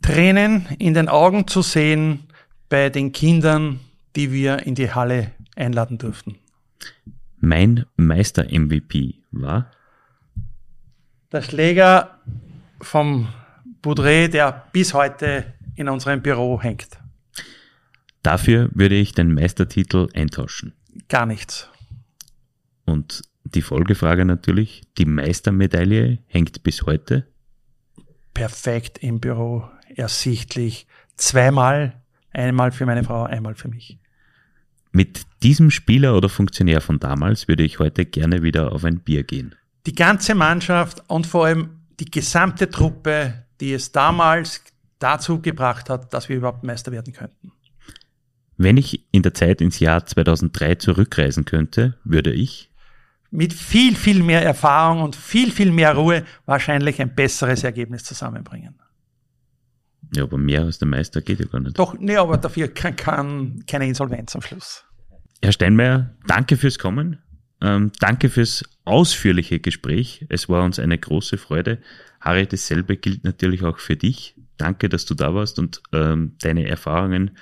[0.00, 2.24] Tränen in den Augen zu sehen
[2.68, 3.80] bei den Kindern,
[4.16, 6.36] die wir in die Halle einladen durften.
[7.40, 9.70] Mein Meister-MVP war?
[11.30, 12.18] Der Schläger
[12.80, 13.28] vom
[13.82, 16.98] Boudret, der bis heute in unserem Büro hängt.
[18.22, 20.74] Dafür würde ich den Meistertitel eintauschen.
[21.08, 21.68] Gar nichts.
[22.84, 27.26] Und die Folgefrage natürlich, die Meistermedaille hängt bis heute?
[28.34, 30.86] Perfekt im Büro, ersichtlich.
[31.16, 32.02] Zweimal,
[32.32, 33.98] einmal für meine Frau, einmal für mich.
[34.92, 39.24] Mit diesem Spieler oder Funktionär von damals würde ich heute gerne wieder auf ein Bier
[39.24, 39.54] gehen.
[39.86, 41.70] Die ganze Mannschaft und vor allem
[42.00, 44.62] die gesamte Truppe, die es damals
[44.98, 47.52] dazu gebracht hat, dass wir überhaupt Meister werden könnten.
[48.56, 52.70] Wenn ich in der Zeit ins Jahr 2003 zurückreisen könnte, würde ich
[53.30, 58.74] mit viel, viel mehr Erfahrung und viel, viel mehr Ruhe wahrscheinlich ein besseres Ergebnis zusammenbringen.
[60.14, 61.78] Ja, aber mehr als der Meister geht ja gar nicht.
[61.78, 64.84] Doch, nee, aber dafür kann, kann keine Insolvenz am Schluss.
[65.42, 67.18] Herr Steinmeier, danke fürs Kommen.
[67.60, 70.24] Ähm, danke fürs ausführliche Gespräch.
[70.28, 71.78] Es war uns eine große Freude.
[72.20, 74.34] Harry, dasselbe gilt natürlich auch für dich.
[74.56, 77.32] Danke, dass du da warst und ähm, deine Erfahrungen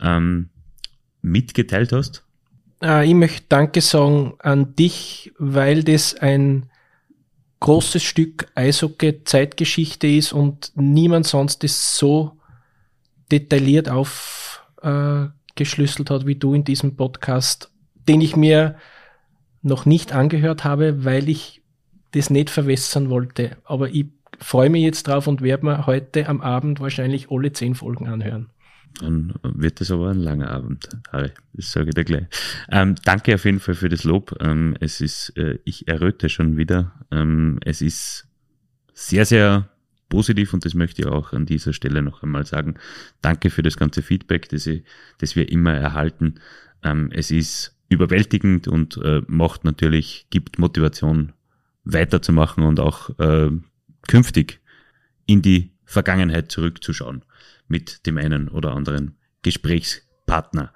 [0.00, 0.50] ähm,
[1.22, 2.24] mitgeteilt hast.
[2.82, 6.68] Äh, ich möchte Danke sagen an dich, weil das ein
[7.60, 12.32] großes Stück Eishockey-Zeitgeschichte ist und niemand sonst ist so
[13.32, 17.70] detailliert aufgeschlüsselt äh, hat wie du in diesem Podcast,
[18.08, 18.76] den ich mir
[19.62, 21.62] noch nicht angehört habe, weil ich
[22.12, 23.56] das nicht verwässern wollte.
[23.64, 24.06] Aber ich
[24.38, 28.50] freue mich jetzt drauf und werde mir heute am Abend wahrscheinlich alle zehn Folgen anhören.
[29.00, 31.30] Dann wird es aber ein langer Abend, Harry.
[31.52, 32.26] Das sage ich dir gleich.
[32.70, 34.34] Ähm, danke auf jeden Fall für das Lob.
[34.40, 36.92] Ähm, es ist, äh, ich erröte schon wieder.
[37.10, 38.26] Ähm, es ist
[38.94, 39.68] sehr, sehr
[40.08, 42.76] positiv und das möchte ich auch an dieser Stelle noch einmal sagen.
[43.20, 44.84] Danke für das ganze Feedback, das, ich,
[45.18, 46.36] das wir immer erhalten.
[46.82, 51.32] Ähm, es ist überwältigend und äh, macht natürlich, gibt Motivation
[51.84, 53.50] weiterzumachen und auch äh,
[54.08, 54.60] künftig
[55.26, 57.22] in die Vergangenheit zurückzuschauen
[57.68, 60.72] mit dem einen oder anderen Gesprächspartner.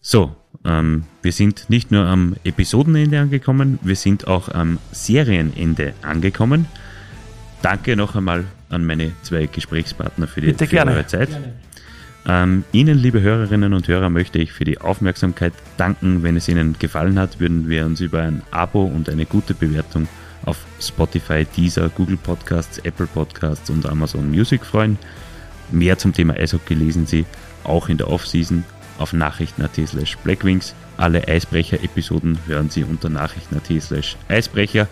[0.00, 6.66] So, ähm, wir sind nicht nur am Episodenende angekommen, wir sind auch am Serienende angekommen.
[7.62, 11.28] Danke noch einmal an meine zwei Gesprächspartner für, die, für eure Zeit.
[12.26, 16.22] Ähm, Ihnen, liebe Hörerinnen und Hörer, möchte ich für die Aufmerksamkeit danken.
[16.22, 20.08] Wenn es Ihnen gefallen hat, würden wir uns über ein Abo und eine gute Bewertung
[20.44, 24.98] auf Spotify, Deezer, Google Podcasts, Apple Podcasts und Amazon Music freuen.
[25.72, 27.24] Mehr zum Thema Eishockey lesen Sie
[27.64, 28.64] auch in der Offseason
[28.98, 30.74] auf nachrichten.at slash blackwings.
[30.96, 34.86] Alle Eisbrecher-Episoden hören Sie unter nachrichten.at slash Eisbrecher.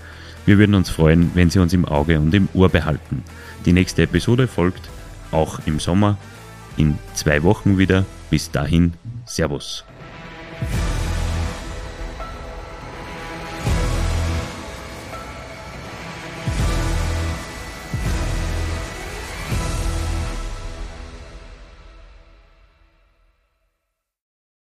[0.46, 3.22] Wir würden uns freuen, wenn Sie uns im Auge und im Ohr behalten.
[3.66, 4.88] Die nächste Episode folgt
[5.30, 6.16] auch im Sommer
[6.76, 8.06] in zwei Wochen wieder.
[8.30, 8.94] Bis dahin,
[9.26, 9.84] Servus.